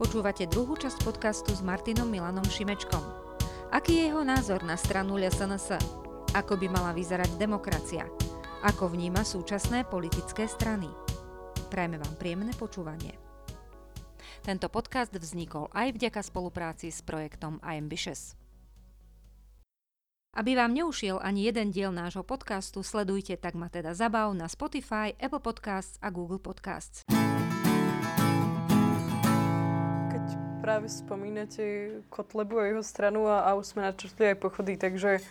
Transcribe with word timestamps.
Počúvate 0.00 0.48
druhú 0.48 0.80
časť 0.80 1.04
podcastu 1.04 1.52
s 1.52 1.60
Martinom 1.60 2.08
Milanom 2.08 2.48
Šimečkom. 2.48 3.04
Aký 3.68 4.00
je 4.00 4.08
jeho 4.08 4.24
názor 4.24 4.64
na 4.64 4.72
stranu 4.72 5.20
LSNS? 5.20 5.76
Ako 6.32 6.56
by 6.56 6.72
mala 6.72 6.96
vyzerať 6.96 7.36
demokracia? 7.36 8.08
Ako 8.64 8.88
vníma 8.88 9.28
súčasné 9.28 9.84
politické 9.84 10.48
strany? 10.48 10.88
Prajme 11.68 12.00
vám 12.00 12.16
príjemné 12.16 12.56
počúvanie. 12.56 13.12
Tento 14.40 14.72
podcast 14.72 15.12
vznikol 15.12 15.68
aj 15.76 15.92
vďaka 15.92 16.24
spolupráci 16.24 16.88
s 16.88 17.04
projektom 17.04 17.60
iAmbitious. 17.60 18.40
Aby 20.32 20.56
vám 20.56 20.72
neušiel 20.80 21.20
ani 21.20 21.44
jeden 21.44 21.76
diel 21.76 21.92
nášho 21.92 22.24
podcastu, 22.24 22.80
sledujte 22.80 23.36
Tak 23.36 23.52
ma 23.52 23.68
teda 23.68 23.92
zabav 23.92 24.32
na 24.32 24.48
Spotify, 24.48 25.12
Apple 25.20 25.44
Podcasts 25.44 26.00
a 26.00 26.08
Google 26.08 26.40
Podcasts. 26.40 27.04
Práve 30.60 30.92
spomínate 30.92 31.64
Kotlebu 32.12 32.60
a 32.60 32.68
jeho 32.68 32.84
stranu 32.84 33.24
a, 33.24 33.48
a 33.48 33.56
už 33.56 33.72
sme 33.72 33.88
načrtli 33.88 34.36
aj 34.36 34.36
pochody, 34.44 34.76
takže 34.76 35.24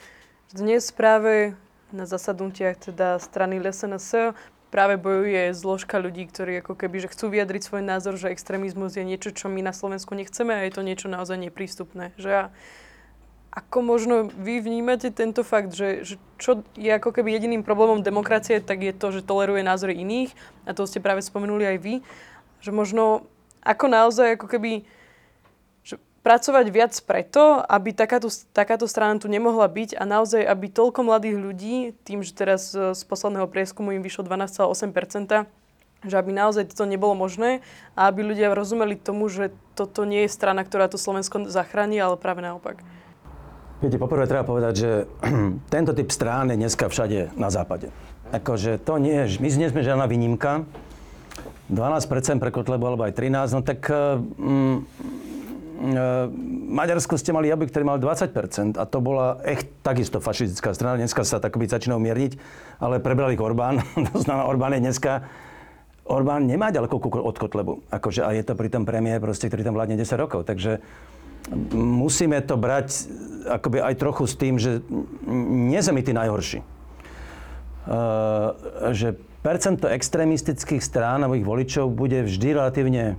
dnes 0.57 0.89
práve 0.89 1.53
na 1.93 2.09
zasadnutiach 2.09 2.89
teda 2.89 3.21
strany 3.21 3.61
LSNS 3.61 4.33
práve 4.73 4.97
bojuje 4.97 5.53
zložka 5.53 6.01
ľudí, 6.01 6.25
ktorí 6.25 6.65
ako 6.65 6.73
keby, 6.73 7.05
že 7.05 7.13
chcú 7.13 7.29
vyjadriť 7.29 7.61
svoj 7.61 7.83
názor, 7.85 8.17
že 8.17 8.33
extrémizmus 8.33 8.97
je 8.97 9.05
niečo, 9.05 9.29
čo 9.29 9.53
my 9.53 9.61
na 9.61 9.73
Slovensku 9.73 10.17
nechceme 10.17 10.49
a 10.49 10.65
je 10.65 10.73
to 10.73 10.81
niečo 10.81 11.05
naozaj 11.05 11.37
neprístupné. 11.37 12.17
Že 12.17 12.29
ja 12.29 12.43
ako 13.53 13.85
možno 13.85 14.15
vy 14.33 14.61
vnímate 14.61 15.13
tento 15.13 15.45
fakt, 15.45 15.73
že, 15.73 16.05
že 16.05 16.15
čo 16.41 16.65
je 16.73 16.89
ako 16.89 17.13
keby 17.13 17.33
jediným 17.33 17.65
problémom 17.65 18.01
demokracie, 18.01 18.61
tak 18.61 18.81
je 18.81 18.93
to, 18.93 19.09
že 19.09 19.25
toleruje 19.25 19.65
názory 19.65 19.97
iných, 19.97 20.33
a 20.69 20.73
to 20.73 20.85
ste 20.85 21.01
práve 21.01 21.21
spomenuli 21.25 21.65
aj 21.65 21.77
vy, 21.81 21.95
že 22.61 22.69
možno 22.69 23.25
ako 23.65 23.85
naozaj 23.89 24.37
ako 24.37 24.45
keby 24.49 24.85
pracovať 26.29 26.65
viac 26.69 26.93
preto, 27.09 27.57
aby 27.65 27.89
takáto, 27.89 28.29
takáto 28.53 28.85
strana 28.85 29.17
tu 29.17 29.25
nemohla 29.25 29.65
byť 29.65 29.97
a 29.97 30.05
naozaj, 30.05 30.45
aby 30.45 30.69
toľko 30.69 31.01
mladých 31.01 31.41
ľudí, 31.41 31.75
tým, 32.05 32.21
že 32.21 32.37
teraz 32.37 32.69
z 32.69 33.01
posledného 33.09 33.49
prieskumu 33.49 33.97
im 33.97 34.05
vyšlo 34.05 34.29
12,8%, 34.29 35.49
že 36.05 36.15
aby 36.21 36.29
naozaj 36.29 36.69
toto 36.69 36.85
nebolo 36.85 37.17
možné 37.17 37.65
a 37.97 38.13
aby 38.13 38.21
ľudia 38.21 38.53
rozumeli 38.53 38.93
tomu, 38.93 39.25
že 39.25 39.49
toto 39.73 40.05
nie 40.05 40.29
je 40.29 40.29
strana, 40.29 40.61
ktorá 40.61 40.85
to 40.85 41.01
Slovensko 41.01 41.49
zachráni, 41.49 41.97
ale 41.97 42.13
práve 42.13 42.45
naopak. 42.45 42.77
Viete, 43.81 43.97
poprvé 43.97 44.29
treba 44.29 44.45
povedať, 44.45 44.73
že 44.77 44.91
tento 45.73 45.97
typ 45.97 46.13
strán 46.13 46.53
je 46.53 46.61
dneska 46.61 46.93
všade 46.93 47.33
na 47.41 47.49
západe. 47.49 47.89
Akože 48.29 48.77
to 48.77 49.01
nie 49.01 49.25
je, 49.25 49.41
my 49.41 49.49
nie 49.49 49.71
sme 49.73 49.81
žiadna 49.81 50.05
výnimka. 50.05 50.61
12% 51.73 52.37
pre 52.37 52.53
Kotlebu, 52.53 52.85
alebo 52.85 53.01
aj 53.09 53.17
13, 53.17 53.57
no 53.57 53.61
tak 53.65 53.89
mm, 53.89 54.77
Maďarsku 56.69 57.15
ste 57.15 57.31
mali 57.31 57.47
jablk, 57.47 57.71
ktorý 57.71 57.87
mal 57.87 57.97
20% 58.03 58.75
a 58.75 58.83
to 58.83 58.99
bola 58.99 59.39
echt 59.47 59.71
takisto 59.79 60.19
fašistická 60.19 60.75
strana. 60.75 60.99
Dneska 60.99 61.23
sa 61.23 61.39
tak 61.39 61.55
by 61.55 61.71
začína 61.71 61.95
umierniť, 61.95 62.35
ale 62.83 62.99
prebral 62.99 63.31
ich 63.31 63.39
Orbán. 63.39 63.79
to 64.11 64.19
znamená, 64.19 64.43
Orbán 64.43 64.75
je 64.75 64.83
dneska 64.83 65.23
Orbán 66.09 66.49
nemá 66.49 66.73
ďaleko 66.73 66.97
od 67.21 67.37
Kotlebu. 67.37 67.85
Akože, 67.93 68.25
a 68.25 68.33
je 68.33 68.41
to 68.41 68.57
pri 68.57 68.73
tom 68.73 68.83
premiér, 68.83 69.21
proste, 69.21 69.45
ktorý 69.45 69.61
tam 69.61 69.77
vládne 69.77 69.93
10 69.93 70.17
rokov. 70.17 70.41
Takže 70.49 70.81
musíme 71.77 72.41
to 72.41 72.57
brať 72.57 73.05
akoby 73.45 73.77
aj 73.77 73.95
trochu 73.95 74.23
s 74.25 74.33
tým, 74.35 74.57
že 74.57 74.81
nie 75.69 75.79
sme 75.79 76.01
tí 76.01 76.11
najhorší. 76.11 76.65
Uh, 77.89 78.91
že 78.91 79.15
percento 79.45 79.87
extrémistických 79.87 80.81
strán 80.83 81.23
a 81.23 81.31
ich 81.37 81.45
voličov 81.45 81.93
bude 81.93 82.25
vždy 82.25 82.57
relatívne 82.57 83.15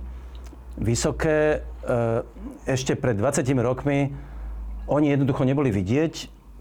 vysoké. 0.81 1.61
Uh, 1.81 2.25
ešte 2.65 2.93
pred 2.93 3.17
20 3.17 3.45
rokmi 3.61 4.13
oni 4.89 5.13
jednoducho 5.13 5.45
neboli 5.47 5.69
vidieť 5.69 6.13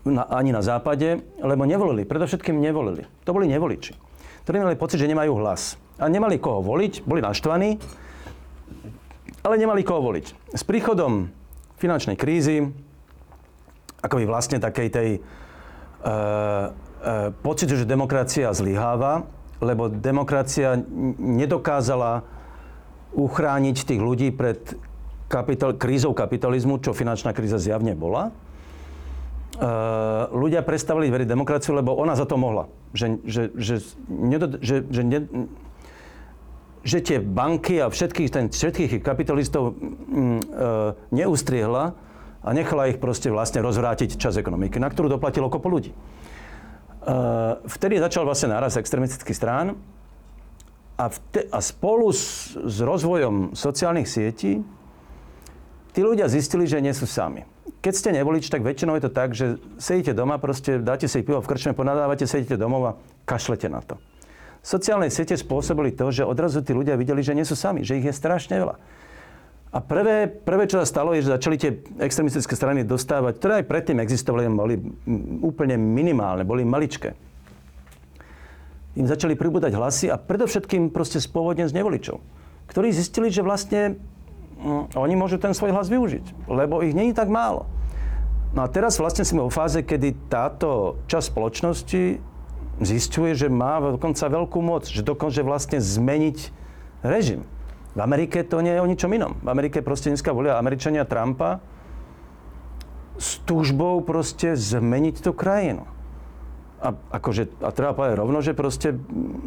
ani 0.08 0.50
na 0.54 0.64
západe, 0.64 1.20
lebo 1.44 1.68
nevolili. 1.68 2.08
Predovšetkým 2.08 2.56
nevolili. 2.56 3.04
To 3.28 3.36
boli 3.36 3.44
nevoliči, 3.50 3.92
ktorí 4.48 4.64
mali 4.64 4.80
pocit, 4.80 4.96
že 4.96 5.10
nemajú 5.10 5.36
hlas. 5.40 5.76
A 6.00 6.08
nemali 6.08 6.40
koho 6.40 6.64
voliť, 6.64 7.04
boli 7.04 7.20
naštvaní, 7.20 7.76
ale 9.44 9.54
nemali 9.60 9.84
koho 9.84 10.00
voliť. 10.00 10.56
S 10.56 10.62
príchodom 10.64 11.28
finančnej 11.76 12.16
krízy, 12.16 12.72
by 14.00 14.24
vlastne 14.24 14.56
takej 14.56 14.88
tej 14.88 15.08
e, 15.16 15.20
e, 15.20 16.12
pocitu, 17.44 17.76
že 17.76 17.84
demokracia 17.84 18.48
zlyháva, 18.56 19.28
lebo 19.60 19.92
demokracia 19.92 20.80
nedokázala 21.20 22.24
uchrániť 23.14 23.76
tých 23.86 24.00
ľudí 24.00 24.30
pred 24.30 24.58
kapital, 25.30 25.74
krízou 25.78 26.14
kapitalizmu, 26.14 26.82
čo 26.82 26.94
finančná 26.94 27.30
kríza 27.30 27.58
zjavne 27.62 27.94
bola. 27.94 28.30
E, 28.30 28.32
ľudia 30.34 30.66
prestávali 30.66 31.10
veriť 31.10 31.26
demokraciu, 31.30 31.78
lebo 31.78 31.94
ona 31.94 32.18
za 32.18 32.26
to 32.26 32.34
mohla. 32.34 32.66
Že, 32.94 33.06
že, 33.22 33.42
že, 33.54 33.74
nedo, 34.10 34.58
že, 34.58 34.82
že 34.90 35.02
ne, 35.06 35.18
že 36.82 36.98
tie 37.04 37.18
banky 37.22 37.78
a 37.78 37.92
všetkých, 37.92 38.28
ten, 38.32 38.44
všetkých 38.50 39.04
kapitalistov 39.04 39.76
mm, 39.76 39.78
e, 39.78 40.42
neustriehla 41.14 41.94
a 42.40 42.48
nechala 42.56 42.88
ich 42.88 42.96
proste 42.96 43.28
vlastne 43.28 43.60
rozvrátiť 43.60 44.16
čas 44.16 44.40
ekonomiky, 44.40 44.80
na 44.80 44.88
ktorú 44.88 45.12
doplatilo 45.12 45.52
kopo 45.52 45.68
ľudí. 45.68 45.92
E, 45.92 45.96
vtedy 47.68 48.00
začal 48.00 48.26
vlastne 48.26 48.50
náraz 48.50 48.80
extremistických 48.80 49.36
strán 49.36 49.78
a, 51.00 51.08
vte, 51.08 51.48
a 51.48 51.58
spolu 51.64 52.12
s, 52.12 52.52
s 52.52 52.76
rozvojom 52.84 53.56
sociálnych 53.56 54.04
sietí 54.04 54.60
tí 55.96 56.00
ľudia 56.04 56.28
zistili, 56.28 56.68
že 56.68 56.84
nie 56.84 56.92
sú 56.92 57.08
sami. 57.08 57.48
Keď 57.80 57.92
ste 57.96 58.10
nevolič, 58.12 58.52
tak 58.52 58.60
väčšinou 58.60 59.00
je 59.00 59.08
to 59.08 59.12
tak, 59.12 59.32
že 59.32 59.56
sedíte 59.80 60.12
doma, 60.12 60.36
proste 60.36 60.76
dáte 60.76 61.08
si 61.08 61.24
pivo 61.24 61.40
v 61.40 61.48
krčme, 61.48 61.72
ponadávate, 61.72 62.28
sedíte 62.28 62.60
domov 62.60 62.82
a 62.84 62.92
kašlete 63.24 63.72
na 63.72 63.80
to. 63.80 63.96
Sociálne 64.60 65.08
siete 65.08 65.32
spôsobili 65.40 65.96
to, 65.96 66.12
že 66.12 66.28
odrazu 66.28 66.60
tí 66.60 66.76
ľudia 66.76 67.00
videli, 67.00 67.24
že 67.24 67.32
nie 67.32 67.48
sú 67.48 67.56
sami, 67.56 67.80
že 67.80 67.96
ich 67.96 68.04
je 68.04 68.12
strašne 68.12 68.60
veľa. 68.60 68.76
A 69.70 69.78
prvé, 69.80 70.28
prvé, 70.28 70.68
čo 70.68 70.82
sa 70.82 70.84
stalo, 70.84 71.16
je, 71.16 71.24
že 71.24 71.32
začali 71.40 71.56
tie 71.56 71.70
extremistické 72.02 72.52
strany 72.58 72.84
dostávať, 72.84 73.38
ktoré 73.40 73.52
aj 73.62 73.70
predtým 73.70 74.02
existovali, 74.02 74.50
boli 74.50 74.76
úplne 75.40 75.80
minimálne, 75.80 76.44
boli 76.44 76.66
maličké. 76.66 77.29
Im 78.98 79.06
začali 79.06 79.38
pribúdať 79.38 79.78
hlasy 79.78 80.10
a 80.10 80.18
predovšetkým 80.18 80.90
proste 80.90 81.22
spôvodne 81.22 81.66
z 81.70 81.76
nevoličov, 81.78 82.18
ktorí 82.66 82.90
zistili, 82.90 83.30
že 83.30 83.46
vlastne 83.46 84.02
hm, 84.58 84.98
oni 84.98 85.14
môžu 85.14 85.38
ten 85.38 85.54
svoj 85.54 85.70
hlas 85.70 85.86
využiť, 85.86 86.50
lebo 86.50 86.82
ich 86.82 86.94
není 86.94 87.14
tak 87.14 87.30
málo. 87.30 87.70
No 88.50 88.66
a 88.66 88.68
teraz 88.68 88.98
vlastne 88.98 89.22
sme 89.22 89.46
vo 89.46 89.50
fáze, 89.52 89.78
kedy 89.86 90.26
táto 90.26 90.98
časť 91.06 91.30
spoločnosti 91.30 92.18
zistuje, 92.82 93.30
že 93.38 93.46
má 93.46 93.78
dokonca 93.78 94.26
veľkú 94.26 94.58
moc, 94.58 94.90
že 94.90 95.06
dokončí 95.06 95.46
vlastne 95.46 95.78
zmeniť 95.78 96.38
režim. 97.06 97.46
V 97.94 98.00
Amerike 98.02 98.42
to 98.42 98.58
nie 98.58 98.74
je 98.74 98.82
o 98.82 98.90
ničom 98.90 99.10
inom. 99.14 99.38
V 99.38 99.48
Amerike 99.50 99.82
proste 99.86 100.10
dneska 100.10 100.34
volia 100.34 100.58
Američania 100.58 101.06
Trumpa 101.06 101.62
s 103.20 103.38
túžbou 103.44 104.00
proste 104.00 104.56
zmeniť 104.56 105.20
tú 105.20 105.30
krajinu. 105.36 105.84
A, 106.80 106.96
akože, 106.96 107.60
a 107.60 107.68
treba 107.76 107.92
povedať 107.92 108.16
rovno, 108.16 108.40
že 108.40 108.56
proste 108.56 108.96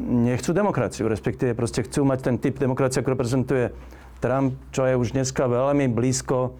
nechcú 0.05 0.53
demokraciu, 0.53 1.09
respektíve 1.09 1.57
proste 1.57 1.81
chcú 1.81 2.05
mať 2.05 2.19
ten 2.29 2.35
typ 2.37 2.61
demokracie, 2.61 3.01
ako 3.01 3.17
reprezentuje 3.17 3.73
Trump, 4.21 4.53
čo 4.69 4.85
je 4.85 4.93
už 4.93 5.17
dneska 5.17 5.49
veľmi 5.49 5.89
blízko 5.89 6.53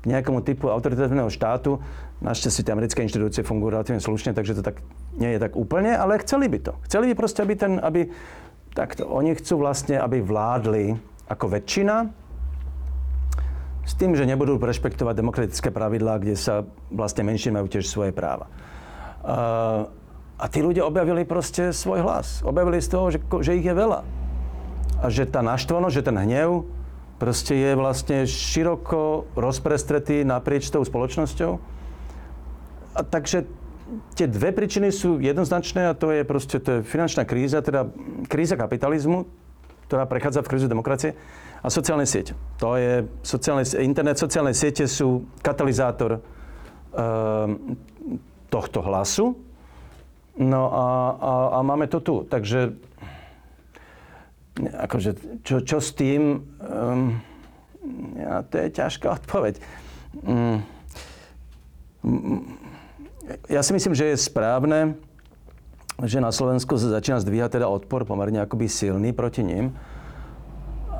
k 0.00 0.04
nejakému 0.04 0.44
typu 0.44 0.68
autoritatívneho 0.68 1.32
štátu. 1.32 1.80
Našťastie 2.20 2.68
tie 2.68 2.72
americké 2.76 3.00
inštitúcie 3.00 3.40
fungujú 3.40 3.80
relatívne 3.80 4.04
slušne, 4.04 4.36
takže 4.36 4.60
to 4.60 4.62
tak 4.64 4.84
nie 5.16 5.36
je 5.36 5.40
tak 5.40 5.56
úplne, 5.56 5.96
ale 5.96 6.20
chceli 6.20 6.52
by 6.52 6.58
to. 6.68 6.72
Chceli 6.84 7.12
by 7.12 7.14
proste, 7.16 7.40
aby 7.40 7.54
ten, 7.56 7.72
aby, 7.80 8.12
takto, 8.76 9.08
oni 9.08 9.32
chcú 9.40 9.64
vlastne, 9.64 9.96
aby 9.96 10.20
vládli 10.20 11.00
ako 11.32 11.48
väčšina, 11.48 11.96
s 13.88 13.96
tým, 13.96 14.14
že 14.14 14.28
nebudú 14.28 14.60
rešpektovať 14.60 15.14
demokratické 15.16 15.72
pravidlá, 15.72 16.20
kde 16.20 16.36
sa 16.36 16.68
vlastne 16.92 17.24
menšie 17.24 17.50
majú 17.50 17.66
tiež 17.66 17.88
svoje 17.88 18.12
práva. 18.12 18.46
Uh, 19.20 19.90
a 20.40 20.48
tí 20.48 20.64
ľudia 20.64 20.88
objavili 20.88 21.28
proste 21.28 21.68
svoj 21.76 22.00
hlas. 22.00 22.40
Objavili 22.40 22.80
z 22.80 22.88
toho, 22.88 23.12
že, 23.12 23.20
že 23.44 23.60
ich 23.60 23.66
je 23.68 23.76
veľa. 23.76 24.00
A 25.00 25.06
že 25.12 25.28
tá 25.28 25.44
naštvanosť, 25.44 25.94
že 26.00 26.06
ten 26.08 26.16
hnev 26.16 26.64
proste 27.20 27.52
je 27.52 27.76
vlastne 27.76 28.24
široko 28.24 29.28
rozprestretý 29.36 30.24
naprieč 30.24 30.72
tou 30.72 30.80
spoločnosťou 30.80 31.60
a 32.96 33.00
takže 33.04 33.44
tie 34.16 34.24
dve 34.24 34.56
príčiny 34.56 34.88
sú 34.88 35.20
jednoznačné 35.20 35.92
a 35.92 35.96
to 35.98 36.14
je 36.14 36.22
proste 36.24 36.56
to 36.64 36.80
je 36.80 36.86
finančná 36.86 37.28
kríza, 37.28 37.60
teda 37.60 37.92
kríza 38.24 38.56
kapitalizmu, 38.56 39.28
ktorá 39.86 40.08
prechádza 40.08 40.40
v 40.40 40.50
krízu 40.50 40.66
demokracie 40.70 41.12
a 41.60 41.68
sociálne 41.68 42.08
siete. 42.08 42.32
To 42.56 42.80
je 42.80 43.04
sociálne, 43.20 43.68
internet, 43.84 44.16
sociálne 44.16 44.56
siete 44.56 44.88
sú 44.88 45.28
katalizátor 45.44 46.16
e, 46.16 46.20
tohto 48.48 48.80
hlasu. 48.80 49.36
No 50.38 50.62
a, 50.70 50.86
a, 51.18 51.32
a 51.56 51.58
máme 51.66 51.90
to 51.90 51.98
tu. 51.98 52.22
Takže 52.28 52.76
akože, 54.60 55.40
čo, 55.42 55.64
čo 55.64 55.78
s 55.80 55.90
tým? 55.96 56.44
Um, 56.60 57.18
A 58.20 58.44
to 58.44 58.60
je 58.60 58.68
ťažká 58.76 59.08
odpoveď. 59.24 59.56
Mm. 60.20 60.60
Ja 63.48 63.64
si 63.64 63.72
myslím, 63.72 63.96
že 63.96 64.12
je 64.12 64.16
správne, 64.20 65.00
že 66.04 66.20
na 66.20 66.32
Slovensku 66.32 66.76
sa 66.76 66.92
začína 66.92 67.20
zdvíhať 67.24 67.60
teda 67.60 67.68
odpor 67.68 68.04
pomerne 68.04 68.40
akoby 68.44 68.68
silný 68.68 69.12
proti 69.16 69.44
ním 69.44 69.76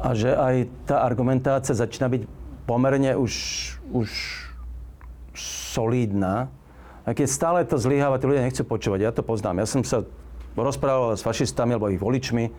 a 0.00 0.16
že 0.16 0.32
aj 0.32 0.68
tá 0.88 1.04
argumentácia 1.04 1.76
začína 1.76 2.08
byť 2.08 2.22
pomerne 2.64 3.12
už, 3.16 3.32
už 3.92 4.08
solídna. 5.36 6.48
Keď 7.10 7.26
stále 7.26 7.60
to 7.66 7.76
zlyháva, 7.80 8.22
tí 8.22 8.30
ľudia 8.30 8.46
nechcú 8.46 8.62
počúvať. 8.62 9.00
Ja 9.02 9.10
to 9.10 9.26
poznám. 9.26 9.62
Ja 9.62 9.66
som 9.66 9.82
sa 9.82 10.06
rozprával 10.54 11.16
s 11.16 11.22
fašistami 11.24 11.74
alebo 11.74 11.90
ich 11.90 12.02
voličmi 12.02 12.50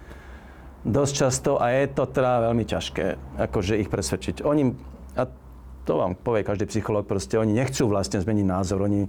dosť 0.82 1.14
často 1.14 1.52
a 1.62 1.70
je 1.70 1.94
to 1.94 2.10
teda 2.10 2.50
veľmi 2.50 2.66
ťažké, 2.66 3.38
akože 3.38 3.78
ich 3.78 3.90
presvedčiť. 3.92 4.42
Oni, 4.42 4.74
a 5.14 5.30
to 5.86 5.94
vám 5.94 6.18
povie 6.18 6.42
každý 6.42 6.66
psychológ, 6.66 7.06
proste 7.06 7.38
oni 7.38 7.54
nechcú 7.54 7.86
vlastne 7.86 8.18
zmeniť 8.18 8.46
názor. 8.46 8.82
Oni, 8.90 9.06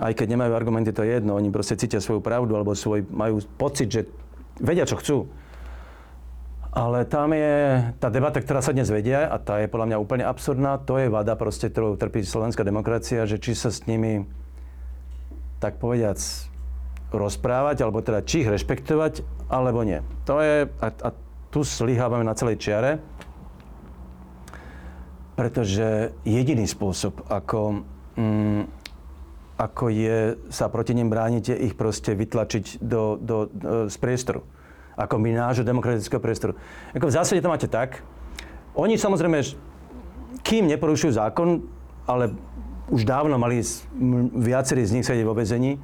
aj 0.00 0.12
keď 0.16 0.26
nemajú 0.32 0.52
argumenty, 0.56 0.96
to 0.96 1.04
je 1.04 1.20
jedno. 1.20 1.36
Oni 1.36 1.52
proste 1.52 1.76
cítia 1.76 2.00
svoju 2.00 2.24
pravdu 2.24 2.56
alebo 2.56 2.72
svoj, 2.72 3.04
majú 3.12 3.44
pocit, 3.60 3.92
že 3.92 4.00
vedia, 4.56 4.88
čo 4.88 4.96
chcú. 4.96 5.28
Ale 6.76 7.08
tam 7.08 7.32
je 7.32 7.80
tá 7.96 8.12
debata, 8.12 8.36
ktorá 8.36 8.60
sa 8.60 8.76
dnes 8.76 8.92
vedie, 8.92 9.16
a 9.16 9.40
tá 9.40 9.64
je 9.64 9.68
podľa 9.68 9.96
mňa 9.96 9.98
úplne 10.00 10.24
absurdná, 10.28 10.76
to 10.76 11.00
je 11.00 11.08
vada 11.08 11.32
proste, 11.32 11.72
ktorou 11.72 11.96
trpí 11.96 12.20
slovenská 12.20 12.60
demokracia, 12.68 13.24
že 13.24 13.40
či 13.40 13.56
sa 13.56 13.72
s 13.72 13.88
nimi, 13.88 14.28
tak 15.62 15.80
povediac, 15.80 16.18
rozprávať, 17.14 17.86
alebo 17.86 18.02
teda 18.02 18.26
či 18.26 18.44
ich 18.44 18.50
rešpektovať, 18.50 19.22
alebo 19.48 19.86
nie. 19.86 20.02
To 20.26 20.42
je, 20.42 20.66
a, 20.68 20.88
a 20.90 21.08
tu 21.54 21.62
slihávame 21.62 22.26
na 22.26 22.34
celej 22.34 22.60
čiare, 22.60 22.98
pretože 25.38 26.16
jediný 26.26 26.66
spôsob, 26.66 27.28
ako, 27.28 27.86
mm, 28.18 28.62
ako 29.56 29.84
je 29.92 30.18
sa 30.50 30.68
proti 30.68 30.92
nim 30.96 31.08
brániť, 31.08 31.44
je 31.54 31.56
ich 31.70 31.74
proste 31.78 32.12
vytlačiť 32.16 32.82
do, 32.82 33.16
do, 33.20 33.48
do, 33.48 33.88
z 33.88 33.96
priestoru 34.00 34.42
ako 34.96 35.20
my 35.20 35.36
nášho 35.36 35.64
demokratického 35.64 36.18
priestoru. 36.18 36.56
Ako 36.96 37.12
v 37.12 37.16
zásade 37.20 37.44
to 37.44 37.52
máte 37.52 37.68
tak. 37.68 38.00
Oni 38.72 38.96
samozrejme, 38.96 39.44
kým 40.40 40.64
neporušujú 40.72 41.20
zákon, 41.20 41.68
ale 42.08 42.32
už 42.90 43.02
dávno 43.02 43.34
mali 43.38 43.62
viacerí 44.34 44.86
z 44.86 44.94
nich 44.98 45.06
sedieť 45.06 45.26
vo 45.26 45.34
vezení, 45.34 45.78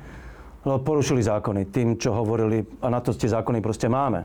lebo 0.63 0.79
porušili 0.87 1.23
zákony 1.23 1.75
tým, 1.75 1.99
čo 1.99 2.15
hovorili, 2.15 2.63
a 2.79 2.87
na 2.91 3.03
to 3.03 3.11
tie 3.11 3.31
zákony 3.31 3.59
proste 3.59 3.91
máme. 3.91 4.23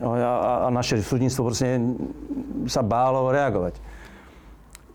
A, 0.00 0.68
a 0.68 0.68
naše 0.72 1.00
súdnictvo 1.00 1.48
proste 1.48 1.80
sa 2.68 2.80
bálo 2.84 3.28
reagovať. 3.32 3.80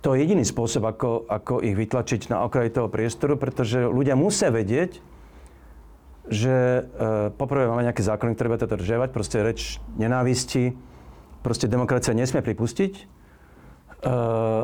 To 0.01 0.18
je 0.18 0.25
jediný 0.25 0.41
spôsob, 0.41 0.81
ako, 0.81 1.29
ako 1.29 1.62
ich 1.62 1.77
vytlačiť 1.77 2.33
na 2.33 2.41
okraj 2.41 2.73
toho 2.73 2.89
priestoru, 2.89 3.38
pretože 3.38 3.85
ľudia 3.85 4.18
musia 4.18 4.50
vedieť, 4.50 4.97
že 6.25 6.53
e, 6.53 6.81
poprvé 7.38 7.69
máme 7.69 7.85
nejaké 7.85 8.01
zákony, 8.01 8.33
ktoré 8.33 8.57
treba 8.57 8.77
dodržiavať, 8.77 9.09
proste 9.13 9.38
reč 9.45 9.77
nenávisti, 9.97 10.73
proste 11.45 11.69
demokracia 11.69 12.18
nesmie 12.18 12.41
pripustiť, 12.41 12.94
e, 12.97 13.03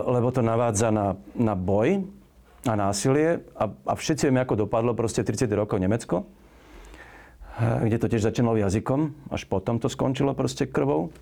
lebo 0.10 0.34
to 0.34 0.42
navádza 0.42 0.90
na, 0.90 1.18
na 1.38 1.54
boj 1.54 2.17
a 2.66 2.74
násilie 2.74 3.46
a, 3.54 3.70
a 3.70 3.94
všetci 3.94 4.32
vieme, 4.32 4.42
ako 4.42 4.66
dopadlo 4.66 4.98
proste 4.98 5.22
30 5.22 5.46
rokov 5.54 5.78
Nemecko, 5.78 6.26
e, 7.62 7.86
kde 7.86 7.98
to 8.02 8.10
tiež 8.10 8.26
začínalo 8.26 8.58
jazykom, 8.58 9.30
až 9.30 9.46
potom 9.46 9.78
to 9.78 9.92
skončilo 9.92 10.34
proste 10.34 10.66
krvou. 10.66 11.14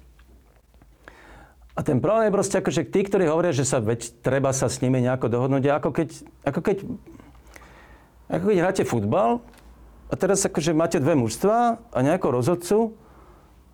A 1.75 1.83
ten 1.83 1.99
problém 1.99 2.31
je 2.31 2.37
proste 2.39 2.55
ako, 2.63 2.71
že 2.71 2.87
tí, 2.87 3.03
ktorí 3.03 3.27
hovoria, 3.27 3.51
že 3.51 3.67
sa 3.67 3.83
veď 3.83 4.23
treba 4.23 4.55
sa 4.55 4.71
s 4.71 4.79
nimi 4.79 5.03
nejako 5.03 5.27
dohodnúť, 5.27 5.75
ako 5.75 5.89
keď, 5.91 6.09
ako 6.47 6.59
keď, 6.63 6.77
ako 8.31 8.43
keď 8.47 8.57
hráte 8.63 8.83
futbal 8.87 9.43
a 10.07 10.13
teraz 10.15 10.47
akože 10.47 10.71
máte 10.71 11.03
dve 11.03 11.19
mužstva 11.19 11.83
a 11.91 11.99
nejakého 11.99 12.31
rozhodcu 12.31 12.95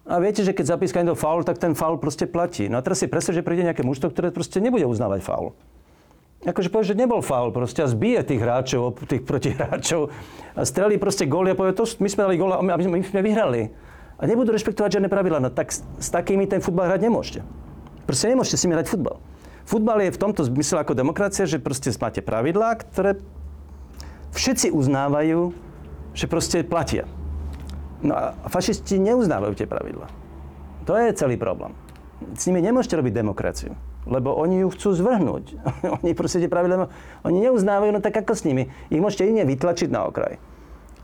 a 0.09 0.17
viete, 0.17 0.41
že 0.41 0.57
keď 0.57 0.65
zapíska 0.65 0.97
niekto 0.97 1.13
faul, 1.13 1.45
tak 1.45 1.61
ten 1.61 1.77
faul 1.77 2.01
proste 2.01 2.25
platí. 2.25 2.65
No 2.65 2.81
a 2.81 2.85
teraz 2.85 3.05
si 3.05 3.07
predstav, 3.07 3.37
že 3.37 3.45
príde 3.45 3.61
nejaké 3.61 3.85
mužstvo, 3.85 4.09
ktoré 4.09 4.33
proste 4.33 4.57
nebude 4.57 4.89
uznávať 4.89 5.21
faul. 5.21 5.53
Akože 6.41 6.73
povie, 6.73 6.89
že 6.89 6.97
nebol 6.97 7.21
faul 7.21 7.53
proste 7.53 7.85
a 7.85 7.87
zbije 7.87 8.25
tých 8.25 8.41
hráčov, 8.41 8.97
tých 9.05 9.21
protihráčov 9.21 10.09
a 10.57 10.61
strelí 10.65 10.97
proste 10.97 11.29
góly 11.29 11.53
a 11.53 11.55
povie, 11.57 11.77
to 11.77 11.85
my 12.01 12.09
sme 12.09 12.25
dali 12.25 12.35
gól 12.41 12.57
a 12.57 12.65
my, 12.65 12.73
my 12.81 13.05
sme 13.05 13.21
vyhrali. 13.21 13.69
A 14.17 14.25
nebudú 14.25 14.49
rešpektovať 14.53 14.97
žiadne 14.97 15.09
pravidla. 15.09 15.37
No 15.37 15.49
tak 15.53 15.69
s, 15.69 15.85
s 16.01 16.09
takými 16.09 16.49
ten 16.49 16.61
futbal 16.61 16.89
hrať 16.89 17.01
nemôžete. 17.05 17.41
Proste 18.09 18.33
nemôžete 18.33 18.57
si 18.57 18.65
mi 18.65 18.73
hrať 18.73 18.89
futbal. 18.89 19.21
Futbal 19.69 20.01
je 20.09 20.17
v 20.17 20.21
tomto 20.21 20.41
zmysle 20.41 20.81
ako 20.81 20.97
demokracia, 20.97 21.45
že 21.45 21.61
proste 21.61 21.93
máte 22.01 22.25
pravidlá, 22.25 22.81
ktoré 22.89 23.21
všetci 24.33 24.73
uznávajú 24.73 25.53
že 26.11 26.27
proste 26.27 26.63
platia. 26.63 27.07
No 28.01 28.17
a 28.17 28.33
fašisti 28.49 28.97
neuznávajú 28.99 29.53
tie 29.55 29.69
pravidla. 29.69 30.09
To 30.89 30.97
je 30.97 31.13
celý 31.13 31.37
problém. 31.37 31.71
S 32.33 32.49
nimi 32.49 32.59
nemôžete 32.65 32.97
robiť 32.97 33.13
demokraciu, 33.13 33.71
lebo 34.05 34.33
oni 34.33 34.65
ju 34.65 34.69
chcú 34.73 34.89
zvrhnúť. 34.97 35.45
oni 36.01 36.11
proste 36.17 36.41
tie 36.41 36.49
pravidla, 36.49 36.89
oni 37.21 37.37
neuznávajú, 37.49 37.91
no 37.93 38.01
tak 38.01 38.17
ako 38.17 38.33
s 38.33 38.45
nimi. 38.45 38.69
Ich 38.89 39.01
môžete 39.01 39.29
iné 39.29 39.45
vytlačiť 39.45 39.89
na 39.93 40.09
okraj. 40.09 40.41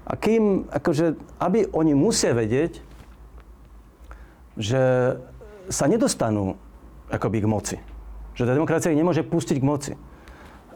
A 0.08 0.16
kým, 0.16 0.72
akože, 0.72 1.20
aby 1.38 1.68
oni 1.76 1.92
musia 1.92 2.32
vedieť, 2.32 2.80
že 4.58 4.82
sa 5.68 5.86
nedostanú 5.86 6.56
akoby 7.12 7.44
k 7.44 7.48
moci. 7.48 7.78
Že 8.40 8.48
tá 8.48 8.54
demokracia 8.56 8.92
ich 8.96 9.00
nemôže 9.00 9.28
pustiť 9.28 9.58
k 9.60 9.68
moci. 9.68 9.94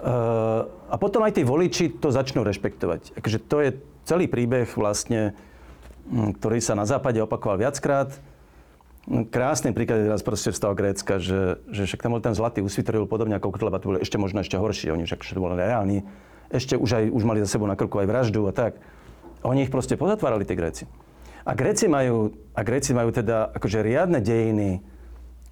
Uh, 0.02 0.66
a 0.90 0.96
potom 0.98 1.22
aj 1.22 1.38
tí 1.38 1.46
voliči 1.46 2.02
to 2.02 2.10
začnú 2.10 2.42
rešpektovať. 2.42 3.16
Akože 3.22 3.40
to 3.46 3.58
je 3.62 3.70
celý 4.04 4.26
príbeh 4.26 4.68
vlastne, 4.74 5.38
mm, 6.10 6.42
ktorý 6.42 6.58
sa 6.60 6.74
na 6.74 6.90
západe 6.90 7.22
opakoval 7.22 7.62
viackrát. 7.62 8.12
Mm, 9.10 9.26
krásny 9.34 9.74
príklad 9.74 10.06
je 10.06 10.08
teraz 10.14 10.22
proste 10.22 10.54
toho 10.54 10.78
Grécka, 10.78 11.18
že, 11.18 11.58
že 11.74 11.90
však 11.90 12.06
tam 12.06 12.14
bol 12.14 12.22
ten 12.22 12.38
zlatý 12.38 12.62
úsvit, 12.62 12.86
ktorý 12.86 13.06
bol 13.06 13.10
podobne 13.10 13.34
ako 13.38 13.50
Kotleba, 13.50 13.82
to 13.82 13.90
bol 13.90 13.98
ešte 13.98 14.22
možno 14.22 14.46
ešte 14.46 14.62
horší, 14.62 14.94
oni 14.94 15.10
však 15.10 15.26
to 15.26 15.42
bol 15.42 15.58
reálny. 15.58 16.06
Ešte 16.54 16.78
už, 16.78 16.90
aj, 16.94 17.06
už 17.10 17.24
mali 17.26 17.42
za 17.42 17.50
sebou 17.50 17.66
na 17.66 17.74
krku 17.74 17.98
aj 17.98 18.08
vraždu 18.12 18.46
a 18.46 18.54
tak. 18.54 18.78
Oni 19.42 19.66
ich 19.66 19.74
proste 19.74 19.98
pozatvárali, 19.98 20.46
tí 20.46 20.54
Gréci. 20.54 20.86
A 21.42 21.58
Gréci 21.58 21.90
majú, 21.90 22.30
a 22.54 22.62
Gréci 22.62 22.94
majú 22.94 23.10
teda 23.10 23.50
akože 23.58 23.82
riadne 23.82 24.22
dejiny, 24.22 24.86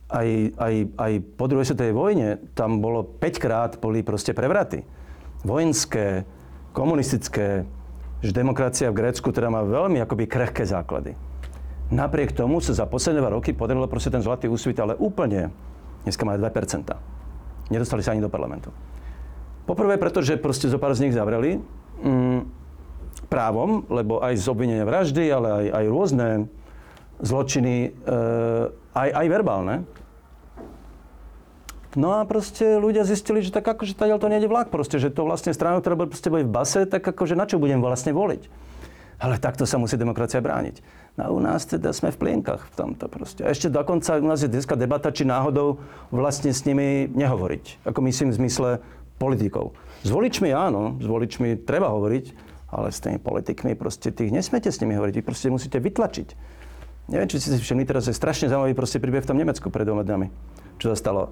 aj, 0.10 0.30
aj, 0.57 0.74
aj 0.98 1.12
po 1.38 1.46
druhej 1.46 1.69
svetovej 1.69 1.94
vojne, 1.94 2.30
tam 2.57 2.81
bolo 2.81 3.06
5 3.06 3.42
krát 3.42 3.72
boli 3.78 4.01
proste 4.01 4.34
prevraty. 4.34 4.86
Vojenské, 5.46 6.25
komunistické, 6.74 7.65
že 8.20 8.36
demokracia 8.36 8.89
v 8.89 9.00
Grécku 9.06 9.29
teda 9.29 9.53
má 9.53 9.62
veľmi 9.65 10.01
akoby 10.01 10.25
krehké 10.25 10.65
základy. 10.65 11.13
Napriek 11.89 12.38
tomu 12.38 12.62
sa 12.62 12.77
za 12.77 12.86
posledné 12.86 13.17
dva 13.17 13.34
roky 13.34 13.50
podarilo 13.50 13.89
proste 13.89 14.13
ten 14.13 14.22
zlatý 14.22 14.46
úsvit, 14.46 14.77
ale 14.77 14.93
úplne, 14.93 15.50
dneska 16.05 16.22
má 16.22 16.38
2%. 16.38 16.46
Nedostali 17.74 18.05
sa 18.05 18.13
ani 18.13 18.22
do 18.22 18.29
parlamentu. 18.29 18.69
Poprvé, 19.65 19.98
pretože 19.98 20.38
proste 20.38 20.69
zo 20.69 20.77
pár 20.77 20.93
z 20.93 21.10
nich 21.10 21.17
zavreli 21.17 21.62
mm, 22.01 22.39
právom, 23.29 23.86
lebo 23.89 24.22
aj 24.22 24.38
z 24.38 24.46
obvinenia 24.50 24.86
vraždy, 24.86 25.29
ale 25.29 25.48
aj, 25.50 25.65
aj 25.81 25.86
rôzne 25.89 26.27
zločiny, 27.22 27.75
e, 27.89 28.17
aj, 28.93 29.10
aj 29.10 29.25
verbálne, 29.29 29.75
No 31.98 32.22
a 32.22 32.22
proste 32.22 32.77
ľudia 32.77 33.01
zistili, 33.01 33.41
že 33.41 33.50
tak 33.50 33.65
akože 33.65 33.98
tady 33.98 34.13
to 34.22 34.29
nejde 34.29 34.46
vlak 34.46 34.69
proste, 34.69 35.01
že 35.01 35.10
to 35.10 35.25
vlastne 35.25 35.58
strana, 35.58 35.81
ktorá 35.81 35.98
bude 35.98 36.13
v 36.13 36.46
base, 36.46 36.86
tak 36.86 37.01
akože 37.01 37.34
na 37.34 37.50
čo 37.50 37.58
budem 37.58 37.81
vlastne 37.81 38.13
voliť? 38.13 38.46
Ale 39.17 39.41
takto 39.41 39.65
sa 39.65 39.81
musí 39.81 39.98
demokracia 39.98 40.38
brániť. 40.38 40.86
No 41.18 41.22
a 41.25 41.28
u 41.34 41.39
nás 41.42 41.66
teda 41.66 41.92
sme 41.96 42.13
v 42.13 42.18
plienkach 42.20 42.70
v 42.70 42.75
tomto 42.75 43.10
proste. 43.10 43.42
A 43.44 43.51
ešte 43.51 43.72
dokonca 43.72 44.20
u 44.20 44.28
nás 44.30 44.44
je 44.44 44.51
dneska 44.51 44.78
debata, 44.78 45.10
či 45.10 45.28
náhodou 45.28 45.82
vlastne 46.13 46.54
s 46.54 46.63
nimi 46.63 47.10
nehovoriť. 47.12 47.89
Ako 47.89 48.00
myslím 48.06 48.32
v 48.32 48.38
zmysle 48.46 48.70
politikov. 49.20 49.75
S 50.06 50.10
voličmi 50.13 50.54
áno, 50.56 50.96
s 51.01 51.08
voličmi 51.08 51.60
treba 51.68 51.92
hovoriť, 51.92 52.25
ale 52.72 52.88
s 52.94 53.04
tými 53.04 53.20
politikmi 53.20 53.75
proste 53.75 54.16
tých 54.16 54.32
nesmete 54.32 54.72
s 54.72 54.80
nimi 54.80 54.96
hovoriť. 54.96 55.13
Vy 55.20 55.24
proste 55.25 55.51
musíte 55.51 55.82
vytlačiť. 55.84 56.28
Neviem, 57.10 57.28
či 57.28 57.42
si 57.42 57.51
všimli, 57.51 57.89
teraz 57.89 58.06
je 58.06 58.16
strašne 58.16 58.48
zaujímavý 58.48 58.78
proste 58.78 59.01
príbeh 59.01 59.25
v 59.25 59.30
tom 59.34 59.42
Nemecku 59.42 59.68
pred 59.74 59.84
dvoma 59.84 60.06
dňami 60.06 60.60
čo 60.80 60.96
sa 60.96 60.98
stalo. 60.98 61.22
E, 61.28 61.30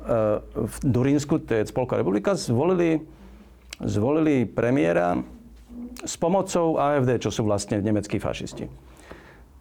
v 0.68 0.76
Durínsku, 0.84 1.40
to 1.40 1.56
je 1.56 1.72
Spolková 1.72 2.04
republika, 2.04 2.36
zvolili, 2.36 3.00
zvolili 3.80 4.44
premiéra 4.44 5.24
s 6.04 6.20
pomocou 6.20 6.78
AFD, 6.78 7.24
čo 7.24 7.32
sú 7.32 7.48
vlastne 7.48 7.80
nemeckí 7.80 8.20
fašisti. 8.20 8.68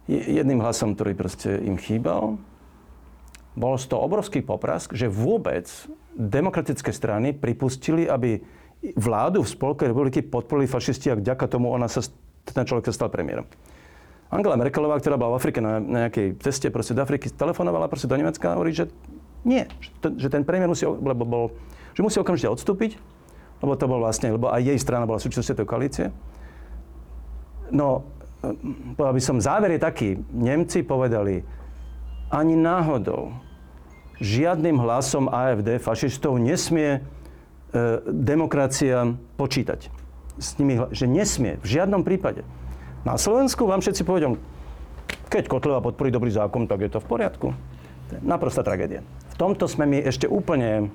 Jedným 0.07 0.63
hlasom, 0.63 0.95
ktorý 0.95 1.19
proste 1.19 1.59
im 1.67 1.75
chýbal, 1.75 2.39
bol 3.57 3.75
z 3.75 3.91
toho 3.91 4.07
obrovský 4.07 4.45
poprask, 4.45 4.95
že 4.95 5.11
vôbec 5.11 5.67
demokratické 6.15 6.95
strany 6.95 7.35
pripustili, 7.35 8.07
aby 8.07 8.39
vládu 8.95 9.43
v 9.43 9.51
Spolkovej 9.51 9.91
republiky 9.91 10.21
podporili 10.23 10.71
fašisti 10.71 11.11
a 11.11 11.19
vďaka 11.19 11.51
tomu 11.51 11.73
ona 11.73 11.89
sa, 11.91 12.05
ten 12.47 12.63
človek 12.63 12.93
sa 12.93 13.03
stal 13.03 13.11
premiérom. 13.11 13.49
Angela 14.31 14.59
Merkelová, 14.59 14.99
ktorá 14.99 15.15
bola 15.19 15.35
v 15.35 15.39
Afrike 15.39 15.59
na 15.63 15.79
nejakej 15.79 16.39
ceste 16.43 16.67
proste 16.71 16.95
do 16.95 17.03
Afriky, 17.03 17.31
telefonovala 17.31 17.87
proste 17.87 18.11
do 18.11 18.19
Nemecka 18.19 18.53
a 18.53 18.57
hovorí, 18.59 18.75
že 18.75 18.91
Nie. 19.47 19.71
Že, 19.79 19.91
to, 20.03 20.07
že 20.19 20.29
ten 20.31 20.43
premiér 20.43 20.67
musí, 20.67 20.83
lebo 20.83 21.23
bol, 21.23 21.45
že 21.95 22.03
musí 22.03 22.19
okamžite 22.19 22.51
odstúpiť, 22.51 22.99
lebo 23.63 23.79
to 23.79 23.87
bol 23.87 24.03
vlastne, 24.03 24.35
lebo 24.35 24.51
aj 24.51 24.63
jej 24.67 24.79
strana 24.83 25.07
bola 25.07 25.23
súčasťou 25.23 25.55
tej 25.55 25.67
koalície. 25.67 26.07
No, 27.71 28.03
povedal 28.95 29.15
by 29.17 29.23
som, 29.23 29.37
záver 29.43 29.75
je 29.75 29.81
taký. 29.81 30.09
Nemci 30.31 30.85
povedali, 30.85 31.43
ani 32.31 32.55
náhodou 32.59 33.33
žiadnym 34.19 34.81
hlasom 34.81 35.29
AFD, 35.29 35.79
fašistov, 35.79 36.41
nesmie 36.41 36.99
e, 36.99 37.00
demokracia 38.09 39.15
počítať. 39.37 39.93
S 40.37 40.57
nimi, 40.61 40.81
že 40.93 41.09
nesmie, 41.09 41.61
v 41.61 41.67
žiadnom 41.81 42.05
prípade. 42.05 42.45
Na 43.07 43.17
Slovensku 43.21 43.69
vám 43.69 43.81
všetci 43.85 44.03
povedia, 44.03 44.35
keď 45.31 45.47
Kotleva 45.47 45.85
podporí 45.85 46.11
dobrý 46.11 46.33
zákon, 46.33 46.67
tak 46.67 46.83
je 46.83 46.91
to 46.91 47.03
v 47.03 47.07
poriadku. 47.07 47.49
To 48.09 48.12
je 48.17 48.21
naprostá 48.25 48.62
tragédia. 48.62 49.05
V 49.33 49.37
tomto 49.37 49.69
sme 49.69 49.85
my 49.85 49.99
ešte 50.03 50.31
úplne 50.31 50.88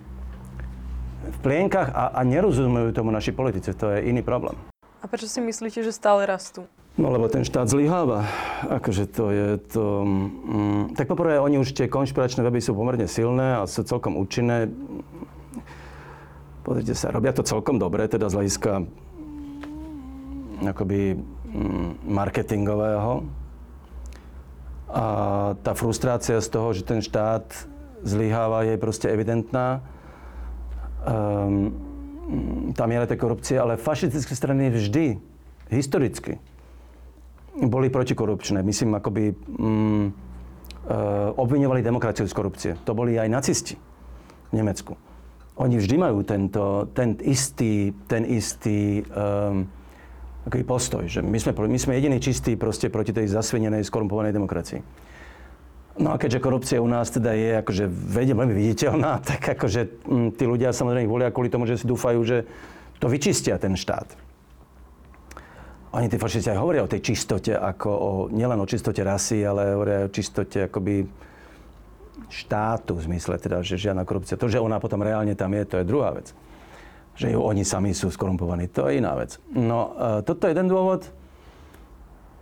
v 1.22 1.38
plienkach 1.46 1.94
a, 1.94 2.18
a 2.18 2.20
nerozumejú 2.26 2.92
tomu 2.92 3.14
naši 3.14 3.32
politici. 3.32 3.72
To 3.78 3.94
je 3.94 4.10
iný 4.10 4.26
problém. 4.26 4.58
A 5.02 5.06
prečo 5.06 5.30
si 5.30 5.42
myslíte, 5.42 5.82
že 5.86 5.94
stále 5.94 6.26
rastú? 6.26 6.66
No 7.00 7.08
lebo 7.08 7.32
ten 7.32 7.48
štát 7.48 7.72
zlyháva. 7.72 8.28
Akože 8.68 9.08
to 9.08 9.32
je 9.32 9.48
to... 9.72 10.04
Mm, 10.04 10.84
tak 10.92 11.08
poprvé, 11.08 11.40
oni 11.40 11.56
už 11.56 11.72
tie 11.72 11.88
konšpiračné 11.88 12.44
weby 12.44 12.60
sú 12.60 12.76
pomerne 12.76 13.08
silné 13.08 13.56
a 13.56 13.64
sú 13.64 13.88
celkom 13.88 14.20
účinné. 14.20 14.68
Pozrite 16.68 16.92
sa, 16.92 17.16
robia 17.16 17.32
to 17.32 17.48
celkom 17.48 17.80
dobre, 17.80 18.12
teda 18.12 18.28
z 18.28 18.36
hľadiska 18.36 18.72
akoby 20.68 21.16
mm, 21.16 22.12
marketingového. 22.12 23.24
A 24.92 25.06
tá 25.64 25.72
frustrácia 25.72 26.44
z 26.44 26.50
toho, 26.52 26.76
že 26.76 26.84
ten 26.84 27.00
štát 27.00 27.48
zlyháva, 28.04 28.68
je 28.68 28.76
proste 28.76 29.08
evidentná. 29.08 29.80
Um, 31.08 31.72
tá 32.76 32.84
miera 32.84 33.08
tej 33.08 33.18
korupcie, 33.18 33.56
ale 33.56 33.80
fašistické 33.80 34.36
strany 34.36 34.68
vždy, 34.68 35.18
historicky, 35.72 36.38
boli 37.58 37.92
protikorupčné. 37.92 38.64
Myslím, 38.64 38.96
akoby 38.96 39.36
mm, 39.36 40.06
e, 40.08 40.12
obviňovali 41.36 41.84
demokraciu 41.84 42.28
z 42.28 42.34
korupcie. 42.34 42.72
To 42.88 42.96
boli 42.96 43.20
aj 43.20 43.28
nacisti 43.28 43.76
v 44.50 44.54
Nemecku. 44.56 44.96
Oni 45.60 45.76
vždy 45.76 45.96
majú 46.00 46.24
tento, 46.24 46.88
ten 46.96 47.20
istý, 47.22 47.92
ten 48.08 48.24
istý 48.24 49.04
um, 49.12 49.68
aký 50.48 50.66
postoj, 50.66 51.06
že 51.06 51.22
my 51.22 51.38
sme, 51.38 51.54
my 51.54 51.78
sme 51.78 51.98
jediní 52.02 52.18
čistí 52.18 52.58
proste 52.58 52.90
proti 52.90 53.14
tej 53.14 53.30
zasvinenej, 53.30 53.86
skorumpovanej 53.86 54.34
demokracii. 54.34 54.82
No 56.02 56.16
a 56.16 56.18
keďže 56.18 56.40
korupcia 56.40 56.80
u 56.82 56.88
nás 56.88 57.12
teda 57.12 57.36
je 57.36 57.62
akože 57.62 57.86
veľmi 57.92 58.56
viditeľná, 58.56 59.22
tak 59.30 59.60
akože 59.60 59.82
m, 60.08 60.32
tí 60.34 60.48
ľudia 60.48 60.74
samozrejme 60.74 61.06
volia 61.06 61.30
kvôli 61.30 61.52
tomu, 61.52 61.70
že 61.70 61.78
si 61.78 61.86
dúfajú, 61.86 62.20
že 62.26 62.48
to 62.98 63.06
vyčistia 63.12 63.60
ten 63.62 63.78
štát. 63.78 64.31
Oni 65.92 66.08
tí 66.08 66.16
fašisti 66.16 66.56
aj 66.56 66.60
hovoria 66.64 66.88
o 66.88 66.92
tej 66.92 67.04
čistote, 67.04 67.52
ako 67.52 67.90
o, 67.92 68.12
nielen 68.32 68.56
o 68.64 68.68
čistote 68.68 69.04
rasy, 69.04 69.44
ale 69.44 69.76
hovoria 69.76 70.08
o 70.08 70.14
čistote 70.14 70.72
akoby 70.72 71.04
štátu 72.32 72.96
v 72.96 73.12
zmysle 73.12 73.36
teda, 73.36 73.60
že 73.60 73.76
žiadna 73.76 74.08
korupcia. 74.08 74.40
To, 74.40 74.48
že 74.48 74.64
ona 74.64 74.80
potom 74.80 75.04
reálne 75.04 75.36
tam 75.36 75.52
je, 75.52 75.68
to 75.68 75.76
je 75.84 75.90
druhá 75.90 76.16
vec. 76.16 76.32
Že 77.20 77.36
ju 77.36 77.40
oni 77.44 77.68
sami 77.68 77.92
sú 77.92 78.08
skorumpovaní, 78.08 78.72
to 78.72 78.88
je 78.88 79.04
iná 79.04 79.20
vec. 79.20 79.36
No, 79.52 79.92
e, 80.00 80.24
toto 80.24 80.48
je 80.48 80.56
jeden 80.56 80.72
dôvod. 80.72 81.12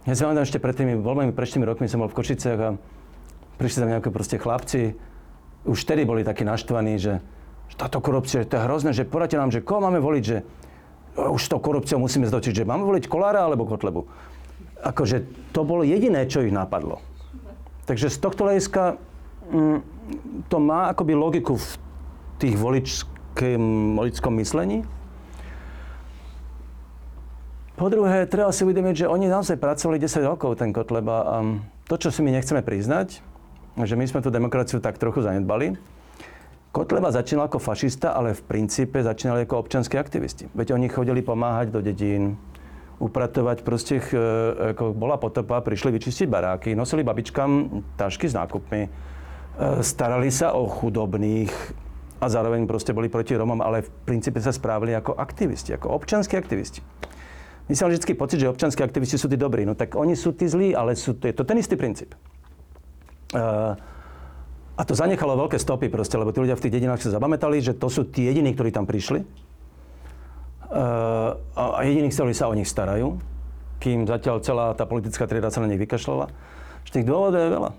Ja 0.06 0.14
si 0.14 0.22
pamätám 0.22 0.46
ešte 0.46 0.62
pred 0.62 0.78
tými 0.78 0.94
voľbami, 1.02 1.34
pred 1.34 1.50
4 1.50 1.66
rokmi 1.66 1.90
som 1.90 2.06
bol 2.06 2.10
v 2.14 2.18
Košicech 2.22 2.60
a 2.62 2.78
prišli 3.58 3.82
tam 3.82 3.90
nejaké 3.98 4.14
proste 4.14 4.38
chlapci. 4.38 4.94
Už 5.66 5.90
vtedy 5.90 6.06
boli 6.06 6.22
takí 6.22 6.46
naštvaní, 6.46 7.02
že, 7.02 7.18
že 7.66 7.76
táto 7.82 7.98
korupcia, 7.98 8.46
to 8.46 8.62
je 8.62 8.66
hrozné, 8.70 8.94
že 8.94 9.10
poradte 9.10 9.42
nám, 9.42 9.50
že 9.50 9.66
koho 9.66 9.82
máme 9.82 9.98
voliť, 9.98 10.24
že 10.24 10.38
už 11.28 11.42
s 11.46 11.52
tou 11.52 11.60
korupciou 11.60 12.00
musíme 12.00 12.28
zdočiť, 12.30 12.64
že 12.64 12.68
máme 12.68 12.88
voliť 12.88 13.12
Kolára 13.12 13.44
alebo 13.44 13.68
Kotlebu. 13.68 14.08
Akože 14.80 15.28
to 15.52 15.68
bolo 15.68 15.84
jediné, 15.84 16.24
čo 16.24 16.40
ich 16.40 16.56
napadlo. 16.56 17.04
Takže 17.84 18.08
z 18.08 18.18
tohto 18.22 18.48
hľadiska 18.48 18.96
mm, 19.52 19.78
to 20.48 20.58
má 20.62 20.94
akoby 20.94 21.14
logiku 21.18 21.60
v 21.60 21.68
tých 22.40 22.56
voličskom 22.56 24.34
myslení. 24.40 24.88
Po 27.80 27.88
druhé, 27.88 28.28
treba 28.28 28.52
si 28.52 28.68
uvedomiť, 28.68 29.08
že 29.08 29.12
oni 29.12 29.32
naozaj 29.32 29.56
pracovali 29.56 30.04
10 30.04 30.28
rokov, 30.28 30.60
ten 30.60 30.76
Kotleba. 30.76 31.18
A 31.24 31.36
to, 31.88 31.96
čo 31.96 32.12
si 32.12 32.20
my 32.20 32.36
nechceme 32.36 32.60
priznať, 32.60 33.24
že 33.80 33.96
my 33.96 34.04
sme 34.04 34.20
tú 34.20 34.28
demokraciu 34.28 34.84
tak 34.84 35.00
trochu 35.00 35.24
zanedbali, 35.24 35.80
Kotleba 36.70 37.10
začínal 37.10 37.50
ako 37.50 37.58
fašista, 37.58 38.14
ale 38.14 38.38
v 38.38 38.46
princípe 38.46 39.02
začínali 39.02 39.50
ako 39.50 39.66
občanskí 39.66 39.98
aktivisti. 39.98 40.54
Veď 40.54 40.78
oni 40.78 40.86
chodili 40.86 41.26
pomáhať 41.26 41.74
do 41.74 41.82
dedín, 41.82 42.38
upratovať 43.02 43.66
proste, 43.66 43.98
e, 43.98 44.78
ako 44.78 44.94
bola 44.94 45.18
potopa, 45.18 45.66
prišli 45.66 45.90
vyčistiť 45.98 46.30
baráky, 46.30 46.78
nosili 46.78 47.02
babičkám 47.02 47.82
tašky 47.98 48.30
s 48.30 48.38
nákupmi, 48.38 48.82
e, 48.86 48.90
starali 49.82 50.30
sa 50.30 50.54
o 50.54 50.70
chudobných 50.70 51.50
a 52.22 52.30
zároveň 52.30 52.70
proste 52.70 52.94
boli 52.94 53.10
proti 53.10 53.34
Romom, 53.34 53.66
ale 53.66 53.82
v 53.82 53.90
princípe 54.06 54.38
sa 54.38 54.54
správali 54.54 54.94
ako 54.94 55.18
aktivisti, 55.18 55.74
ako 55.74 55.90
občanskí 55.90 56.38
aktivisti. 56.38 56.86
My 57.66 57.74
som 57.74 57.90
vždy 57.90 58.14
pocit, 58.14 58.46
že 58.46 58.50
občanskí 58.50 58.86
aktivisti 58.86 59.18
sú 59.18 59.26
tí 59.30 59.38
dobrí. 59.38 59.62
No 59.62 59.78
tak 59.78 59.94
oni 59.94 60.18
sú 60.18 60.34
tí 60.34 60.50
zlí, 60.50 60.74
ale 60.74 60.98
sú, 60.98 61.14
je 61.18 61.34
to 61.34 61.46
ten 61.46 61.62
istý 61.62 61.78
princíp. 61.78 62.18
Uh, 63.30 63.78
a 64.80 64.82
to 64.88 64.96
zanechalo 64.96 65.36
veľké 65.36 65.60
stopy 65.60 65.92
proste, 65.92 66.16
lebo 66.16 66.32
tí 66.32 66.40
ľudia 66.40 66.56
v 66.56 66.64
tých 66.64 66.80
dedinách 66.80 67.04
sa 67.04 67.20
zapamätali, 67.20 67.60
že 67.60 67.76
to 67.76 67.92
sú 67.92 68.08
tí 68.08 68.32
jediní, 68.32 68.56
ktorí 68.56 68.72
tam 68.72 68.88
prišli. 68.88 69.28
Uh, 70.72 71.36
a 71.58 71.84
jediní, 71.84 72.08
ktorí 72.08 72.32
sa 72.32 72.48
o 72.48 72.56
nich 72.56 72.70
starajú, 72.72 73.20
kým 73.84 74.08
zatiaľ 74.08 74.40
celá 74.40 74.72
tá 74.80 74.88
politická 74.88 75.28
trieda 75.28 75.52
sa 75.52 75.60
na 75.60 75.68
nich 75.68 75.84
vykašľala. 75.84 76.32
Tých 76.90 77.06
dôvodov 77.06 77.44
je 77.44 77.54
veľa. 77.54 77.72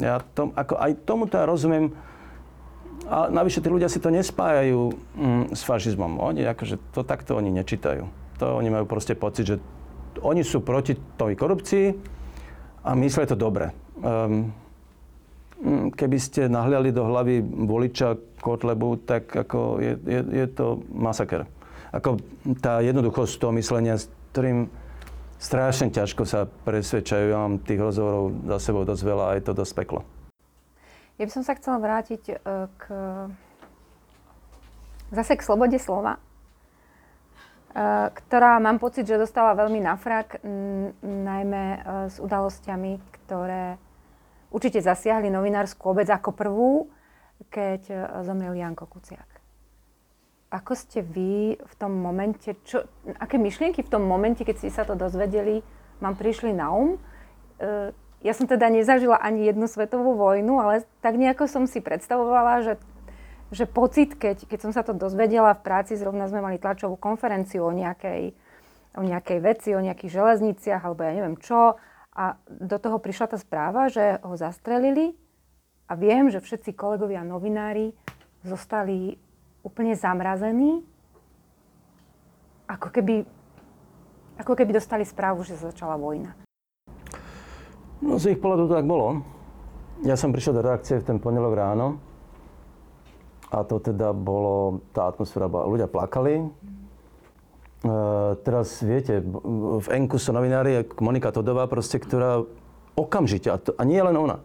Ja 0.00 0.22
tom, 0.32 0.54
ako 0.54 0.78
aj 0.78 0.92
tomu 1.02 1.26
to 1.26 1.36
ja 1.36 1.44
rozumiem. 1.44 1.92
A 3.04 3.28
navyše 3.28 3.60
tí 3.60 3.68
ľudia 3.68 3.90
si 3.90 4.00
to 4.00 4.08
nespájajú 4.08 4.94
mm, 5.18 5.44
s 5.52 5.60
fašizmom. 5.66 6.22
Oni 6.22 6.46
akože 6.46 6.80
to 6.94 7.04
takto 7.04 7.36
oni 7.36 7.52
nečítajú. 7.52 8.06
To 8.40 8.44
oni 8.56 8.72
majú 8.72 8.88
proste 8.88 9.12
pocit, 9.12 9.44
že 9.44 9.56
oni 10.24 10.40
sú 10.40 10.64
proti 10.64 10.96
tej 10.96 11.36
korupcii 11.36 11.86
a 12.86 12.90
myslia 12.96 13.28
to 13.28 13.36
dobre. 13.36 13.76
Um, 14.00 14.56
keby 15.96 16.18
ste 16.20 16.52
nahliali 16.52 16.92
do 16.92 17.08
hlavy 17.08 17.40
voliča 17.40 18.20
Kotlebu, 18.44 19.00
tak 19.08 19.32
ako 19.32 19.80
je, 19.80 19.92
je, 20.04 20.20
je 20.44 20.46
to 20.52 20.84
masaker. 20.92 21.48
Ako 21.94 22.20
tá 22.60 22.84
jednoduchosť 22.84 23.40
toho 23.40 23.52
myslenia, 23.56 23.96
s 23.96 24.10
ktorým 24.34 24.68
strašne 25.40 25.88
ťažko 25.88 26.28
sa 26.28 26.44
presvedčajú. 26.44 27.24
Ja 27.32 27.38
mám 27.40 27.60
tých 27.64 27.80
rozhovorov 27.80 28.36
za 28.44 28.58
sebou 28.60 28.82
dosť 28.84 29.02
veľa 29.04 29.24
a 29.32 29.36
je 29.40 29.44
to 29.44 29.52
dosť 29.56 29.72
peklo. 29.76 30.00
Ja 31.14 31.24
by 31.30 31.32
som 31.32 31.44
sa 31.46 31.54
chcela 31.54 31.78
vrátiť 31.78 32.22
e, 32.26 32.34
k, 32.74 32.84
zase 35.14 35.38
k 35.38 35.46
slobode 35.46 35.78
slova, 35.78 36.18
e, 36.18 36.20
ktorá 38.10 38.58
mám 38.58 38.82
pocit, 38.82 39.06
že 39.06 39.22
dostala 39.22 39.54
veľmi 39.54 39.78
na 39.78 39.94
najmä 41.06 41.64
e, 41.70 41.78
s 42.10 42.18
udalosťami, 42.18 42.98
ktoré 43.22 43.78
určite 44.54 44.78
zasiahli 44.78 45.34
novinárskú 45.34 45.90
obec 45.90 46.06
ako 46.06 46.30
prvú, 46.30 46.72
keď 47.50 47.82
e, 47.90 47.94
zomrel 48.22 48.54
Janko 48.54 48.86
Kuciak. 48.86 49.26
Ako 50.54 50.78
ste 50.78 51.02
vy 51.02 51.58
v 51.58 51.74
tom 51.74 51.98
momente, 51.98 52.54
čo, 52.62 52.86
aké 53.18 53.42
myšlienky 53.42 53.82
v 53.82 53.90
tom 53.90 54.06
momente, 54.06 54.46
keď 54.46 54.56
ste 54.62 54.70
sa 54.70 54.86
to 54.86 54.94
dozvedeli, 54.94 55.66
vám 55.98 56.14
prišli 56.14 56.54
na 56.54 56.70
um? 56.70 56.94
E, 57.58 57.90
ja 58.22 58.32
som 58.32 58.46
teda 58.46 58.70
nezažila 58.70 59.18
ani 59.18 59.50
jednu 59.50 59.66
svetovú 59.66 60.14
vojnu, 60.14 60.62
ale 60.62 60.86
tak 61.02 61.18
nejako 61.18 61.50
som 61.50 61.66
si 61.66 61.82
predstavovala, 61.82 62.62
že, 62.62 62.74
že 63.50 63.66
pocit, 63.66 64.14
keď, 64.14 64.46
keď 64.46 64.58
som 64.62 64.72
sa 64.72 64.86
to 64.86 64.94
dozvedela 64.94 65.52
v 65.58 65.64
práci, 65.66 65.98
zrovna 65.98 66.30
sme 66.30 66.40
mali 66.40 66.62
tlačovú 66.62 66.94
konferenciu 66.94 67.66
o 67.66 67.74
nejakej, 67.74 68.32
o 68.94 69.02
nejakej 69.02 69.38
veci, 69.42 69.74
o 69.74 69.82
nejakých 69.82 70.14
železniciach, 70.14 70.86
alebo 70.86 71.02
ja 71.02 71.12
neviem 71.12 71.36
čo, 71.42 71.76
a 72.14 72.38
do 72.46 72.78
toho 72.78 73.02
prišla 73.02 73.34
tá 73.34 73.38
správa, 73.38 73.90
že 73.90 74.22
ho 74.22 74.34
zastrelili 74.38 75.18
a 75.90 75.98
viem, 75.98 76.30
že 76.30 76.38
všetci 76.38 76.78
kolegovia 76.78 77.26
novinári 77.26 77.90
zostali 78.46 79.18
úplne 79.66 79.98
zamrazení, 79.98 80.86
ako 82.70 82.88
keby, 82.94 83.26
ako 84.38 84.52
keby 84.54 84.70
dostali 84.78 85.02
správu, 85.02 85.42
že 85.42 85.58
začala 85.58 85.98
vojna. 85.98 86.38
No 88.04 88.20
z 88.20 88.36
ich 88.36 88.40
pohľadu 88.40 88.68
to 88.70 88.76
tak 88.78 88.86
bolo. 88.86 89.24
Ja 90.04 90.14
som 90.14 90.30
prišiel 90.30 90.60
do 90.60 90.62
reakcie 90.62 91.00
v 91.00 91.06
ten 91.06 91.18
pondelok 91.18 91.54
ráno 91.56 91.98
a 93.48 93.62
to 93.64 93.80
teda 93.80 94.12
bolo, 94.12 94.82
tá 94.92 95.08
atmosféra 95.08 95.46
bola, 95.46 95.70
ľudia 95.70 95.88
plakali, 95.88 96.44
teraz 98.42 98.80
viete, 98.80 99.20
v 99.20 99.88
Enku 99.92 100.16
sú 100.16 100.32
novinári, 100.32 100.88
Monika 100.98 101.30
Todová, 101.30 101.68
proste, 101.68 102.00
ktorá 102.00 102.40
okamžite, 102.96 103.52
a, 103.52 103.60
to, 103.60 103.76
a 103.76 103.82
nie 103.84 104.00
len 104.00 104.16
ona, 104.16 104.40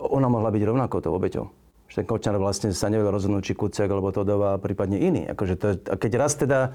ona 0.00 0.28
mohla 0.32 0.48
byť 0.48 0.62
rovnako 0.64 1.04
tou 1.04 1.12
obeťou. 1.12 1.46
Že 1.86 1.94
ten 2.02 2.06
Kočner 2.08 2.36
vlastne 2.40 2.74
sa 2.74 2.90
nevedel 2.90 3.14
rozhodnúť, 3.14 3.52
či 3.52 3.54
Kuciak 3.54 3.92
alebo 3.92 4.10
Todová, 4.10 4.58
prípadne 4.58 4.98
iný. 4.98 5.22
Akože 5.28 5.54
to, 5.54 5.66
a 5.86 5.94
keď 6.00 6.12
raz 6.16 6.34
teda 6.34 6.74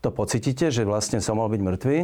to 0.00 0.08
pocítite, 0.08 0.72
že 0.72 0.88
vlastne 0.88 1.20
som 1.20 1.36
mohol 1.36 1.54
byť 1.54 1.62
mŕtvý, 1.62 1.98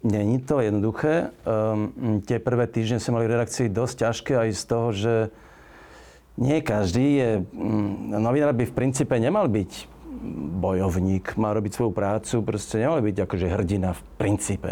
Není 0.00 0.40
to 0.48 0.64
jednoduché. 0.64 1.28
Um, 1.44 2.24
tie 2.24 2.40
prvé 2.40 2.64
týždne 2.64 2.96
sme 3.04 3.20
mali 3.20 3.28
v 3.28 3.36
redakcii 3.36 3.68
dosť 3.68 3.94
ťažké 4.00 4.32
aj 4.32 4.48
z 4.56 4.62
toho, 4.64 4.88
že 4.96 5.14
nie 6.40 6.64
každý 6.64 7.06
je... 7.20 7.30
Um, 7.52 8.08
novinár 8.08 8.56
by 8.56 8.64
v 8.64 8.72
princípe 8.72 9.12
nemal 9.20 9.44
byť 9.52 9.99
bojovník, 10.60 11.38
má 11.38 11.54
robiť 11.54 11.72
svoju 11.78 11.92
prácu, 11.94 12.34
proste 12.42 12.82
nemal 12.82 12.98
byť 13.00 13.16
akože 13.24 13.46
hrdina 13.46 13.94
v 13.94 14.00
princípe. 14.18 14.70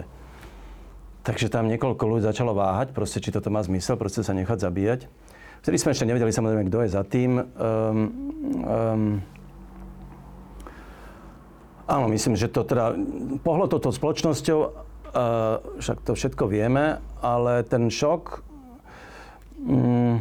Takže 1.23 1.53
tam 1.53 1.69
niekoľko 1.69 2.03
ľudí 2.05 2.25
začalo 2.25 2.57
váhať, 2.57 2.97
proste, 2.97 3.23
či 3.23 3.31
toto 3.31 3.53
má 3.53 3.63
zmysel, 3.63 4.01
proste 4.01 4.25
sa 4.25 4.35
nechať 4.35 4.59
zabíjať. 4.59 5.01
Vtedy 5.63 5.77
sme 5.77 5.93
ešte 5.93 6.09
nevedeli 6.09 6.33
samozrejme, 6.33 6.67
kto 6.71 6.79
je 6.87 6.91
za 6.91 7.03
tým. 7.05 7.31
Um, 7.37 7.45
um, 8.63 9.13
áno, 11.91 12.07
myslím, 12.11 12.39
že 12.39 12.49
to 12.49 12.65
teda 12.65 12.95
pohlo 13.43 13.71
toto 13.71 13.93
spoločnosťou 13.93 14.89
Uh, 15.09 15.81
však 15.81 16.05
to 16.05 16.13
všetko 16.13 16.53
vieme, 16.53 17.01
ale 17.25 17.65
ten 17.65 17.89
šok... 17.89 18.45
Mm, 19.57 20.21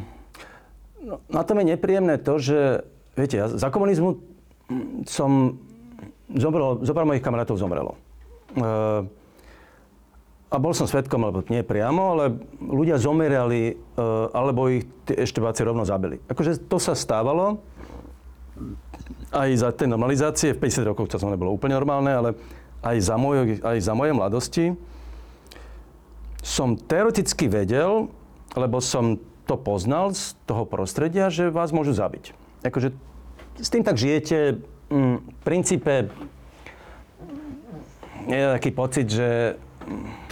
no, 1.03 1.15
na 1.27 1.43
tom 1.43 1.59
je 1.59 1.75
nepríjemné 1.75 2.15
to, 2.23 2.39
že, 2.39 2.87
viete, 3.19 3.35
za 3.51 3.67
komunizmu 3.67 4.15
som... 5.07 5.59
Zomrelo, 6.27 6.83
zopár 6.83 7.07
mojich 7.07 7.23
kamarátov 7.23 7.55
zomrelo. 7.55 7.95
Uh, 8.59 9.07
a 10.47 10.55
bol 10.59 10.75
som 10.75 10.83
svetkom, 10.83 11.23
alebo 11.23 11.43
nie 11.47 11.63
priamo, 11.63 12.15
ale 12.15 12.35
ľudia 12.59 12.99
zomierali, 12.99 13.79
uh, 13.95 14.31
alebo 14.35 14.67
ich 14.67 14.83
ešte 15.07 15.39
eštebáci 15.39 15.63
rovno 15.63 15.87
zabili. 15.87 16.19
Akože 16.27 16.67
to 16.67 16.83
sa 16.83 16.99
stávalo 16.99 17.63
aj 19.31 19.49
za 19.55 19.69
tej 19.71 19.87
normalizácie. 19.87 20.51
V 20.51 20.67
50 20.67 20.89
rokoch 20.91 21.07
to 21.07 21.19
nebolo 21.31 21.55
úplne 21.55 21.79
normálne, 21.79 22.11
ale 22.11 22.29
aj 22.83 22.97
za, 22.99 23.15
môj, 23.15 23.63
aj 23.63 23.77
za 23.79 23.93
moje 23.95 24.11
mladosti, 24.11 24.65
som 26.43 26.75
teoreticky 26.75 27.47
vedel, 27.47 28.11
lebo 28.55 28.83
som 28.83 29.19
to 29.47 29.55
poznal 29.55 30.11
z 30.11 30.35
toho 30.43 30.67
prostredia, 30.67 31.31
že 31.31 31.51
vás 31.51 31.71
môžu 31.71 31.95
zabiť. 31.95 32.35
Akože 32.67 32.91
s 33.57 33.69
tým 33.69 33.83
tak 33.83 33.97
žijete, 33.97 34.61
mm, 34.89 35.17
v 35.17 35.41
princípe 35.43 35.93
je 38.27 38.41
taký 38.57 38.71
pocit, 38.71 39.07
že 39.09 39.57
mm, 39.85 40.25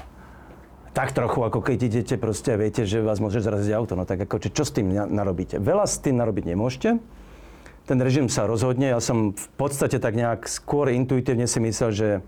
tak 0.96 1.12
trochu, 1.12 1.44
ako 1.44 1.60
keď 1.60 1.77
idete 1.91 2.15
proste 2.15 2.55
a 2.55 2.62
viete, 2.62 2.88
že 2.88 3.03
vás 3.03 3.20
môže 3.20 3.44
zraziť 3.44 3.74
auto. 3.75 4.00
No 4.00 4.08
tak 4.08 4.24
ako, 4.24 4.39
čo, 4.39 4.63
s 4.63 4.72
tým 4.72 4.96
narobíte? 4.96 5.60
Veľa 5.60 5.84
s 5.84 6.00
tým 6.00 6.15
narobiť 6.15 6.55
nemôžete 6.55 7.03
ten 7.86 8.01
režim 8.01 8.25
sa 8.27 8.50
rozhodne. 8.50 8.89
Ja 8.89 9.00
som 9.00 9.38
v 9.38 9.48
podstate 9.55 10.01
tak 10.01 10.17
nejak 10.17 10.50
skôr 10.50 10.89
intuitívne 10.89 11.46
si 11.46 11.62
myslel, 11.62 11.89
že 11.94 12.10
e, 12.17 12.22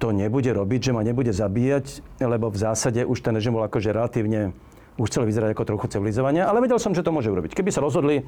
to 0.00 0.08
nebude 0.16 0.48
robiť, 0.48 0.90
že 0.90 0.94
ma 0.96 1.04
nebude 1.04 1.32
zabíjať, 1.32 2.00
lebo 2.24 2.48
v 2.48 2.56
zásade 2.56 3.04
už 3.04 3.20
ten 3.20 3.36
režim 3.36 3.52
bol 3.52 3.64
akože 3.68 3.92
relatívne, 3.92 4.56
už 4.96 5.12
chcel 5.12 5.28
vyzerať 5.28 5.52
ako 5.52 5.68
trochu 5.68 5.86
civilizovanie, 5.92 6.40
ale 6.40 6.64
vedel 6.64 6.80
som, 6.80 6.96
že 6.96 7.04
to 7.04 7.12
môže 7.12 7.28
urobiť. 7.28 7.52
Keby 7.52 7.68
sa 7.68 7.84
rozhodli, 7.84 8.24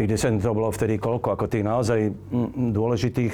tých 0.00 0.16
10 0.16 0.40
to 0.40 0.56
bolo 0.56 0.72
vtedy 0.72 0.96
koľko, 0.96 1.36
ako 1.36 1.44
tých 1.44 1.64
naozaj 1.64 2.08
dôležitých, 2.72 3.32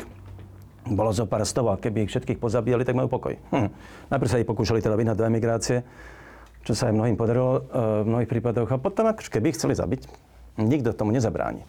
bolo 0.91 1.11
zo 1.15 1.27
pár 1.27 1.47
stov 1.47 1.71
a 1.71 1.79
keby 1.79 2.07
ich 2.07 2.11
všetkých 2.11 2.43
pozabíjali, 2.43 2.83
tak 2.83 2.99
majú 2.99 3.11
pokoj. 3.11 3.39
Hm. 3.55 3.71
Najprv 4.11 4.31
sa 4.31 4.39
ich 4.43 4.47
pokúšali 4.47 4.83
teda 4.83 4.95
vyhnať 4.95 5.17
do 5.19 5.27
emigrácie, 5.27 5.83
čo 6.63 6.75
sa 6.75 6.91
aj 6.91 6.95
mnohým 6.95 7.19
podarilo 7.19 7.59
e, 7.59 7.61
v 8.03 8.07
mnohých 8.07 8.31
prípadoch. 8.31 8.71
A 8.71 8.79
potom, 8.79 9.11
keby 9.11 9.51
ich 9.51 9.59
chceli 9.59 9.75
zabiť, 9.75 10.07
Nikto 10.57 10.97
tomu 10.97 11.13
nezabráni. 11.13 11.69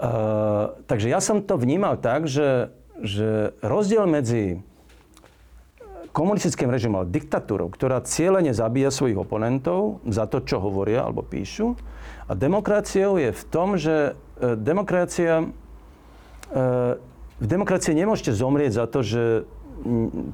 Uh, 0.00 0.72
takže 0.88 1.12
ja 1.12 1.20
som 1.20 1.44
to 1.44 1.60
vnímal 1.60 2.00
tak, 2.00 2.24
že, 2.24 2.72
že 3.04 3.52
rozdiel 3.60 4.08
medzi 4.08 4.64
komunistickým 6.16 6.72
režimom 6.72 7.04
a 7.04 7.08
diktatúrou, 7.08 7.68
ktorá 7.68 8.00
cieľene 8.00 8.56
zabíja 8.56 8.88
svojich 8.88 9.20
oponentov 9.20 10.00
za 10.08 10.24
to, 10.24 10.40
čo 10.40 10.58
hovoria 10.58 11.04
alebo 11.04 11.20
píšu, 11.20 11.76
a 12.30 12.32
demokraciou 12.38 13.18
je 13.18 13.34
v 13.34 13.42
tom, 13.50 13.74
že 13.74 14.14
uh, 14.14 14.54
demokracia, 14.54 15.42
uh, 15.42 16.94
v 17.42 17.46
demokracii 17.46 17.98
nemôžete 17.98 18.30
zomrieť 18.38 18.72
za 18.78 18.84
to, 18.86 19.02
že 19.02 19.22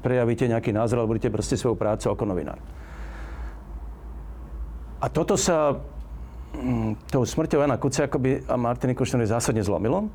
prejavíte 0.03 0.45
nejaký 0.45 0.75
názor 0.75 1.01
alebo 1.01 1.15
budete 1.15 1.31
proste 1.31 1.55
svoju 1.55 1.79
prácu 1.79 2.11
ako 2.11 2.23
novinár. 2.27 2.59
A 4.99 5.07
toto 5.07 5.39
sa 5.39 5.79
Mm, 6.55 6.95
tou 7.11 7.21
smrťou 7.21 7.59
Jana 7.61 7.77
Kuciakoby 7.77 8.47
a 8.47 8.55
Martiny 8.55 8.95
Kušnery 8.95 9.27
zásadne 9.27 9.61
zlomilo. 9.61 10.07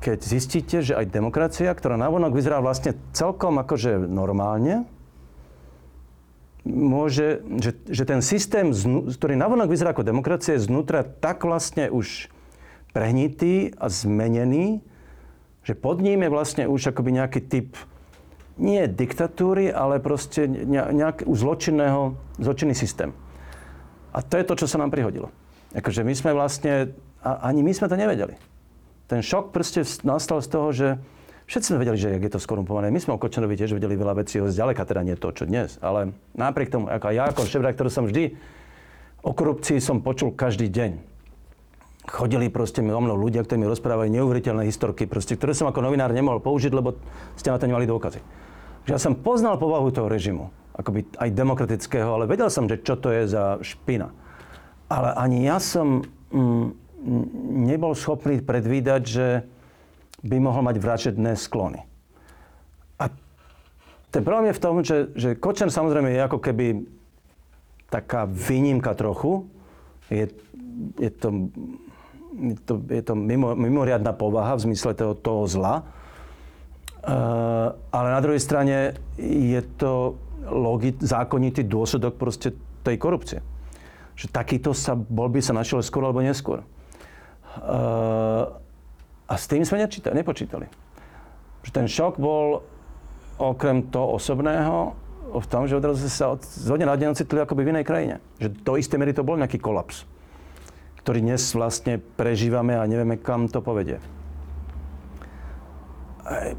Keď 0.00 0.18
zistíte, 0.18 0.80
že 0.80 0.96
aj 0.96 1.12
demokracia, 1.12 1.70
ktorá 1.70 1.94
navonok 2.00 2.32
vyzerá 2.32 2.58
vlastne 2.58 2.96
celkom 3.12 3.60
akože 3.62 4.08
normálne, 4.08 4.88
môže, 6.64 7.44
že, 7.60 7.76
že 7.86 8.04
ten 8.08 8.24
systém, 8.24 8.72
ktorý 9.08 9.36
navonok 9.36 9.68
vyzerá 9.68 9.92
ako 9.92 10.08
demokracia, 10.08 10.56
je 10.56 10.66
znútra 10.66 11.04
tak 11.04 11.44
vlastne 11.44 11.92
už 11.92 12.32
prehnitý 12.96 13.76
a 13.76 13.92
zmenený, 13.92 14.80
že 15.64 15.76
pod 15.76 16.00
ním 16.00 16.24
je 16.24 16.32
vlastne 16.32 16.64
už 16.64 16.92
akoby 16.92 17.20
nejaký 17.20 17.40
typ 17.44 17.76
nie 18.54 18.86
diktatúry, 18.86 19.68
ale 19.68 19.98
proste 19.98 20.46
nejaký 20.46 21.26
zločinného, 21.26 22.14
zločinný 22.38 22.72
systém. 22.76 23.10
A 24.14 24.22
to 24.22 24.38
je 24.38 24.46
to, 24.46 24.54
čo 24.64 24.70
sa 24.70 24.78
nám 24.78 24.94
prihodilo. 24.94 25.34
Akože 25.74 26.06
my 26.06 26.14
sme 26.14 26.30
vlastne, 26.38 26.94
a 27.18 27.50
ani 27.50 27.66
my 27.66 27.74
sme 27.74 27.90
to 27.90 27.98
nevedeli. 27.98 28.38
Ten 29.10 29.20
šok 29.26 29.50
proste 29.50 29.82
nastal 30.06 30.38
z 30.38 30.48
toho, 30.48 30.68
že 30.70 30.88
všetci 31.48 31.74
sme 31.74 31.82
vedeli, 31.82 31.98
že 31.98 32.16
je 32.16 32.30
to 32.32 32.40
skorumpované. 32.40 32.88
My 32.88 33.00
sme 33.00 33.16
o 33.16 33.20
Kočanovi 33.20 33.58
tiež 33.58 33.76
vedeli 33.76 33.96
veľa 33.96 34.24
vecí, 34.24 34.40
ho 34.40 34.48
zďaleka 34.48 34.84
teda 34.84 35.04
nie 35.04 35.16
to, 35.16 35.32
čo 35.32 35.44
dnes. 35.44 35.76
Ale 35.84 36.16
napriek 36.36 36.72
tomu, 36.72 36.88
ako 36.88 37.12
ja 37.12 37.28
ako 37.30 37.46
šéf 37.46 37.64
som 37.92 38.08
vždy 38.08 38.36
o 39.24 39.32
korupcii 39.32 39.80
som 39.80 40.04
počul 40.04 40.36
každý 40.36 40.68
deň. 40.68 41.00
Chodili 42.04 42.52
proste 42.52 42.84
mi 42.84 42.92
o 42.92 43.00
mnou 43.00 43.16
ľudia, 43.16 43.40
ktorí 43.40 43.64
mi 43.64 43.68
rozprávali 43.68 44.12
neuveriteľné 44.12 44.68
historky, 44.68 45.08
proste, 45.08 45.40
ktoré 45.40 45.56
som 45.56 45.64
ako 45.72 45.80
novinár 45.80 46.12
nemohol 46.12 46.44
použiť, 46.44 46.68
lebo 46.76 47.00
ste 47.32 47.48
na 47.48 47.56
to 47.56 47.64
nemali 47.64 47.88
dôkazy. 47.88 48.20
Ja 48.84 49.00
som 49.00 49.16
poznal 49.16 49.56
povahu 49.56 49.88
toho 49.88 50.12
režimu, 50.12 50.52
akoby 50.76 51.08
aj 51.16 51.32
demokratického, 51.32 52.20
ale 52.20 52.28
vedel 52.28 52.52
som, 52.52 52.68
že 52.68 52.84
čo 52.84 53.00
to 53.00 53.08
je 53.08 53.24
za 53.24 53.56
špina. 53.64 54.12
Ale 54.92 55.16
ani 55.16 55.48
ja 55.48 55.56
som 55.56 56.04
mm, 56.28 56.66
nebol 57.64 57.96
schopný 57.96 58.44
predvídať, 58.44 59.02
že 59.08 59.26
by 60.24 60.36
mohol 60.40 60.64
mať 60.64 60.76
vražedné 60.80 61.36
sklony. 61.36 61.84
A 62.98 63.12
ten 64.08 64.24
problém 64.24 64.50
je 64.50 64.56
v 64.56 64.62
tom, 64.62 64.74
že, 64.80 65.12
že 65.12 65.36
Kočner 65.36 65.68
samozrejme 65.68 66.10
je 66.10 66.24
ako 66.24 66.38
keby 66.40 66.88
taká 67.92 68.24
výnimka 68.24 68.96
trochu. 68.96 69.44
Je, 70.08 70.32
je 70.98 71.10
to, 71.12 71.52
je 72.34 72.56
to, 72.64 72.74
je 72.88 73.02
to 73.04 73.14
mimo, 73.14 73.52
mimoriadná 73.54 74.16
povaha 74.16 74.56
v 74.56 74.72
zmysle 74.72 74.96
toho, 74.96 75.14
toho 75.14 75.44
zla. 75.44 75.84
Uh, 77.04 77.76
ale 77.92 78.08
na 78.16 78.20
druhej 78.24 78.40
strane 78.40 78.96
je 79.20 79.60
to 79.76 80.16
logi- 80.48 80.96
zákonitý 80.96 81.68
dôsledok 81.68 82.16
proste 82.16 82.56
tej 82.80 82.96
korupcie 82.96 83.44
že 84.14 84.30
takýto 84.30 84.70
sa, 84.70 84.94
bol 84.94 85.26
by 85.26 85.42
sa 85.42 85.52
našiel 85.52 85.82
skôr 85.82 86.06
alebo 86.06 86.22
neskôr. 86.22 86.62
Uh, 87.54 88.13
a 89.34 89.36
s 89.36 89.50
tým 89.50 89.66
sme 89.66 89.82
nečítali, 89.82 90.14
nepočítali. 90.14 90.70
Že 91.66 91.70
ten 91.74 91.86
šok 91.90 92.22
bol 92.22 92.62
okrem 93.34 93.90
toho 93.90 94.14
osobného 94.14 94.94
v 95.34 95.46
tom, 95.50 95.66
že 95.66 95.74
odrazu 95.74 96.06
sa 96.06 96.38
od, 96.38 96.46
z 96.46 96.70
na 96.70 96.94
deň 96.94 97.18
ocitli 97.18 97.42
akoby 97.42 97.66
v 97.66 97.70
inej 97.74 97.86
krajine. 97.90 98.14
Že 98.38 98.62
do 98.62 98.78
istej 98.78 98.98
miery 99.02 99.10
to 99.10 99.26
bol 99.26 99.34
nejaký 99.34 99.58
kolaps, 99.58 100.06
ktorý 101.02 101.18
dnes 101.18 101.42
vlastne 101.50 101.98
prežívame 101.98 102.78
a 102.78 102.86
nevieme, 102.86 103.18
kam 103.18 103.50
to 103.50 103.58
povedie. 103.58 103.98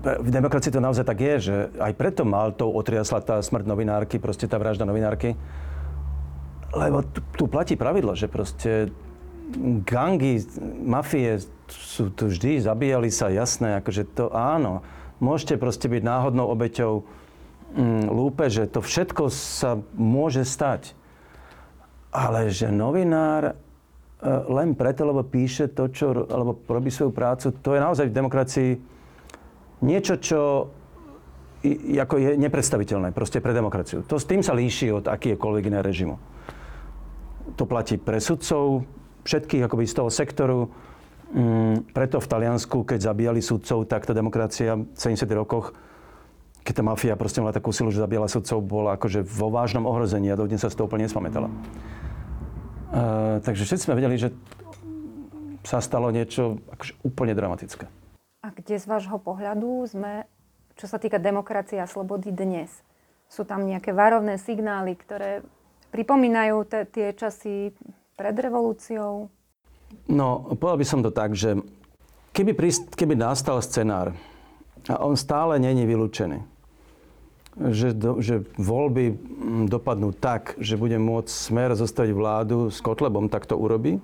V 0.03 0.29
demokracii 0.29 0.69
to 0.69 0.83
naozaj 0.83 1.07
tak 1.07 1.23
je, 1.23 1.35
že 1.41 1.55
aj 1.79 1.95
preto 1.97 2.21
Maltou 2.27 2.69
otriasla 2.75 3.23
tá 3.23 3.39
smrť 3.39 3.65
novinárky, 3.65 4.21
proste 4.21 4.45
tá 4.45 4.59
vražda 4.59 4.85
novinárky, 4.85 5.33
lebo 6.75 7.01
tu, 7.07 7.23
tu 7.33 7.47
platí 7.47 7.79
pravidlo, 7.79 8.13
že 8.13 8.27
proste 8.29 8.93
gangy, 9.87 10.43
mafie 10.85 11.39
sú 11.71 12.11
tu 12.13 12.29
vždy, 12.29 12.61
zabíjali 12.61 13.09
sa, 13.09 13.33
jasné, 13.33 13.79
akože 13.79 14.03
to 14.13 14.29
áno. 14.33 14.85
Môžete 15.23 15.55
proste 15.55 15.87
byť 15.87 16.03
náhodnou 16.03 16.45
obeťou 16.51 17.07
mm, 17.73 18.11
lúpe, 18.11 18.51
že 18.51 18.67
to 18.67 18.83
všetko 18.83 19.31
sa 19.31 19.79
môže 19.95 20.43
stať. 20.43 20.93
Ale 22.15 22.51
že 22.51 22.71
novinár 22.71 23.51
e, 23.51 23.53
len 24.27 24.75
preto, 24.75 25.07
lebo 25.07 25.23
píše 25.23 25.71
to, 25.71 25.91
čo, 25.91 26.27
alebo 26.27 26.59
robí 26.67 26.91
svoju 26.91 27.11
prácu, 27.11 27.51
to 27.51 27.75
je 27.75 27.83
naozaj 27.83 28.07
v 28.11 28.17
demokracii 28.17 28.71
niečo, 29.83 30.15
čo 30.19 30.41
ako 31.97 32.15
je 32.21 32.31
nepredstaviteľné 32.37 33.09
proste 33.09 33.41
pre 33.41 33.49
demokraciu. 33.49 34.05
To 34.05 34.21
s 34.21 34.29
tým 34.29 34.45
sa 34.45 34.53
líši 34.53 34.93
od 34.93 35.05
akýkoľvek 35.09 35.63
iného 35.65 35.81
režimu. 35.81 36.15
to 37.55 37.63
platí 37.65 37.95
pre 37.97 38.19
sudcov, 38.21 38.83
všetkých 39.25 39.65
akoby 39.65 39.85
z 39.89 39.95
toho 39.95 40.09
sektoru. 40.11 40.59
Mm, 41.33 41.89
preto 41.89 42.21
v 42.21 42.27
Taliansku, 42.29 42.85
keď 42.85 43.09
zabíjali 43.09 43.41
sudcov, 43.41 43.89
tak 43.89 44.05
tá 44.05 44.13
demokracia 44.13 44.77
v 44.77 44.85
70. 44.93 45.25
rokoch, 45.33 45.73
keď 46.61 46.81
tá 46.81 46.83
mafia 46.85 47.13
proste 47.17 47.41
mala 47.41 47.53
takú 47.53 47.73
silu, 47.73 47.89
že 47.89 48.01
zabíjala 48.01 48.29
sudcov, 48.29 48.61
bola 48.61 48.97
akože 48.97 49.25
vo 49.25 49.49
vážnom 49.49 49.89
ohrození 49.89 50.29
a 50.29 50.37
dodnes 50.37 50.61
sa 50.61 50.69
z 50.69 50.77
toho 50.77 50.85
úplne 50.85 51.09
nespamätala. 51.09 51.49
Uh, 52.95 53.41
takže 53.41 53.65
všetci 53.65 53.85
sme 53.89 53.97
vedeli, 53.97 54.15
že 54.21 54.29
sa 55.65 55.81
stalo 55.81 56.13
niečo 56.13 56.61
akože 56.69 56.93
úplne 57.01 57.33
dramatické. 57.33 57.89
A 58.45 58.53
kde 58.53 58.77
z 58.77 58.85
vášho 58.85 59.17
pohľadu 59.17 59.89
sme, 59.89 60.29
čo 60.77 60.85
sa 60.85 61.01
týka 61.01 61.17
demokracie 61.17 61.81
a 61.81 61.89
slobody 61.89 62.29
dnes? 62.29 62.69
Sú 63.25 63.41
tam 63.41 63.65
nejaké 63.65 63.89
varovné 63.89 64.37
signály, 64.37 64.93
ktoré 64.93 65.41
pripomínajú 65.89 66.57
te, 66.69 66.85
tie 66.85 67.17
časy 67.17 67.73
pred 68.13 68.35
revolúciou? 68.37 69.33
No, 70.05 70.53
povedal 70.53 70.77
by 70.81 70.87
som 70.87 71.01
to 71.01 71.09
tak, 71.09 71.33
že 71.33 71.57
keby, 72.35 72.53
prist, 72.53 72.93
keby 72.93 73.17
nastal 73.17 73.57
scenár, 73.63 74.13
a 74.85 75.01
on 75.01 75.17
stále 75.17 75.57
není 75.57 75.81
vylúčený, 75.89 76.45
že, 77.73 77.95
do, 77.95 78.21
že 78.21 78.45
voľby 78.59 79.17
dopadnú 79.65 80.13
tak, 80.13 80.53
že 80.61 80.77
bude 80.77 80.99
môcť 81.01 81.31
smer 81.31 81.73
zostaviť 81.73 82.11
vládu 82.13 82.69
s 82.69 82.83
Kotlebom, 82.85 83.31
tak 83.31 83.49
to 83.49 83.57
urobí. 83.57 83.97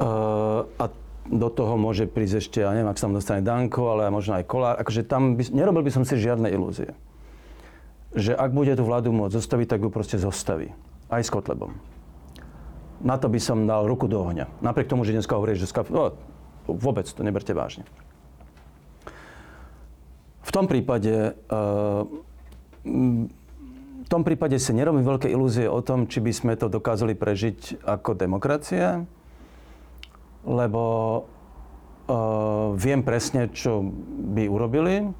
Uh, 0.00 0.66
a 0.80 0.88
do 1.30 1.48
toho 1.52 1.78
môže 1.78 2.10
prísť 2.10 2.34
ešte, 2.42 2.58
ja 2.64 2.74
neviem, 2.74 2.90
ak 2.90 2.98
sa 2.98 3.06
tam 3.06 3.14
dostane 3.14 3.44
Danko, 3.44 3.94
ale 3.94 4.10
možno 4.10 4.34
aj 4.40 4.48
Kolár. 4.48 4.74
Akože 4.82 5.06
tam 5.06 5.38
by, 5.38 5.54
nerobil 5.54 5.86
by 5.86 5.92
som 5.94 6.02
si 6.02 6.18
žiadne 6.18 6.50
ilúzie. 6.50 6.96
Že 8.16 8.34
ak 8.34 8.50
bude 8.50 8.74
tú 8.74 8.82
vládu 8.82 9.14
môcť 9.14 9.38
zostaviť, 9.38 9.66
tak 9.70 9.86
ju 9.86 9.90
proste 9.92 10.18
zostaví. 10.18 10.74
Aj 11.06 11.22
s 11.22 11.30
Kotlebom. 11.30 11.76
Na 13.00 13.16
to 13.16 13.32
by 13.32 13.40
som 13.40 13.64
dal 13.64 13.88
ruku 13.88 14.08
do 14.08 14.20
ohňa. 14.20 14.48
Napriek 14.60 14.92
tomu, 14.92 15.08
že 15.08 15.16
dneska 15.16 15.36
hovorí, 15.36 15.56
že 15.56 15.64
skaf... 15.64 15.88
no, 15.88 16.12
vôbec 16.68 17.08
to 17.08 17.24
neberte 17.24 17.56
vážne. 17.56 17.88
V 20.44 20.50
tom 20.52 20.68
prípade 20.68 21.36
uh, 21.48 22.04
v 24.00 24.08
tom 24.08 24.26
prípade 24.26 24.58
si 24.58 24.72
nerobím 24.74 25.06
veľké 25.06 25.30
ilúzie 25.30 25.70
o 25.70 25.78
tom, 25.84 26.08
či 26.10 26.18
by 26.18 26.32
sme 26.34 26.52
to 26.58 26.66
dokázali 26.66 27.14
prežiť 27.14 27.84
ako 27.86 28.18
demokracia, 28.18 29.06
lebo 30.42 30.82
uh, 32.10 32.74
viem 32.74 33.04
presne, 33.06 33.52
čo 33.52 33.84
by 34.34 34.50
urobili. 34.50 35.12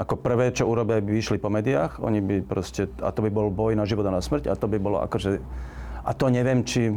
Ako 0.00 0.16
prvé, 0.16 0.56
čo 0.56 0.64
urobia, 0.64 1.04
by 1.04 1.12
vyšli 1.12 1.36
po 1.36 1.52
médiách. 1.52 2.00
Oni 2.00 2.24
by 2.24 2.40
proste, 2.40 2.88
a 3.04 3.12
to 3.12 3.20
by 3.20 3.28
bol 3.28 3.52
boj 3.52 3.76
na 3.76 3.84
život 3.84 4.08
a 4.08 4.16
na 4.16 4.24
smrť. 4.24 4.48
A 4.48 4.56
to 4.56 4.64
by 4.64 4.80
bolo 4.80 5.04
akože, 5.04 5.36
a 6.00 6.10
to 6.16 6.32
neviem, 6.32 6.64
či 6.64 6.96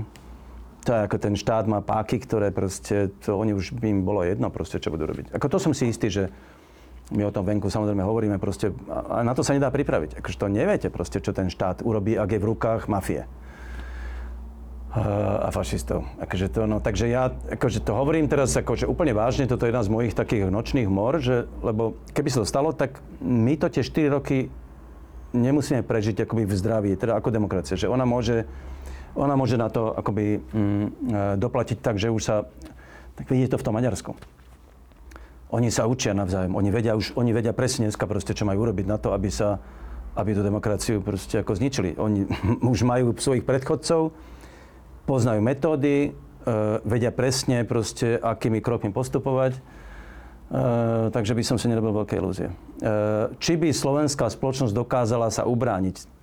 to 0.83 0.91
je 0.93 1.01
ako 1.07 1.17
ten 1.19 1.35
štát 1.39 1.65
má 1.65 1.79
páky, 1.79 2.19
ktoré 2.19 2.51
proste, 2.51 3.11
to 3.23 3.39
oni 3.39 3.55
už 3.55 3.75
by 3.75 3.87
im 3.89 4.01
bolo 4.03 4.23
jedno 4.23 4.51
proste, 4.51 4.77
čo 4.77 4.91
budú 4.91 5.07
robiť. 5.07 5.31
Ako 5.35 5.47
to 5.47 5.57
som 5.57 5.71
si 5.71 5.87
istý, 5.89 6.11
že 6.11 6.29
my 7.11 7.27
o 7.27 7.35
tom 7.35 7.43
venku 7.43 7.67
samozrejme 7.67 8.03
hovoríme 8.03 8.37
proste, 8.39 8.71
a 8.89 9.23
na 9.23 9.35
to 9.35 9.43
sa 9.43 9.55
nedá 9.55 9.67
pripraviť. 9.71 10.19
Akože 10.23 10.39
to 10.39 10.47
neviete 10.47 10.87
proste, 10.87 11.19
čo 11.19 11.35
ten 11.35 11.51
štát 11.51 11.83
urobí, 11.83 12.15
ak 12.15 12.31
je 12.31 12.39
v 12.39 12.47
rukách 12.47 12.87
mafie 12.87 13.27
a 14.93 15.49
fašistov. 15.49 16.05
Akože 16.21 16.53
to, 16.53 16.69
no, 16.69 16.77
takže 16.77 17.09
ja 17.09 17.33
akože 17.33 17.81
to 17.81 17.97
hovorím 17.97 18.29
teraz 18.29 18.53
akože 18.53 18.85
úplne 18.85 19.17
vážne, 19.17 19.49
toto 19.49 19.65
je 19.65 19.73
jedna 19.73 19.81
z 19.81 19.89
mojich 19.89 20.13
takých 20.13 20.53
nočných 20.53 20.85
mor, 20.85 21.17
že, 21.17 21.49
lebo 21.65 21.97
keby 22.13 22.29
sa 22.29 22.45
to 22.45 22.47
stalo, 22.47 22.77
tak 22.77 23.01
my 23.17 23.57
to 23.57 23.73
tie 23.73 23.81
4 23.81 24.13
roky 24.13 24.53
nemusíme 25.33 25.81
prežiť 25.81 26.29
akoby 26.29 26.45
v 26.45 26.53
zdraví, 26.53 26.89
teda 26.93 27.17
ako 27.17 27.33
demokracia, 27.33 27.73
že 27.73 27.89
ona 27.89 28.05
môže, 28.05 28.45
ona 29.13 29.37
môže 29.37 29.57
na 29.57 29.69
to 29.69 29.93
akoby 29.93 30.41
mm, 30.41 30.53
e, 30.53 30.89
doplatiť 31.37 31.77
tak, 31.79 32.01
že 32.01 32.09
už 32.09 32.21
sa, 32.21 32.35
tak 33.13 33.29
vidíte 33.29 33.57
to 33.57 33.61
v 33.61 33.65
tom 33.65 33.77
Maďarsku. 33.77 34.11
Oni 35.53 35.69
sa 35.69 35.85
učia 35.85 36.17
navzájom, 36.17 36.57
oni 36.57 36.73
vedia, 36.73 36.97
už, 36.97 37.13
oni 37.13 37.29
vedia 37.29 37.53
presne 37.53 37.85
dneska 37.85 38.09
proste, 38.09 38.33
čo 38.33 38.41
majú 38.41 38.65
urobiť 38.65 38.89
na 38.89 38.97
to, 38.97 39.13
aby 39.13 39.29
sa, 39.29 39.61
aby 40.17 40.33
tú 40.33 40.41
demokraciu 40.41 40.97
proste 41.05 41.45
ako 41.45 41.53
zničili. 41.53 41.93
Oni 42.01 42.25
už 42.73 42.81
majú 42.81 43.13
svojich 43.13 43.45
predchodcov, 43.45 44.17
poznajú 45.05 45.45
metódy, 45.45 46.09
e, 46.09 46.11
vedia 46.81 47.13
presne 47.13 47.61
proste, 47.69 48.17
akými 48.17 48.65
krokmi 48.65 48.89
postupovať. 48.89 49.53
E, 49.53 49.61
takže 51.13 51.37
by 51.37 51.43
som 51.45 51.61
si 51.61 51.69
nerobil 51.69 52.01
veľké 52.01 52.17
ilúzie. 52.17 52.49
E, 52.49 52.53
či 53.37 53.53
by 53.53 53.69
slovenská 53.69 54.25
spoločnosť 54.33 54.73
dokázala 54.73 55.29
sa 55.29 55.45
ubrániť? 55.45 56.22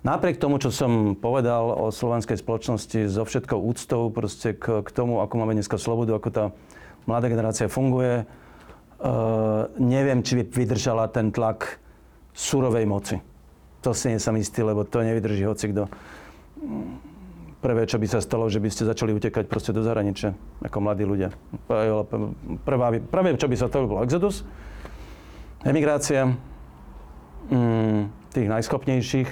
Napriek 0.00 0.40
tomu, 0.40 0.56
čo 0.56 0.72
som 0.72 1.12
povedal 1.12 1.76
o 1.76 1.92
slovenskej 1.92 2.40
spoločnosti 2.40 3.04
so 3.04 3.22
všetkou 3.28 3.60
úctou 3.60 4.08
proste 4.08 4.56
k, 4.56 4.80
k 4.80 4.88
tomu, 4.96 5.20
ako 5.20 5.34
máme 5.36 5.52
dneska 5.52 5.76
slobodu, 5.76 6.16
ako 6.16 6.28
tá 6.32 6.44
mladá 7.04 7.28
generácia 7.28 7.68
funguje, 7.68 8.24
neviem, 9.76 10.24
či 10.24 10.40
by 10.40 10.44
vydržala 10.48 11.04
ten 11.12 11.28
tlak 11.28 11.80
surovej 12.32 12.88
moci. 12.88 13.16
To 13.84 13.92
si 13.92 14.12
nie 14.12 14.20
som 14.20 14.36
istý, 14.40 14.64
lebo 14.64 14.88
to 14.88 15.04
nevydrží 15.04 15.44
hoci 15.44 15.72
kto 15.72 15.88
prvé, 17.60 17.84
čo 17.84 18.00
by 18.00 18.08
sa 18.08 18.24
stalo, 18.24 18.48
že 18.48 18.58
by 18.58 18.72
ste 18.72 18.88
začali 18.88 19.12
utekať 19.12 19.44
proste 19.46 19.76
do 19.76 19.84
zahraničia, 19.84 20.32
ako 20.64 20.76
mladí 20.80 21.04
ľudia. 21.04 21.28
Prvá, 22.64 22.88
prvé, 22.96 23.36
čo 23.36 23.46
by 23.46 23.56
sa 23.60 23.68
stalo, 23.68 23.84
bol 23.86 24.00
exodus, 24.00 24.42
emigrácia 25.60 26.32
mm, 27.52 28.32
tých 28.32 28.48
najschopnejších, 28.48 29.28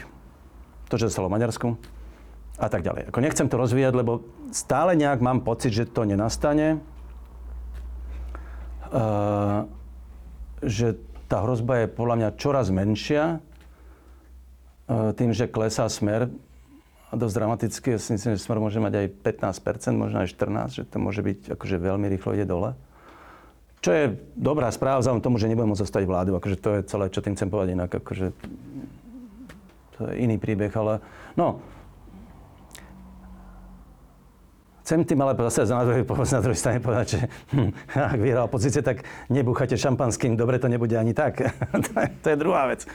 to, 0.88 0.96
že 0.96 1.08
sa 1.08 1.20
stalo 1.20 1.28
v 1.28 1.36
Maďarsku 1.36 1.68
a 2.58 2.66
tak 2.66 2.82
ďalej. 2.82 3.12
Ako 3.12 3.22
nechcem 3.22 3.46
to 3.46 3.56
rozvíjať, 3.60 3.94
lebo 3.94 4.26
stále 4.50 4.98
nejak 4.98 5.22
mám 5.22 5.46
pocit, 5.46 5.70
že 5.70 5.86
to 5.86 6.02
nenastane. 6.02 6.82
Uh, 8.88 9.68
že 10.64 10.96
tá 11.28 11.44
hrozba 11.44 11.84
je 11.84 11.92
podľa 11.92 12.14
mňa 12.18 12.28
čoraz 12.40 12.72
menšia 12.72 13.38
uh, 14.88 15.12
tým, 15.12 15.36
že 15.36 15.44
klesá 15.44 15.84
smer 15.86 16.32
a 17.08 17.14
dosť 17.16 17.34
dramaticky. 17.40 17.86
Ja 17.96 18.00
si 18.00 18.16
myslím, 18.16 18.36
že 18.36 18.44
Smer 18.44 18.60
môže 18.60 18.80
mať 18.80 18.94
aj 19.00 19.06
15%, 19.24 19.96
možno 19.96 20.24
aj 20.24 20.28
14%, 20.28 20.76
že 20.76 20.82
to 20.84 20.96
môže 21.00 21.24
byť 21.24 21.56
akože 21.56 21.76
veľmi 21.80 22.06
rýchlo 22.12 22.36
ide 22.36 22.44
dole. 22.44 22.76
Čo 23.80 23.90
je 23.94 24.04
dobrá 24.34 24.68
správa 24.74 25.00
vzhľadom 25.00 25.22
tomu, 25.22 25.38
že 25.38 25.48
nebudem 25.48 25.72
môcť 25.72 25.84
zostať 25.86 26.04
vládu. 26.04 26.36
Akože 26.36 26.56
to 26.58 26.68
je 26.76 26.80
celé, 26.90 27.08
čo 27.08 27.22
tým 27.22 27.38
chcem 27.38 27.48
povedať 27.48 27.78
inak. 27.78 27.90
Akože 27.94 28.34
to 29.98 30.08
je 30.08 30.22
iný 30.22 30.38
príbeh, 30.38 30.70
ale 30.78 31.02
no, 31.34 31.58
Chcem 34.88 35.04
tým 35.04 35.20
ale 35.20 35.36
zase 35.52 35.68
na 35.68 35.84
druhej, 35.84 36.08
na 36.08 36.40
druhej 36.40 36.56
strane 36.56 36.80
povedať, 36.80 37.06
že 37.12 37.20
hm, 37.52 37.70
ak 37.92 38.20
vyhral 38.24 38.48
opozície, 38.48 38.80
tak 38.80 39.04
nebúchate 39.28 39.76
šampanským, 39.76 40.32
dobre 40.32 40.56
to 40.56 40.64
nebude 40.64 40.96
ani 40.96 41.12
tak. 41.12 41.44
to, 41.84 41.92
je, 41.92 42.08
to 42.24 42.26
je 42.32 42.36
druhá 42.40 42.72
vec. 42.72 42.88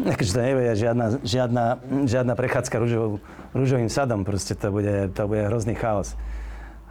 Takže 0.00 0.32
to 0.32 0.40
nebude 0.40 0.72
žiadna, 0.72 1.06
žiadna, 1.20 1.64
žiadna 2.08 2.32
prechádzka 2.40 2.80
rúžovou, 2.80 3.20
rúžovým 3.52 3.92
sadom, 3.92 4.24
proste 4.24 4.56
to 4.56 4.72
bude, 4.72 5.12
to 5.12 5.28
bude 5.28 5.44
hrozný 5.44 5.76
chaos. 5.76 6.16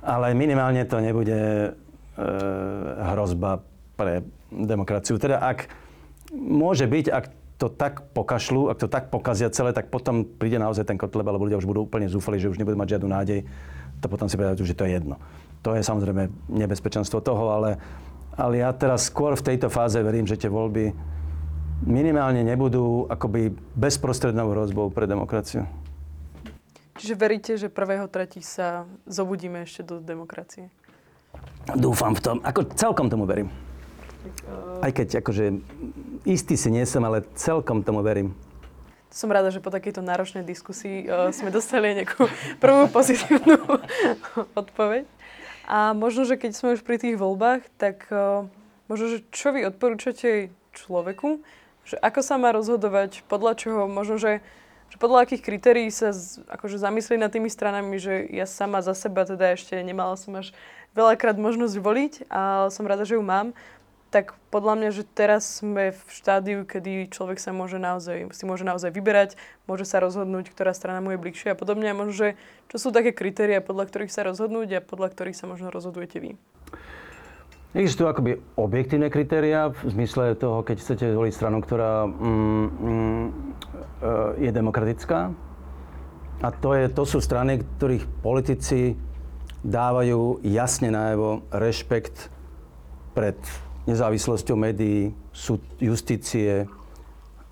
Ale 0.06 0.38
minimálne 0.38 0.86
to 0.86 1.02
nebude 1.02 1.34
e, 1.34 1.70
hrozba 3.02 3.66
pre 3.98 4.22
demokraciu. 4.54 5.18
Teda 5.18 5.42
ak 5.42 5.74
môže 6.38 6.86
byť, 6.86 7.06
ak 7.10 7.26
to 7.56 7.72
tak 7.72 8.12
pokašľú, 8.12 8.68
ak 8.68 8.78
to 8.84 8.92
tak 8.92 9.08
pokazia 9.08 9.48
celé, 9.48 9.72
tak 9.72 9.88
potom 9.88 10.28
príde 10.28 10.60
naozaj 10.60 10.92
ten 10.92 11.00
kotleb, 11.00 11.24
alebo 11.24 11.48
ľudia 11.48 11.60
už 11.60 11.68
budú 11.70 11.88
úplne 11.88 12.12
zúfali, 12.12 12.36
že 12.36 12.52
už 12.52 12.60
nebudú 12.60 12.76
mať 12.76 13.00
žiadnu 13.00 13.08
nádej 13.08 13.40
to 14.02 14.08
potom 14.12 14.28
si 14.30 14.38
povedať, 14.38 14.62
že 14.62 14.78
to 14.78 14.86
je 14.86 15.02
jedno. 15.02 15.18
To 15.66 15.74
je 15.74 15.82
samozrejme 15.82 16.30
nebezpečenstvo 16.52 17.26
toho, 17.26 17.58
ale, 17.58 17.82
ale 18.38 18.62
ja 18.62 18.70
teraz 18.76 19.10
skôr 19.10 19.34
v 19.34 19.46
tejto 19.54 19.72
fáze 19.72 19.98
verím, 19.98 20.30
že 20.30 20.38
tie 20.38 20.52
voľby 20.52 20.94
minimálne 21.90 22.46
nebudú 22.46 23.10
akoby 23.10 23.50
bezprostrednou 23.74 24.54
hrozbou 24.54 24.94
pre 24.94 25.10
demokraciu. 25.10 25.66
Čiže 26.96 27.16
veríte, 27.18 27.52
že 27.60 27.68
1.3. 27.68 28.40
sa 28.40 28.88
zobudíme 29.04 29.68
ešte 29.68 29.84
do 29.84 30.00
demokracie? 30.00 30.72
Dúfam 31.76 32.16
v 32.16 32.22
tom. 32.24 32.38
Ako 32.46 32.72
celkom 32.72 33.12
tomu 33.12 33.28
verím. 33.28 33.52
Aj 34.82 34.92
keď 34.92 35.22
akože 35.24 35.60
istý 36.26 36.56
si 36.58 36.70
nie 36.74 36.84
som, 36.84 37.06
ale 37.06 37.26
celkom 37.38 37.86
tomu 37.86 38.02
verím. 38.02 38.34
Som 39.16 39.32
rada, 39.32 39.48
že 39.48 39.64
po 39.64 39.72
takejto 39.72 40.04
náročnej 40.04 40.44
diskusii 40.44 41.08
uh, 41.08 41.32
sme 41.32 41.48
dostali 41.48 41.96
nejakú 41.96 42.28
prvú 42.64 42.92
pozitívnu 42.92 43.58
odpoveď. 44.62 45.08
A 45.66 45.96
možno, 45.98 46.28
že 46.28 46.38
keď 46.38 46.52
sme 46.54 46.76
už 46.78 46.86
pri 46.86 47.00
tých 47.00 47.16
voľbách, 47.18 47.64
tak 47.80 48.06
uh, 48.12 48.46
možno, 48.92 49.16
že 49.16 49.26
čo 49.32 49.56
vy 49.56 49.66
odporúčate 49.66 50.54
človeku, 50.76 51.42
že 51.86 51.96
ako 52.02 52.20
sa 52.22 52.36
má 52.36 52.52
rozhodovať, 52.52 53.24
podľa 53.30 53.54
čoho, 53.56 53.82
možno, 53.86 54.18
že, 54.18 54.42
že 54.90 54.98
podľa 54.98 55.26
akých 55.30 55.46
kritérií 55.46 55.90
sa 55.94 56.12
z, 56.12 56.42
akože 56.50 56.82
zamyslieť 56.82 57.20
nad 57.22 57.32
tými 57.32 57.48
stranami, 57.48 57.96
že 58.02 58.26
ja 58.30 58.50
sama 58.50 58.82
za 58.82 58.98
seba 58.98 59.24
teda 59.24 59.54
ešte 59.54 59.78
nemala 59.80 60.18
som 60.18 60.34
až 60.36 60.52
veľakrát 60.98 61.38
možnosť 61.38 61.76
voliť, 61.78 62.14
ale 62.32 62.74
som 62.74 62.88
rada, 62.88 63.06
že 63.06 63.16
ju 63.16 63.24
mám 63.24 63.54
tak 64.16 64.32
podľa 64.48 64.80
mňa, 64.80 64.90
že 64.96 65.04
teraz 65.04 65.60
sme 65.60 65.92
v 65.92 66.02
štádiu, 66.08 66.64
kedy 66.64 67.12
človek 67.12 67.36
sa 67.36 67.52
môže 67.52 67.76
naozaj, 67.76 68.32
si 68.32 68.48
môže 68.48 68.64
naozaj 68.64 68.96
vyberať, 68.96 69.36
môže 69.68 69.84
sa 69.84 70.00
rozhodnúť, 70.00 70.56
ktorá 70.56 70.72
strana 70.72 71.04
mu 71.04 71.12
je 71.12 71.20
bližšia 71.20 71.52
a 71.52 71.60
podobne. 71.60 71.92
A 71.92 71.98
možno, 72.00 72.16
že 72.16 72.28
čo 72.72 72.80
sú 72.80 72.96
také 72.96 73.12
kritéria, 73.12 73.60
podľa 73.60 73.92
ktorých 73.92 74.16
sa 74.16 74.24
rozhodnúť 74.24 74.80
a 74.80 74.86
podľa 74.88 75.12
ktorých 75.12 75.36
sa 75.36 75.52
možno 75.52 75.68
rozhodujete 75.68 76.24
vy? 76.24 76.40
Existujú 77.76 78.08
akoby 78.08 78.40
objektívne 78.56 79.12
kritéria 79.12 79.76
v 79.76 79.84
zmysle 79.84 80.40
toho, 80.40 80.64
keď 80.64 80.80
chcete 80.80 81.12
zvoliť 81.12 81.34
stranu, 81.36 81.60
ktorá 81.60 82.08
mm, 82.08 82.16
mm, 82.16 83.28
e, 83.28 83.32
je 84.48 84.52
demokratická. 84.56 85.36
A 86.40 86.48
to, 86.56 86.72
je, 86.72 86.88
to 86.88 87.04
sú 87.04 87.20
strany, 87.20 87.68
ktorých 87.76 88.08
politici 88.24 88.96
dávajú 89.68 90.40
jasne 90.48 90.88
najavo 90.88 91.52
rešpekt 91.52 92.32
pred 93.12 93.36
nezávislosťou 93.86 94.58
médií, 94.58 95.14
súd, 95.32 95.62
justície, 95.78 96.66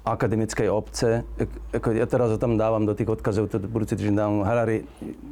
akademickej 0.04 0.68
obce. 0.68 1.24
Ja 1.72 2.08
teraz 2.12 2.36
ho 2.36 2.38
tam 2.38 2.60
dávam 2.60 2.84
do 2.84 2.92
tých 2.92 3.08
odkazov, 3.08 3.48
to 3.48 3.64
budúci 3.64 3.96
týždeň 3.96 4.16
dám 4.20 4.34
Harari, 4.44 4.84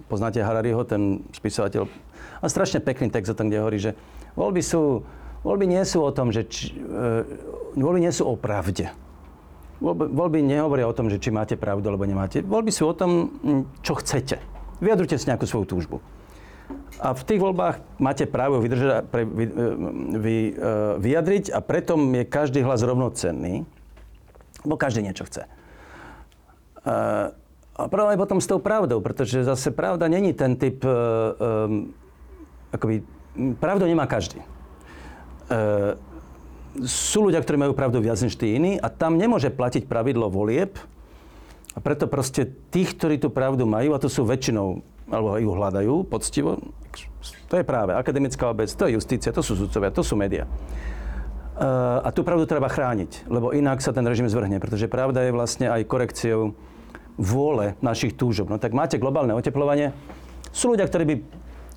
poznáte 0.08 0.40
Harariho, 0.40 0.88
ten 0.88 1.28
spisovateľ. 1.36 1.92
A 2.40 2.46
strašne 2.48 2.80
pekný 2.80 3.12
text 3.12 3.36
o 3.36 3.38
tom, 3.38 3.52
kde 3.52 3.60
hovorí, 3.60 3.78
že 3.84 3.92
voľby 4.40 4.64
sú, 4.64 5.04
voľby 5.44 5.68
nie 5.68 5.84
sú 5.84 6.00
o 6.00 6.12
tom, 6.16 6.32
že 6.32 6.48
či, 6.48 6.72
e, 6.72 7.28
voľby 7.76 8.00
nie 8.00 8.14
sú 8.16 8.32
o 8.32 8.40
pravde. 8.40 8.88
Voľby, 9.84 10.08
voľby 10.08 10.40
nehovoria 10.40 10.88
o 10.88 10.96
tom, 10.96 11.12
že 11.12 11.20
či 11.20 11.36
máte 11.36 11.60
pravdu 11.60 11.92
alebo 11.92 12.08
nemáte. 12.08 12.40
Voľby 12.40 12.72
sú 12.72 12.88
o 12.88 12.96
tom, 12.96 13.34
čo 13.84 14.00
chcete. 14.00 14.40
Vyjadrujte 14.80 15.20
si 15.20 15.28
nejakú 15.28 15.46
svoju 15.46 15.66
túžbu. 15.68 15.98
A 17.02 17.18
v 17.18 17.24
tých 17.26 17.42
voľbách 17.42 17.82
máte 17.98 18.30
právo 18.30 18.62
vydržať, 18.62 19.10
pre, 19.10 19.26
vy, 19.26 19.46
e, 19.46 19.52
vy, 20.22 20.38
e, 20.50 20.54
vyjadriť 21.02 21.50
a 21.50 21.60
preto 21.66 21.98
je 21.98 22.24
každý 22.30 22.62
hlas 22.62 22.86
rovnocenný, 22.86 23.66
bo 24.62 24.78
každý 24.78 25.02
niečo 25.02 25.26
chce. 25.26 25.50
E, 25.50 25.50
a 27.72 27.84
problém 27.90 28.14
je 28.14 28.22
potom 28.22 28.38
s 28.38 28.46
tou 28.46 28.62
pravdou, 28.62 29.02
pretože 29.02 29.42
zase 29.42 29.74
pravda 29.74 30.06
není 30.06 30.38
ten 30.38 30.54
typ, 30.54 30.86
akoby, 32.70 33.02
pravdu 33.58 33.90
nemá 33.90 34.06
každý. 34.06 34.44
Sú 36.86 37.26
ľudia, 37.26 37.42
ktorí 37.42 37.58
majú 37.58 37.74
pravdu 37.74 38.04
viac 38.04 38.22
než 38.22 38.38
tí 38.38 38.54
iní 38.54 38.78
a 38.78 38.92
tam 38.92 39.18
nemôže 39.18 39.50
platiť 39.50 39.90
pravidlo 39.90 40.30
volieb, 40.30 40.78
a 41.72 41.80
preto 41.80 42.04
proste 42.12 42.52
tých, 42.70 43.00
ktorí 43.00 43.16
tú 43.16 43.32
pravdu 43.32 43.64
majú, 43.64 43.96
a 43.96 44.02
to 44.04 44.12
sú 44.12 44.28
väčšinou 44.28 44.84
alebo 45.12 45.36
ju 45.36 45.52
hľadajú 45.52 45.96
poctivo, 46.08 46.58
to 47.52 47.60
je 47.60 47.68
práve 47.68 47.92
akademická 47.92 48.48
obec, 48.48 48.72
to 48.72 48.88
je 48.88 48.96
justícia, 48.96 49.36
to 49.36 49.44
sú 49.44 49.60
sudcovia, 49.60 49.92
to 49.92 50.02
sú 50.02 50.16
médiá. 50.16 50.48
A 52.02 52.10
tú 52.16 52.26
pravdu 52.26 52.48
treba 52.50 52.72
chrániť, 52.72 53.28
lebo 53.30 53.54
inak 53.54 53.84
sa 53.84 53.94
ten 53.94 54.08
režim 54.08 54.26
zvrhne, 54.26 54.58
pretože 54.58 54.90
pravda 54.90 55.28
je 55.28 55.36
vlastne 55.36 55.70
aj 55.70 55.86
korekciou 55.86 56.58
vôle 57.20 57.78
našich 57.84 58.18
túžob. 58.18 58.50
No 58.50 58.58
tak 58.58 58.74
máte 58.74 58.98
globálne 58.98 59.36
oteplovanie. 59.36 59.94
Sú 60.50 60.74
ľudia, 60.74 60.90
ktorí 60.90 61.04
by 61.06 61.16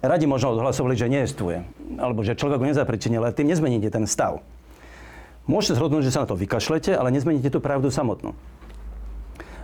radi 0.00 0.24
možno 0.24 0.56
odhlasovali, 0.56 0.96
že 0.96 1.10
neestuje, 1.12 1.68
alebo 2.00 2.24
že 2.24 2.38
človek 2.38 2.64
ho 2.64 2.70
nezapričinil, 2.70 3.20
ale 3.20 3.36
tým 3.36 3.50
nezmeníte 3.50 3.92
ten 3.92 4.08
stav. 4.08 4.40
Môžete 5.44 5.76
zhodnúť, 5.76 6.08
že 6.08 6.14
sa 6.16 6.24
na 6.24 6.30
to 6.32 6.40
vykašlete, 6.40 6.96
ale 6.96 7.12
nezmeníte 7.12 7.52
tú 7.52 7.60
pravdu 7.60 7.92
samotnú. 7.92 8.32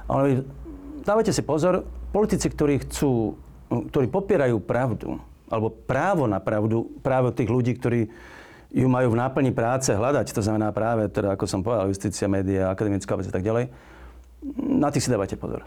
Ale 0.04 0.44
dávajte 1.06 1.32
si 1.32 1.40
pozor, 1.40 1.88
politici, 2.12 2.52
ktorí 2.52 2.84
chcú 2.84 3.40
ktorí 3.70 4.10
popierajú 4.10 4.58
pravdu, 4.58 5.22
alebo 5.46 5.70
právo 5.70 6.26
na 6.26 6.42
pravdu, 6.42 6.90
práve 7.00 7.30
tých 7.30 7.50
ľudí, 7.50 7.78
ktorí 7.78 8.10
ju 8.70 8.86
majú 8.86 9.14
v 9.14 9.18
náplni 9.18 9.50
práce 9.50 9.90
hľadať, 9.90 10.30
to 10.30 10.42
znamená 10.42 10.70
práve, 10.70 11.10
teda, 11.10 11.34
ako 11.34 11.44
som 11.46 11.62
povedal, 11.62 11.90
justícia, 11.90 12.30
média, 12.30 12.70
akademická 12.70 13.18
obec 13.18 13.26
a 13.26 13.34
tak 13.34 13.42
ďalej, 13.42 13.70
na 14.58 14.88
tých 14.94 15.06
si 15.06 15.10
dávajte 15.10 15.38
pozor. 15.38 15.66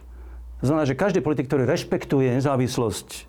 To 0.64 0.72
znamená, 0.72 0.88
že 0.88 0.96
každý 0.96 1.20
politik, 1.20 1.52
ktorý 1.52 1.68
rešpektuje 1.68 2.40
nezávislosť 2.40 3.08
e, 3.12 3.20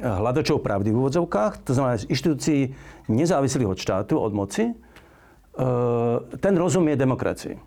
hľadačov 0.00 0.64
pravdy 0.64 0.88
v 0.88 0.96
úvodzovkách, 0.96 1.60
to 1.68 1.76
znamená 1.76 2.00
inštitúcií 2.08 2.72
nezávislých 3.12 3.68
od 3.68 3.76
štátu, 3.76 4.16
od 4.16 4.32
moci, 4.32 4.72
e, 4.72 4.74
ten 6.40 6.54
rozumie 6.56 6.96
demokracii. 6.96 7.60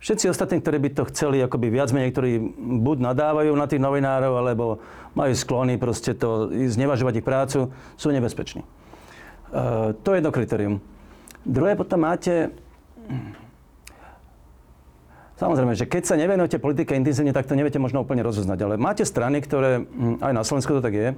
Všetci 0.00 0.32
ostatní, 0.32 0.64
ktorí 0.64 0.80
by 0.80 0.90
to 0.96 1.04
chceli 1.12 1.44
akoby 1.44 1.68
viac 1.68 1.92
menej, 1.92 2.16
ktorí 2.16 2.40
buď 2.80 3.04
nadávajú 3.04 3.52
na 3.52 3.68
tých 3.68 3.84
novinárov, 3.84 4.32
alebo 4.32 4.80
majú 5.12 5.32
sklony 5.36 5.76
proste 5.76 6.16
to 6.16 6.48
znevažovať 6.48 7.20
ich 7.20 7.26
prácu, 7.28 7.68
sú 8.00 8.08
nebezpeční. 8.08 8.64
Uh, 9.52 9.92
to 10.00 10.16
je 10.16 10.24
jedno 10.24 10.32
kritérium. 10.32 10.74
Druhé 11.44 11.76
potom 11.76 12.00
máte... 12.00 12.48
Samozrejme, 15.36 15.72
že 15.76 15.88
keď 15.88 16.02
sa 16.04 16.20
nevenujete 16.20 16.60
politike 16.60 16.96
intenzívne, 16.96 17.32
tak 17.32 17.48
to 17.48 17.56
neviete 17.56 17.80
možno 17.80 18.00
úplne 18.00 18.24
rozoznať. 18.24 18.58
Ale 18.60 18.74
máte 18.80 19.04
strany, 19.04 19.44
ktoré, 19.44 19.84
hm, 19.84 20.20
aj 20.20 20.32
na 20.32 20.44
Slovensku 20.44 20.80
to 20.80 20.84
tak 20.84 20.96
je, 20.96 21.08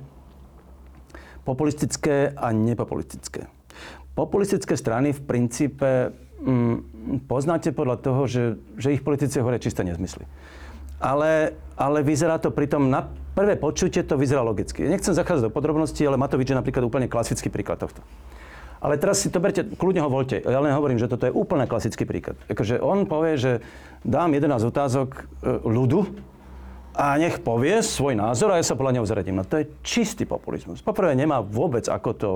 populistické 1.46 2.34
a 2.34 2.50
nepopulistické. 2.50 3.46
Populistické 4.14 4.74
strany 4.74 5.14
v 5.14 5.20
princípe 5.22 6.14
mm, 6.42 6.91
poznáte 7.26 7.74
podľa 7.74 7.96
toho, 8.00 8.22
že, 8.26 8.44
že 8.78 8.94
ich 8.94 9.02
politici 9.04 9.38
hovoria 9.38 9.62
čisté 9.62 9.82
nezmysly. 9.82 10.24
Ale, 11.02 11.58
ale 11.74 11.98
vyzerá 12.06 12.38
to 12.38 12.54
pritom, 12.54 12.86
na 12.86 13.10
prvé 13.34 13.58
počutie 13.58 14.06
to 14.06 14.14
vyzerá 14.14 14.44
logicky. 14.46 14.86
Nechcem 14.86 15.16
zachádzať 15.16 15.50
do 15.50 15.54
podrobností, 15.54 16.06
ale 16.06 16.20
Matovič 16.20 16.54
je 16.54 16.58
napríklad 16.58 16.86
úplne 16.86 17.10
klasický 17.10 17.50
príklad 17.50 17.82
tohto. 17.82 18.04
Ale 18.82 18.98
teraz 18.98 19.22
si 19.22 19.30
to 19.30 19.38
berte, 19.38 19.62
kľudne 19.78 20.02
ho 20.02 20.10
voľte. 20.10 20.42
Ja 20.42 20.58
len 20.58 20.74
hovorím, 20.74 20.98
že 20.98 21.06
toto 21.06 21.30
je 21.30 21.34
úplne 21.34 21.70
klasický 21.70 22.02
príklad. 22.02 22.34
Akože 22.50 22.82
on 22.82 23.06
povie, 23.06 23.38
že 23.38 23.52
dám 24.02 24.34
11 24.34 24.58
otázok 24.58 25.08
e, 25.14 25.22
ľudu 25.62 26.10
a 26.98 27.14
nech 27.14 27.38
povie 27.46 27.78
svoj 27.78 28.18
názor 28.18 28.50
a 28.50 28.58
ja 28.58 28.66
sa 28.66 28.74
podľa 28.74 28.98
neho 28.98 29.06
zaradím. 29.06 29.38
No 29.38 29.46
to 29.46 29.62
je 29.62 29.70
čistý 29.86 30.26
populizmus. 30.26 30.82
Poprvé 30.82 31.14
nemá 31.14 31.38
vôbec 31.38 31.86
ako 31.86 32.10
to 32.10 32.30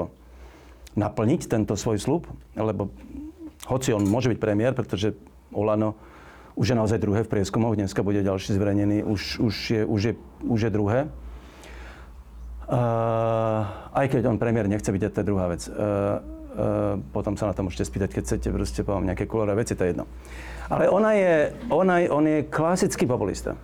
naplniť, 0.95 1.51
tento 1.51 1.75
svoj 1.75 1.99
slub, 1.99 2.23
lebo 2.57 2.89
hoci 3.67 3.93
on 3.93 4.03
môže 4.07 4.31
byť 4.31 4.39
premiér, 4.39 4.73
pretože 4.73 5.15
Olano 5.51 5.99
už 6.57 6.73
je 6.73 6.77
naozaj 6.77 6.99
druhé 7.03 7.21
v 7.21 7.31
prieskumoch, 7.37 7.77
dneska 7.77 8.01
bude 8.01 8.25
ďalší 8.25 8.57
zverejnený, 8.57 9.05
už, 9.05 9.45
už, 9.45 9.55
je, 9.71 9.83
už, 9.85 10.01
je, 10.01 10.13
už 10.49 10.61
je 10.67 10.71
druhé. 10.73 10.99
Uh, 12.67 13.63
aj 13.95 14.11
keď 14.11 14.27
on 14.27 14.41
premiér 14.41 14.67
nechce 14.67 14.89
byť, 14.89 15.13
to 15.13 15.21
je 15.21 15.29
druhá 15.29 15.47
vec. 15.53 15.69
Uh, 15.69 16.25
potom 17.13 17.37
sa 17.37 17.45
na 17.45 17.53
to 17.53 17.61
môžete 17.61 17.85
spýtať, 17.85 18.17
keď 18.17 18.23
chcete, 18.25 18.49
proste 18.49 18.81
poviem 18.81 19.13
nejaké 19.13 19.29
koloré 19.29 19.53
veci, 19.53 19.77
to 19.77 19.85
je 19.85 19.93
jedno. 19.93 20.09
Ale 20.73 20.89
ona 20.89 21.13
je, 21.13 21.35
ona 21.69 21.95
je, 22.01 22.07
on 22.09 22.25
je 22.25 22.39
klasický 22.49 23.05
populista, 23.05 23.61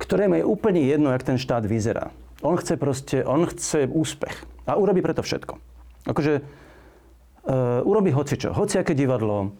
ktorému 0.00 0.40
je 0.40 0.48
úplne 0.48 0.80
jedno, 0.80 1.12
jak 1.12 1.28
ten 1.28 1.36
štát 1.36 1.68
vyzerá. 1.68 2.08
On 2.40 2.56
chce 2.56 2.80
proste, 2.80 3.20
on 3.28 3.44
chce 3.44 3.84
úspech 3.84 4.48
a 4.64 4.80
urobí 4.80 5.04
preto 5.04 5.20
všetko. 5.20 5.60
Akože 6.08 6.40
urobí 7.86 8.10
hocičo, 8.10 8.50
hociaké 8.50 8.92
divadlo. 8.92 9.54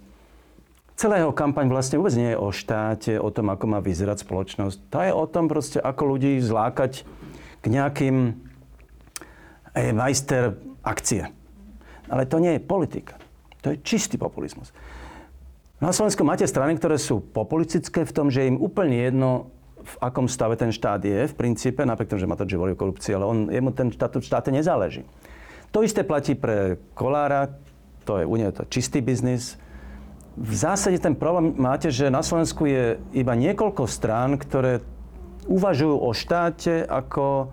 Celá 0.96 1.20
jeho 1.20 1.30
kampaň 1.30 1.68
vlastne 1.68 2.00
vôbec 2.00 2.16
nie 2.16 2.32
je 2.32 2.40
o 2.40 2.48
štáte, 2.48 3.20
o 3.20 3.28
tom, 3.28 3.52
ako 3.52 3.64
má 3.68 3.84
vyzerať 3.84 4.24
spoločnosť. 4.24 4.76
Tá 4.88 5.04
je 5.04 5.12
o 5.12 5.28
tom 5.28 5.44
proste, 5.46 5.76
ako 5.76 6.16
ľudí 6.16 6.40
zlákať 6.40 7.04
k 7.60 7.64
nejakým 7.68 8.16
eh, 9.76 9.92
majster 9.92 10.56
akcie. 10.80 11.28
Ale 12.08 12.24
to 12.24 12.40
nie 12.40 12.56
je 12.56 12.64
politika. 12.64 13.20
To 13.60 13.74
je 13.74 13.82
čistý 13.82 14.16
populizmus. 14.16 14.70
Na 15.76 15.92
Slovensku 15.92 16.24
máte 16.24 16.48
strany, 16.48 16.78
ktoré 16.80 16.96
sú 16.96 17.20
populistické 17.20 18.08
v 18.08 18.14
tom, 18.14 18.32
že 18.32 18.48
im 18.48 18.56
úplne 18.56 18.96
jedno, 18.96 19.52
v 19.86 19.94
akom 20.00 20.26
stave 20.26 20.56
ten 20.56 20.72
štát 20.72 21.04
je, 21.04 21.28
v 21.28 21.34
princípe, 21.36 21.84
napriek 21.84 22.10
tomu, 22.10 22.22
že 22.24 22.30
má 22.30 22.34
to 22.34 22.48
volí 22.56 22.74
korupcii, 22.74 23.12
ale 23.14 23.24
on, 23.28 23.38
jemu 23.52 23.70
ten 23.70 23.92
štát, 23.92 24.18
štáte 24.18 24.50
nezáleží. 24.50 25.04
To 25.70 25.84
isté 25.84 26.02
platí 26.02 26.32
pre 26.32 26.80
Kolára, 26.96 27.52
to 28.06 28.22
je 28.22 28.24
u 28.24 28.34
neho 28.38 28.54
to 28.54 28.62
čistý 28.70 29.02
biznis. 29.02 29.58
V 30.38 30.54
zásade 30.54 31.02
ten 31.02 31.18
problém 31.18 31.58
máte, 31.58 31.90
že 31.90 32.12
na 32.12 32.22
Slovensku 32.22 32.68
je 32.68 33.02
iba 33.10 33.34
niekoľko 33.34 33.88
strán, 33.90 34.38
ktoré 34.38 34.84
uvažujú 35.50 35.96
o 35.98 36.10
štáte 36.14 36.86
ako 36.86 37.50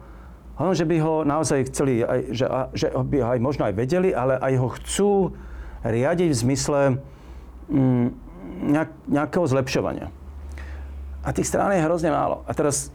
že 0.53 0.85
by 0.85 0.95
ho 1.01 1.25
naozaj 1.25 1.73
chceli, 1.73 2.05
aj, 2.05 2.19
že, 2.29 2.45
že 2.77 2.87
by 2.93 3.17
ho 3.25 3.29
aj 3.33 3.39
možno 3.41 3.65
aj 3.65 3.73
vedeli, 3.73 4.13
ale 4.13 4.37
aj 4.37 4.53
ho 4.61 4.67
chcú 4.77 5.11
riadiť 5.81 6.29
v 6.29 6.39
zmysle 6.45 6.79
mm, 7.73 8.07
nejak, 8.69 8.91
nejakého 9.09 9.45
zlepšovania. 9.49 10.07
A 11.25 11.29
tých 11.33 11.49
strán 11.49 11.73
je 11.73 11.81
hrozne 11.81 12.13
málo. 12.13 12.45
A 12.45 12.53
teraz 12.53 12.93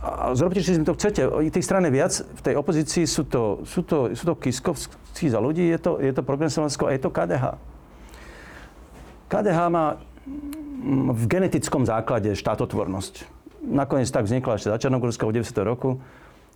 a 0.00 0.32
zrobte, 0.32 0.64
si 0.64 0.80
to 0.80 0.96
chcete. 0.96 1.28
Tých 1.52 1.66
strán 1.66 1.84
je 1.84 1.92
viac. 1.92 2.24
V 2.24 2.40
tej 2.40 2.54
opozícii 2.56 3.04
sú 3.04 3.28
to, 3.28 3.60
sú 3.68 3.84
to, 3.84 4.16
sú 4.16 4.24
to 4.24 4.34
Kiskovskí 4.34 5.28
za 5.28 5.36
ľudí, 5.36 5.68
je 5.68 5.76
to, 5.76 6.00
je 6.00 6.08
to 6.16 6.24
Program 6.24 6.48
Slovensko 6.48 6.88
a 6.88 6.96
je 6.96 7.00
to 7.04 7.12
KDH. 7.12 7.60
KDH 9.28 9.60
má 9.68 10.00
v 11.12 11.24
genetickom 11.28 11.84
základe 11.84 12.32
štátotvornosť. 12.32 13.28
Nakoniec 13.60 14.08
tak 14.08 14.24
vznikla 14.24 14.56
ešte 14.56 14.72
za 14.72 14.80
Čarnogórskeho 14.80 15.28
v 15.28 15.44
90. 15.44 15.52
roku. 15.68 16.00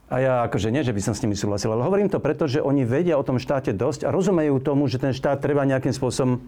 A 0.09 0.21
ja 0.21 0.35
akože 0.49 0.73
nie, 0.73 0.81
že 0.81 0.97
by 0.97 1.01
som 1.01 1.13
s 1.17 1.21
nimi 1.25 1.37
súhlasil, 1.37 1.73
ale 1.73 1.85
hovorím 1.85 2.13
to 2.13 2.21
preto, 2.21 2.49
že 2.49 2.65
oni 2.65 2.85
vedia 2.85 3.17
o 3.17 3.25
tom 3.25 3.41
štáte 3.41 3.73
dosť 3.77 4.09
a 4.09 4.13
rozumejú 4.13 4.61
tomu, 4.61 4.89
že 4.89 5.01
ten 5.01 5.13
štát 5.13 5.41
treba 5.41 5.65
nejakým 5.69 5.93
spôsobom 5.93 6.45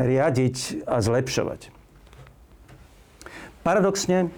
riadiť 0.00 0.84
a 0.84 1.00
zlepšovať. 1.00 1.72
Paradoxne, 3.64 4.32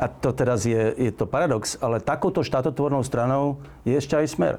a 0.00 0.08
to 0.08 0.32
teraz 0.32 0.64
je, 0.64 0.94
je 0.96 1.12
to 1.12 1.28
paradox, 1.28 1.76
ale 1.80 2.00
takouto 2.00 2.40
štátotvornou 2.40 3.04
stranou 3.04 3.60
je 3.84 3.96
ešte 3.96 4.16
aj 4.16 4.26
smer. 4.32 4.54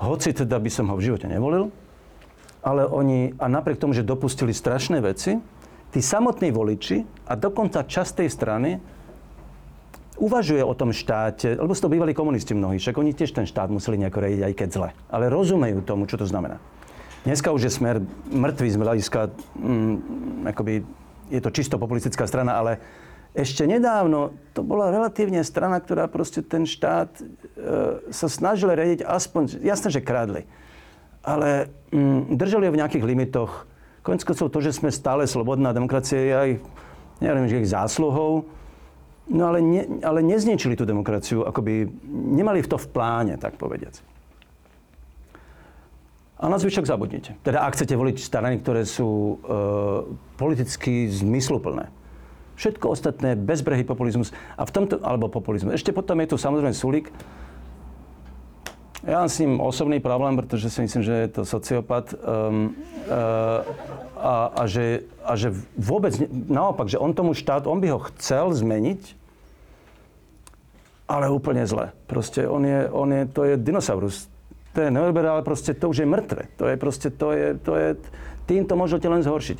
Hoci 0.00 0.34
teda 0.34 0.58
by 0.58 0.70
som 0.72 0.90
ho 0.90 0.98
v 0.98 1.06
živote 1.12 1.30
nevolil, 1.30 1.70
ale 2.62 2.86
oni, 2.86 3.34
a 3.38 3.46
napriek 3.46 3.78
tomu, 3.78 3.94
že 3.94 4.06
dopustili 4.06 4.50
strašné 4.50 4.98
veci, 4.98 5.38
tí 5.92 6.00
samotní 6.00 6.50
voliči 6.50 7.28
a 7.28 7.38
dokonca 7.38 7.86
časť 7.86 8.24
tej 8.24 8.28
strany 8.32 8.70
uvažuje 10.18 10.62
o 10.62 10.74
tom 10.74 10.94
štáte, 10.94 11.58
lebo 11.58 11.74
sú 11.74 11.86
to 11.86 11.92
bývali 11.92 12.14
komunisti 12.14 12.54
mnohí, 12.54 12.78
však 12.78 12.98
oni 12.98 13.12
tiež 13.16 13.34
ten 13.34 13.46
štát 13.46 13.68
museli 13.68 13.98
nejako 13.98 14.22
riadiť, 14.22 14.42
aj 14.46 14.54
keď 14.54 14.68
zle. 14.70 14.88
Ale 15.10 15.32
rozumejú 15.32 15.82
tomu, 15.82 16.06
čo 16.06 16.18
to 16.18 16.26
znamená. 16.26 16.62
Dneska 17.22 17.54
už 17.54 17.70
je 17.70 17.72
smer 17.72 18.02
mŕtvý 18.34 18.68
z 18.74 18.76
hľadiska, 18.82 19.20
mm, 19.54 19.94
akoby, 20.50 20.82
je 21.30 21.40
to 21.40 21.54
čisto 21.54 21.78
populistická 21.78 22.26
strana, 22.26 22.58
ale 22.58 22.82
ešte 23.32 23.64
nedávno 23.64 24.36
to 24.52 24.60
bola 24.60 24.92
relatívne 24.92 25.40
strana, 25.40 25.80
ktorá 25.80 26.04
proste 26.08 26.44
ten 26.44 26.68
štát 26.68 27.08
e, 27.16 27.22
sa 28.12 28.28
snažil 28.28 28.68
riadiť 28.68 29.08
aspoň, 29.08 29.64
jasné, 29.64 29.88
že 29.88 30.04
krádli, 30.04 30.44
ale 31.24 31.72
mm, 31.92 32.36
držali 32.36 32.68
ho 32.68 32.74
v 32.76 32.80
nejakých 32.84 33.08
limitoch. 33.08 33.64
Konec 34.04 34.26
to, 34.26 34.58
že 34.60 34.76
sme 34.76 34.92
stále 34.92 35.24
slobodná 35.24 35.72
demokracia, 35.72 36.18
je 36.18 36.34
aj, 36.34 36.50
neviem, 37.22 37.46
že 37.48 37.60
ich 37.62 37.72
zásluhou, 37.72 38.44
No 39.30 39.54
ale, 39.54 39.62
ne, 39.62 40.02
ale 40.02 40.18
nezničili 40.18 40.74
tú 40.74 40.82
demokraciu, 40.82 41.46
akoby 41.46 41.86
nemali 42.10 42.58
v 42.58 42.68
to 42.68 42.74
v 42.74 42.90
pláne, 42.90 43.34
tak 43.38 43.54
povediac. 43.54 43.94
A 46.42 46.50
na 46.50 46.58
zvyšok 46.58 46.90
zabudnite. 46.90 47.38
Teda 47.46 47.62
ak 47.62 47.78
chcete 47.78 47.94
voliť 47.94 48.18
strany, 48.18 48.58
ktoré 48.58 48.82
sú 48.82 49.06
e, 49.06 49.34
politicky 50.34 51.06
zmysluplné. 51.06 51.86
Všetko 52.56 52.92
ostatné, 52.92 53.34
bezbrehý 53.34 53.82
populizmus. 53.82 54.30
A 54.56 54.68
v 54.68 54.72
tomto, 54.72 55.00
alebo 55.00 55.32
populizmus. 55.32 55.76
Ešte 55.76 55.90
potom 55.90 56.20
je 56.20 56.32
tu 56.32 56.36
samozrejme 56.36 56.76
Sulik. 56.76 57.08
Ja 59.02 59.18
mám 59.18 59.30
s 59.32 59.42
ním 59.42 59.58
osobný 59.58 59.98
problém, 59.98 60.38
pretože 60.38 60.70
si 60.70 60.78
myslím, 60.86 61.02
že 61.02 61.14
je 61.26 61.28
to 61.34 61.42
sociopat. 61.42 62.14
Um, 62.22 62.78
uh, 63.10 63.66
a, 64.22 64.54
a, 64.54 64.62
že, 64.70 65.10
a 65.26 65.34
že 65.34 65.50
vôbec, 65.74 66.14
naopak, 66.30 66.86
že 66.86 67.02
on 67.02 67.10
tomu 67.10 67.34
štát, 67.34 67.66
on 67.66 67.82
by 67.82 67.90
ho 67.90 67.98
chcel 68.14 68.54
zmeniť, 68.54 69.18
ale 71.10 71.34
úplne 71.34 71.66
zle. 71.66 71.90
Proste 72.06 72.46
on 72.46 72.62
je, 72.62 72.86
on 72.94 73.10
je, 73.10 73.22
to 73.26 73.42
je 73.42 73.54
dinosaurus. 73.58 74.30
To 74.72 74.86
je 74.86 74.94
neoliberál, 74.94 75.42
ale 75.42 75.44
proste 75.44 75.74
to 75.74 75.90
už 75.90 76.06
je 76.06 76.08
mŕtve. 76.08 76.48
To 76.56 76.70
je 76.70 76.76
proste, 76.78 77.10
to 77.10 77.34
je, 77.34 77.58
to 77.58 77.72
je, 77.74 77.88
týmto 78.46 78.78
môžete 78.78 79.04
len 79.10 79.20
zhoršiť. 79.20 79.58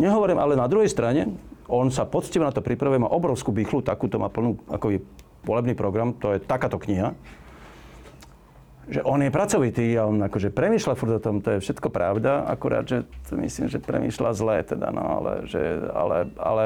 Nehovorím, 0.00 0.40
ale 0.40 0.56
na 0.56 0.66
druhej 0.66 0.88
strane, 0.88 1.36
on 1.70 1.94
sa 1.94 2.02
poctivo 2.02 2.42
na 2.42 2.50
to 2.50 2.60
pripravuje, 2.60 2.98
má 2.98 3.06
obrovskú 3.06 3.54
bychlu, 3.54 3.86
takúto 3.86 4.18
má 4.18 4.26
plnú, 4.26 4.58
ako 4.66 4.98
je 4.98 5.00
volebný 5.46 5.78
program, 5.78 6.12
to 6.18 6.34
je 6.34 6.42
takáto 6.42 6.76
kniha, 6.82 7.14
že 8.90 9.06
on 9.06 9.22
je 9.22 9.30
pracovitý 9.30 9.94
a 9.94 10.10
on 10.10 10.18
akože 10.18 10.50
premýšľa 10.50 10.98
furt 10.98 11.14
o 11.14 11.22
tom, 11.22 11.38
to 11.38 11.54
je 11.56 11.62
všetko 11.62 11.94
pravda, 11.94 12.42
akurát, 12.42 12.82
že 12.82 13.06
to 13.30 13.38
myslím, 13.38 13.70
že 13.70 13.78
premýšľa 13.78 14.30
zlé 14.34 14.56
teda, 14.66 14.90
no 14.90 15.22
ale, 15.22 15.46
že, 15.46 15.62
ale, 15.94 16.26
ale 16.34 16.64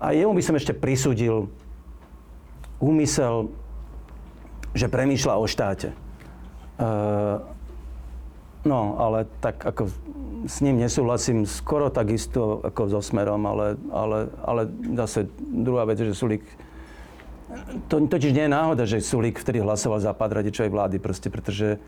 a 0.00 0.16
jemu 0.16 0.32
by 0.32 0.42
som 0.42 0.56
ešte 0.56 0.72
prisudil 0.72 1.52
úmysel, 2.80 3.52
že 4.72 4.88
premýšľa 4.88 5.34
o 5.40 5.44
štáte. 5.48 5.92
Uh, 6.76 7.40
no, 8.64 9.00
ale 9.00 9.24
tak 9.40 9.60
ako 9.64 9.88
s 10.46 10.62
ním 10.62 10.78
nesúhlasím 10.78 11.44
skoro 11.44 11.90
takisto 11.90 12.62
ako 12.62 12.88
so 12.88 13.00
Smerom, 13.02 13.42
ale, 13.46 13.74
ale, 13.90 14.30
ale 14.42 14.62
zase 14.94 15.26
druhá 15.38 15.84
vec, 15.84 15.98
že 15.98 16.14
Sulík 16.14 16.46
to 17.88 18.02
totiž 18.06 18.32
nie 18.34 18.46
je 18.46 18.52
náhoda, 18.52 18.84
že 18.86 19.02
Sulík 19.02 19.38
vtedy 19.38 19.62
hlasoval 19.62 20.02
za 20.02 20.12
pád 20.14 20.42
radičovej 20.42 20.70
vlády, 20.70 20.96
proste, 20.98 21.30
pretože, 21.30 21.78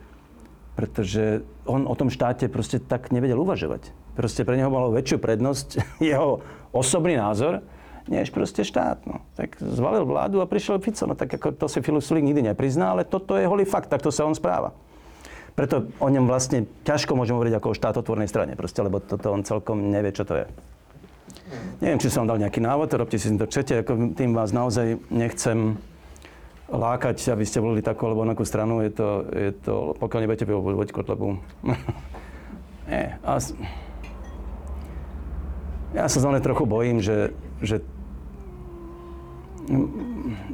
pretože 0.78 1.42
on 1.66 1.86
o 1.86 1.94
tom 1.94 2.10
štáte 2.10 2.46
proste 2.46 2.78
tak 2.78 3.10
nevedel 3.10 3.38
uvažovať. 3.38 3.90
Proste 4.14 4.42
pre 4.42 4.58
neho 4.58 4.70
malo 4.70 4.94
väčšiu 4.94 5.18
prednosť 5.18 5.68
jeho 6.02 6.42
osobný 6.70 7.18
názor, 7.18 7.62
než 8.08 8.32
proste 8.32 8.64
štát. 8.64 9.04
No. 9.04 9.20
Tak 9.36 9.60
zvalil 9.60 10.08
vládu 10.08 10.40
a 10.40 10.48
prišiel 10.48 10.80
Fico. 10.80 11.04
No 11.04 11.14
tak 11.14 11.28
ako 11.34 11.52
to 11.52 11.66
si 11.68 11.84
Filip 11.84 12.02
Sulík 12.02 12.24
nikdy 12.24 12.54
neprizná, 12.54 12.96
ale 12.96 13.04
toto 13.04 13.36
je 13.36 13.44
holý 13.44 13.68
fakt, 13.68 13.92
takto 13.92 14.08
sa 14.08 14.24
on 14.24 14.34
správa. 14.34 14.72
Preto 15.58 15.90
o 15.98 16.06
ňom 16.06 16.30
vlastne 16.30 16.70
ťažko 16.86 17.18
môžem 17.18 17.34
hovoriť 17.34 17.58
ako 17.58 17.74
o 17.74 17.78
štátotvornej 17.82 18.30
strane, 18.30 18.54
proste, 18.54 18.78
lebo 18.78 19.02
toto 19.02 19.34
on 19.34 19.42
celkom 19.42 19.90
nevie, 19.90 20.14
čo 20.14 20.22
to 20.22 20.38
je. 20.38 20.46
Neviem, 21.82 21.98
či 21.98 22.14
som 22.14 22.30
dal 22.30 22.38
nejaký 22.38 22.62
návod, 22.62 22.94
robte 22.94 23.18
si 23.18 23.26
to 23.34 23.50
čete, 23.50 23.82
ako 23.82 24.14
tým 24.14 24.38
vás 24.38 24.54
naozaj 24.54 25.02
nechcem 25.10 25.74
lákať, 26.70 27.34
aby 27.34 27.42
ste 27.42 27.58
volili 27.58 27.82
takú 27.82 28.06
alebo 28.06 28.22
onakú 28.22 28.46
stranu. 28.46 28.86
Je 28.86 28.94
to, 28.94 29.26
je 29.34 29.50
to 29.58 29.98
pokiaľ 29.98 30.20
nebudete 30.22 30.46
voliť 30.46 30.90
Kotlebu. 30.94 31.42
Nie. 32.94 33.18
A 33.26 33.42
ja 35.98 36.06
sa 36.06 36.18
zóne 36.22 36.38
trochu 36.38 36.70
bojím, 36.70 37.02
že, 37.02 37.34
že 37.58 37.82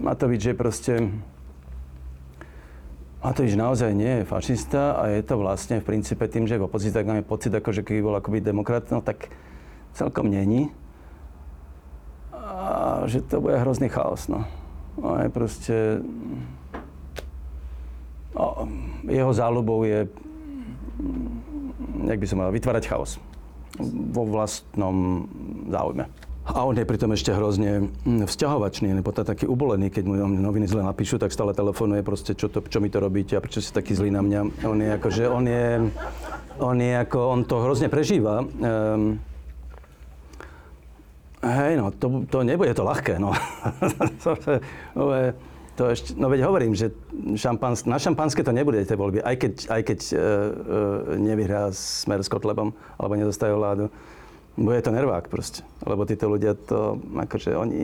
Matovič 0.00 0.48
je 0.48 0.54
proste... 0.56 0.94
Matovič 3.24 3.56
naozaj 3.56 3.96
nie 3.96 4.20
je 4.20 4.28
fašista 4.28 5.00
a 5.00 5.08
je 5.08 5.24
to 5.24 5.40
vlastne 5.40 5.80
v 5.80 5.88
princípe 5.88 6.28
tým, 6.28 6.44
že 6.44 6.60
v 6.60 6.68
opozícii 6.68 6.92
tak 6.92 7.08
máme 7.08 7.24
pocit, 7.24 7.48
ako 7.56 7.72
že 7.72 7.80
keby 7.80 8.04
bol 8.04 8.20
akoby 8.20 8.44
demokrat, 8.44 8.92
no 8.92 9.00
tak 9.00 9.32
celkom 9.96 10.28
není 10.28 10.68
a 12.36 13.00
že 13.08 13.24
to 13.24 13.40
bude 13.40 13.56
hrozný 13.56 13.88
chaos. 13.88 14.28
No. 14.28 14.44
no 15.00 15.16
je 15.16 15.28
proste... 15.32 15.76
No, 18.36 18.68
jeho 19.08 19.32
záľubou 19.32 19.88
je, 19.88 20.04
jak 22.04 22.18
by 22.20 22.26
som 22.28 22.44
mal, 22.44 22.52
vytvárať 22.52 22.84
chaos 22.92 23.16
vo 24.12 24.22
vlastnom 24.28 25.26
záujme. 25.72 26.06
A 26.44 26.60
on 26.68 26.76
je 26.76 26.84
pritom 26.84 27.08
ešte 27.16 27.32
hrozne 27.32 27.88
vzťahovačný, 28.04 28.92
nebo 28.92 29.16
taký 29.16 29.48
ubolený, 29.48 29.88
keď 29.88 30.04
mu 30.04 30.14
noviny 30.28 30.68
zle 30.68 30.84
napíšu, 30.84 31.16
tak 31.16 31.32
stále 31.32 31.56
telefonuje 31.56 32.04
proste, 32.04 32.36
čo, 32.36 32.52
to, 32.52 32.60
čo 32.60 32.84
mi 32.84 32.92
to 32.92 33.00
robíte 33.00 33.32
a 33.32 33.40
prečo 33.40 33.64
si 33.64 33.72
taký 33.72 33.96
zlý 33.96 34.12
na 34.12 34.20
mňa. 34.20 34.40
On 34.68 34.76
je 34.76 34.90
ako, 34.92 35.08
že 35.08 35.24
on 35.24 35.44
je, 35.48 35.88
on 36.60 36.76
je 36.76 36.92
ako, 37.00 37.18
on 37.32 37.40
to 37.48 37.56
hrozne 37.64 37.88
prežíva. 37.88 38.44
Um, 38.44 39.24
Hej, 41.44 41.76
no, 41.76 41.92
to, 41.92 42.24
to 42.24 42.40
nebude 42.40 42.72
to 42.72 42.80
ľahké, 42.88 43.20
no. 43.20 43.36
to, 45.76 45.82
ešte, 45.92 46.16
no 46.16 46.32
veď 46.32 46.40
hovorím, 46.48 46.72
že 46.72 46.88
šampans, 47.36 47.84
na 47.84 48.00
šampanské 48.00 48.40
to 48.40 48.48
nebude 48.48 48.80
tie 48.80 48.96
voľby, 48.96 49.20
aj 49.20 49.36
keď, 49.36 49.54
aj 49.68 49.80
keď 49.84 50.00
uh, 50.08 50.16
uh, 50.16 50.24
nevyhrá 51.20 51.68
smer 51.76 52.24
s 52.24 52.32
Kotlebom, 52.32 52.72
alebo 52.96 53.12
nedostajú 53.20 53.60
vládu. 53.60 53.92
Bude 54.56 54.80
to 54.80 54.94
nervák 54.94 55.26
proste. 55.28 55.66
Lebo 55.84 56.08
títo 56.08 56.32
ľudia 56.32 56.56
to, 56.56 56.98
akože 57.00 57.54
oni, 57.54 57.78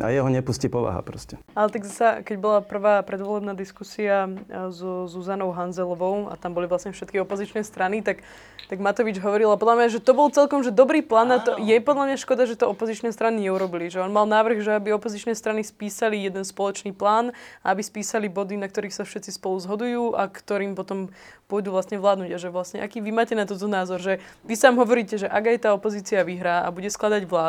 a 0.00 0.08
jeho 0.10 0.30
nepustí 0.30 0.70
povaha 0.70 1.02
proste. 1.02 1.36
Ale 1.58 1.68
tak 1.70 1.82
zase, 1.84 2.22
keď 2.22 2.36
bola 2.38 2.58
prvá 2.62 3.02
predvolebná 3.02 3.58
diskusia 3.58 4.30
e, 4.30 4.70
so 4.70 5.10
Zuzanou 5.10 5.50
Hanzelovou 5.50 6.30
a 6.30 6.38
tam 6.38 6.54
boli 6.54 6.70
vlastne 6.70 6.94
všetky 6.94 7.18
opozičné 7.20 7.66
strany, 7.66 8.06
tak, 8.06 8.22
tak 8.70 8.78
Matovič 8.78 9.18
hovoril 9.18 9.50
a 9.50 9.58
podľa 9.58 9.76
mňa, 9.82 9.88
že 9.98 10.00
to 10.00 10.14
bol 10.14 10.30
celkom 10.30 10.62
že 10.62 10.70
dobrý 10.70 11.02
plán 11.02 11.34
a 11.34 11.38
to 11.42 11.58
je 11.58 11.76
podľa 11.82 12.04
mňa 12.12 12.16
škoda, 12.22 12.46
že 12.46 12.54
to 12.54 12.70
opozičné 12.70 13.10
strany 13.10 13.50
neurobili. 13.50 13.90
Že 13.90 14.06
on 14.06 14.14
mal 14.14 14.30
návrh, 14.30 14.62
že 14.62 14.78
aby 14.78 14.94
opozičné 14.94 15.34
strany 15.34 15.66
spísali 15.66 16.22
jeden 16.22 16.46
spoločný 16.46 16.94
plán 16.94 17.34
aby 17.64 17.82
spísali 17.82 18.28
body, 18.28 18.56
na 18.56 18.68
ktorých 18.68 18.94
sa 18.94 19.04
všetci 19.04 19.36
spolu 19.36 19.60
zhodujú 19.60 20.16
a 20.16 20.28
ktorým 20.28 20.74
potom 20.74 21.12
pôjdu 21.50 21.74
vlastne 21.74 21.98
vládnuť. 21.98 22.30
A 22.30 22.38
že 22.38 22.48
vlastne, 22.48 22.78
aký 22.80 23.02
vy 23.02 23.10
máte 23.10 23.34
na 23.34 23.44
toto 23.44 23.66
názor, 23.66 23.98
že 23.98 24.22
vy 24.46 24.54
sám 24.54 24.78
hovoríte, 24.78 25.18
že 25.18 25.26
ak 25.26 25.44
aj 25.50 25.58
tá 25.66 25.70
opozícia 25.74 26.22
vyhrá 26.22 26.62
a 26.62 26.70
bude 26.70 26.86
skladať 26.86 27.26
vládu, 27.26 27.39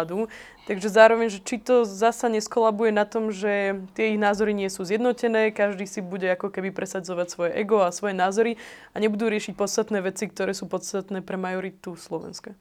takže 0.66 0.88
zároveň, 0.88 1.28
že 1.28 1.40
či 1.44 1.60
to 1.60 1.84
zasa 1.84 2.32
neskolabuje 2.32 2.96
na 2.96 3.04
tom, 3.04 3.30
že 3.30 3.84
tie 3.94 4.16
ich 4.16 4.20
názory 4.20 4.56
nie 4.56 4.72
sú 4.72 4.88
zjednotené, 4.88 5.52
každý 5.52 5.84
si 5.84 6.00
bude 6.00 6.26
ako 6.32 6.50
keby 6.50 6.72
presadzovať 6.72 7.28
svoje 7.28 7.52
ego 7.60 7.84
a 7.84 7.92
svoje 7.92 8.16
názory 8.16 8.56
a 8.94 8.98
nebudú 9.04 9.28
riešiť 9.28 9.54
podstatné 9.58 10.00
veci, 10.00 10.32
ktoré 10.32 10.56
sú 10.56 10.66
podstatné 10.72 11.20
pre 11.22 11.36
majoritu 11.36 12.00
Slovenska. 12.00 12.56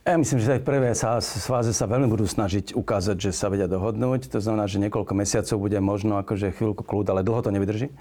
Ja 0.00 0.16
myslím, 0.16 0.40
že 0.40 0.56
aj 0.56 0.64
v 0.64 0.68
prvej 0.68 0.96
fáze 1.44 1.70
sa 1.76 1.84
veľmi 1.84 2.08
budú 2.08 2.24
snažiť 2.24 2.72
ukázať, 2.72 3.20
že 3.20 3.36
sa 3.36 3.52
vedia 3.52 3.68
dohodnúť. 3.68 4.32
To 4.32 4.40
znamená, 4.40 4.64
že 4.64 4.80
niekoľko 4.80 5.12
mesiacov 5.12 5.60
bude 5.60 5.76
možno 5.76 6.16
akože 6.16 6.56
chvíľku 6.56 6.82
kľúd, 6.88 7.12
ale 7.12 7.20
dlho 7.20 7.44
to 7.44 7.52
nevydrží. 7.52 7.92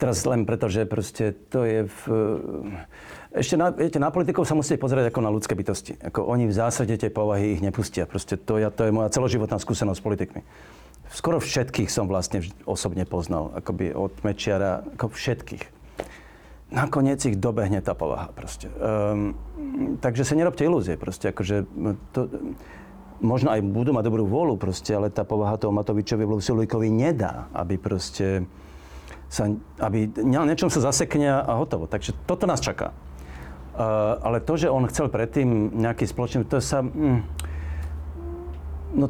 Teraz 0.00 0.24
len 0.24 0.48
preto, 0.48 0.72
že 0.72 0.88
proste 0.88 1.36
to 1.52 1.68
je 1.68 1.84
v... 1.84 2.00
Ešte 3.30 3.54
na, 3.54 3.70
viete, 3.70 4.02
na 4.02 4.10
politikov 4.10 4.42
sa 4.42 4.58
musíte 4.58 4.82
pozerať 4.82 5.14
ako 5.14 5.20
na 5.22 5.30
ľudské 5.30 5.54
bytosti. 5.54 5.94
Ako 6.02 6.26
oni 6.26 6.50
v 6.50 6.54
zásade 6.54 6.98
tie 6.98 7.14
povahy 7.14 7.54
ich 7.54 7.62
nepustia. 7.62 8.02
Proste 8.02 8.34
to, 8.34 8.58
ja, 8.58 8.74
to 8.74 8.82
je 8.82 8.90
moja 8.90 9.06
celoživotná 9.14 9.62
skúsenosť 9.62 9.98
s 9.98 10.02
politikmi. 10.02 10.40
skoro 11.14 11.38
všetkých 11.38 11.86
som 11.86 12.10
vlastne 12.10 12.42
osobne 12.66 13.06
poznal, 13.06 13.54
akoby 13.54 13.94
od 13.94 14.10
Mečiara, 14.26 14.82
ako 14.98 15.14
všetkých. 15.14 15.62
Nakoniec 16.74 17.22
ich 17.26 17.38
dobehne 17.38 17.78
tá 17.82 17.94
povaha 17.94 18.34
proste. 18.34 18.66
Um, 18.78 19.34
takže 20.02 20.26
sa 20.26 20.34
nerobte 20.34 20.66
ilúzie 20.66 20.98
proste, 20.98 21.30
akože 21.30 21.66
to, 22.14 22.30
možno 23.22 23.54
aj 23.54 23.62
budú 23.62 23.94
mať 23.94 24.06
dobrú 24.06 24.26
vôľu 24.26 24.58
proste, 24.58 24.90
ale 24.94 25.10
tá 25.10 25.22
povaha 25.22 25.54
toho 25.54 25.74
Matovičovi 25.74 26.26
Sulíkovi 26.38 26.90
nedá, 26.90 27.46
aby 27.54 27.78
proste 27.78 28.46
sa, 29.30 29.46
aby 29.78 30.10
na 30.26 30.42
niečom 30.46 30.70
sa 30.70 30.82
zasekne 30.82 31.30
a 31.30 31.52
hotovo. 31.54 31.86
Takže 31.86 32.14
toto 32.26 32.50
nás 32.50 32.58
čaká. 32.58 32.90
Uh, 33.70 34.18
ale 34.26 34.42
to, 34.42 34.58
že 34.58 34.66
on 34.66 34.84
chcel 34.90 35.06
predtým 35.06 35.72
nejaký 35.78 36.04
spoločný, 36.04 36.42
to 36.44 36.58
sa... 36.58 36.82
Mm, 36.82 37.22
no 38.98 39.06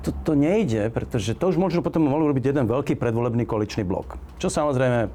to, 0.00 0.16
to 0.24 0.32
nejde, 0.32 0.88
pretože 0.88 1.36
to 1.36 1.52
už 1.52 1.60
možno 1.60 1.84
potom 1.84 2.08
mohol 2.08 2.32
robiť 2.32 2.54
jeden 2.54 2.64
veľký 2.64 2.96
predvolebný 2.96 3.44
koaličný 3.44 3.84
blok. 3.84 4.16
Čo 4.40 4.48
samozrejme 4.48 5.12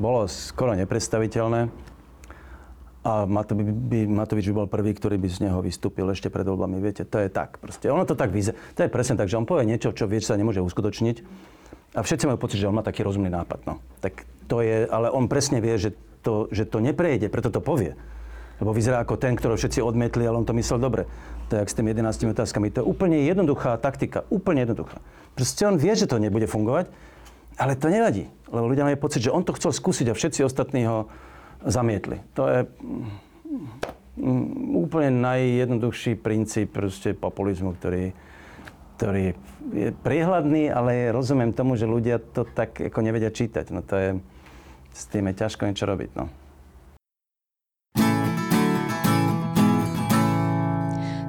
bolo 0.00 0.24
skoro 0.28 0.72
nepredstaviteľné. 0.76 1.68
A 3.06 3.22
Matovič 3.22 3.70
by, 3.70 4.00
Matovič 4.10 4.50
by 4.50 4.54
bol 4.54 4.66
prvý, 4.66 4.90
ktorý 4.90 5.14
by 5.14 5.28
z 5.30 5.38
neho 5.46 5.62
vystúpil 5.62 6.10
ešte 6.10 6.26
pred 6.26 6.42
voľbami. 6.42 6.82
Viete, 6.82 7.06
to 7.06 7.22
je 7.22 7.30
tak. 7.30 7.62
Proste. 7.62 7.86
Ono 7.86 8.02
to 8.02 8.18
tak 8.18 8.34
vyzerá. 8.34 8.58
To 8.74 8.82
je 8.82 8.90
presne 8.90 9.14
tak, 9.14 9.30
že 9.30 9.38
on 9.38 9.46
povie 9.46 9.62
niečo, 9.62 9.94
čo 9.94 10.10
vie, 10.10 10.18
že 10.18 10.34
sa 10.34 10.40
nemôže 10.40 10.58
uskutočniť. 10.58 11.22
A 11.96 12.04
všetci 12.04 12.28
majú 12.28 12.36
pocit, 12.36 12.60
že 12.60 12.68
on 12.68 12.76
má 12.76 12.84
taký 12.84 13.00
rozumný 13.00 13.32
nápad. 13.32 13.64
No. 13.64 13.80
Tak 14.04 14.28
to 14.52 14.60
je, 14.60 14.84
ale 14.84 15.08
on 15.08 15.32
presne 15.32 15.64
vie, 15.64 15.80
že 15.80 15.96
to, 16.20 16.52
že 16.52 16.68
to 16.68 16.84
neprejde, 16.84 17.32
preto 17.32 17.48
to 17.48 17.64
povie. 17.64 17.96
Lebo 18.60 18.76
vyzerá 18.76 19.00
ako 19.00 19.16
ten, 19.16 19.36
ktorého 19.36 19.56
všetci 19.56 19.80
odmietli, 19.80 20.28
ale 20.28 20.40
on 20.40 20.48
to 20.48 20.56
myslel 20.56 20.76
dobre. 20.76 21.08
To 21.48 21.56
je 21.56 21.64
s 21.64 21.76
tými 21.76 21.96
11 21.96 22.36
otázkami. 22.36 22.72
To 22.72 22.82
je 22.82 22.88
úplne 22.88 23.24
jednoduchá 23.24 23.80
taktika. 23.80 24.28
Úplne 24.28 24.68
jednoduchá. 24.68 25.00
Proste 25.36 25.68
on 25.68 25.76
vie, 25.76 25.92
že 25.92 26.08
to 26.08 26.20
nebude 26.20 26.48
fungovať, 26.48 26.88
ale 27.56 27.76
to 27.76 27.92
nevadí. 27.92 28.28
Lebo 28.48 28.68
ľudia 28.68 28.88
majú 28.88 28.96
pocit, 29.00 29.24
že 29.24 29.32
on 29.32 29.44
to 29.44 29.56
chcel 29.56 29.72
skúsiť 29.72 30.12
a 30.12 30.16
všetci 30.16 30.44
ostatní 30.44 30.88
ho 30.88 31.08
zamietli. 31.64 32.20
To 32.36 32.48
je 32.48 32.64
mm, 32.64 34.84
úplne 34.84 35.20
najjednoduchší 35.20 36.16
princíp 36.16 36.76
populizmu, 37.20 37.76
ktorý, 37.76 38.12
ktorý 38.96 39.36
je 39.76 39.92
priehľadný, 39.92 40.72
ale 40.72 41.12
rozumiem 41.12 41.52
tomu, 41.52 41.76
že 41.76 41.84
ľudia 41.84 42.16
to 42.16 42.48
tak 42.48 42.80
ako 42.80 42.98
nevedia 43.04 43.28
čítať. 43.28 43.68
No 43.68 43.84
to 43.84 43.94
je, 43.94 44.10
s 44.96 45.04
tým 45.12 45.28
je 45.28 45.34
ťažko 45.36 45.68
niečo 45.68 45.84
robiť. 45.84 46.10
No. 46.16 46.24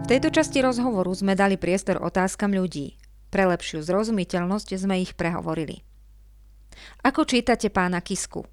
V 0.08 0.16
tejto 0.16 0.32
časti 0.32 0.64
rozhovoru 0.64 1.12
sme 1.12 1.36
dali 1.36 1.60
priestor 1.60 2.00
otázkam 2.00 2.56
ľudí. 2.56 2.96
Pre 3.28 3.44
lepšiu 3.44 3.84
zrozumiteľnosť 3.84 4.80
sme 4.80 5.04
ich 5.04 5.12
prehovorili. 5.20 5.84
Ako 7.04 7.28
čítate 7.28 7.68
pána 7.68 8.00
Kisku? 8.00 8.48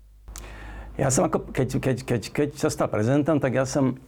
Ja 0.99 1.15
som 1.15 1.31
ako, 1.31 1.55
keď, 1.55 1.69
keď, 1.79 1.97
keď, 2.03 2.23
keď 2.35 2.49
sa 2.59 2.75
stal 2.75 2.91
prezidentom, 2.91 3.39
tak 3.39 3.55
ja 3.55 3.63
som 3.67 3.99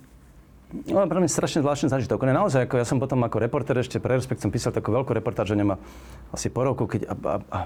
No, 0.67 1.07
pre 1.07 1.23
mňa 1.23 1.31
strašne 1.31 1.63
zvláštny 1.63 1.95
zážitok. 1.95 2.27
Ne, 2.27 2.35
naozaj, 2.35 2.67
ako 2.67 2.83
ja 2.83 2.87
som 2.87 2.99
potom 2.99 3.23
ako 3.23 3.39
reporter 3.39 3.79
ešte 3.79 4.03
pre 4.03 4.19
Respekt 4.19 4.43
som 4.43 4.51
písal 4.51 4.75
takú 4.75 4.91
veľkú 4.91 5.15
reportáž, 5.15 5.55
že 5.55 5.57
nemá 5.63 5.79
asi 6.35 6.51
po 6.51 6.67
roku, 6.67 6.91
keď, 6.91 7.07
a, 7.07 7.15
a, 7.15 7.35
a, 7.55 7.59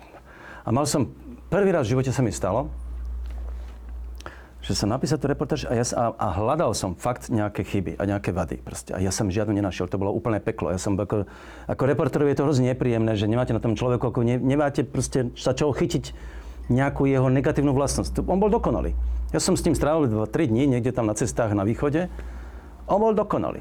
a 0.64 0.68
mal 0.68 0.84
som, 0.84 1.08
prvý 1.48 1.72
raz 1.72 1.88
v 1.88 1.96
živote 1.96 2.12
sa 2.12 2.20
mi 2.20 2.28
stalo, 2.28 2.68
že 4.60 4.76
som 4.76 4.92
napísal 4.92 5.16
tú 5.16 5.32
reportáž 5.32 5.64
a, 5.64 5.72
ja, 5.72 5.84
a, 5.96 6.12
a 6.12 6.26
hľadal 6.36 6.76
som 6.76 6.92
fakt 6.92 7.32
nejaké 7.32 7.64
chyby 7.64 7.96
a 7.96 8.04
nejaké 8.04 8.36
vady. 8.36 8.60
Proste. 8.60 8.92
A 8.92 9.00
ja 9.00 9.08
som 9.08 9.32
žiadnu 9.32 9.56
nenašiel. 9.56 9.88
To 9.88 9.96
bolo 9.96 10.12
úplné 10.12 10.36
peklo. 10.36 10.68
Ja 10.68 10.76
som 10.76 11.00
ako, 11.00 11.24
ako 11.64 11.82
reportérovi 11.88 12.36
je 12.36 12.38
to 12.38 12.44
hrozne 12.44 12.68
nepríjemné, 12.68 13.16
že 13.16 13.24
nemáte 13.24 13.56
na 13.56 13.64
tom 13.64 13.72
človeku, 13.72 14.12
ako 14.12 14.20
ne, 14.20 14.36
nemáte 14.36 14.84
proste 14.84 15.32
sa 15.40 15.56
čoho 15.56 15.72
chytiť 15.72 16.12
nejakú 16.68 17.08
jeho 17.08 17.32
negatívnu 17.32 17.72
vlastnosť. 17.72 18.20
On 18.28 18.36
bol 18.36 18.52
dokonalý. 18.52 18.92
Ja 19.32 19.40
som 19.40 19.56
s 19.56 19.64
tým 19.64 19.72
strávil 19.72 20.12
2-3 20.12 20.52
dní 20.52 20.68
niekde 20.68 20.92
tam 20.92 21.08
na 21.08 21.16
cestách 21.16 21.56
na 21.56 21.64
východe. 21.64 22.12
On 22.86 23.00
bol 23.00 23.12
dokonalý. 23.16 23.60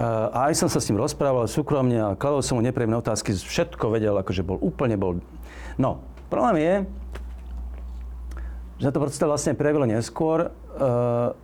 A 0.00 0.48
aj 0.48 0.56
som 0.56 0.68
sa 0.72 0.80
s 0.80 0.88
ním 0.88 0.96
rozprával 0.96 1.44
súkromne 1.44 2.00
a 2.00 2.16
kladol 2.16 2.40
som 2.40 2.56
mu 2.56 2.64
nepríjemné 2.64 2.96
otázky. 2.96 3.36
Všetko 3.36 3.92
vedel, 3.92 4.16
akože 4.16 4.40
bol 4.40 4.56
úplne 4.56 4.96
bol... 4.96 5.20
No, 5.76 6.00
problém 6.32 6.56
je, 6.56 6.74
že 8.80 8.88
to 8.88 9.02
proste 9.04 9.24
vlastne 9.28 9.52
prejavilo 9.52 9.84
neskôr. 9.84 10.48
Uh, 10.80 11.36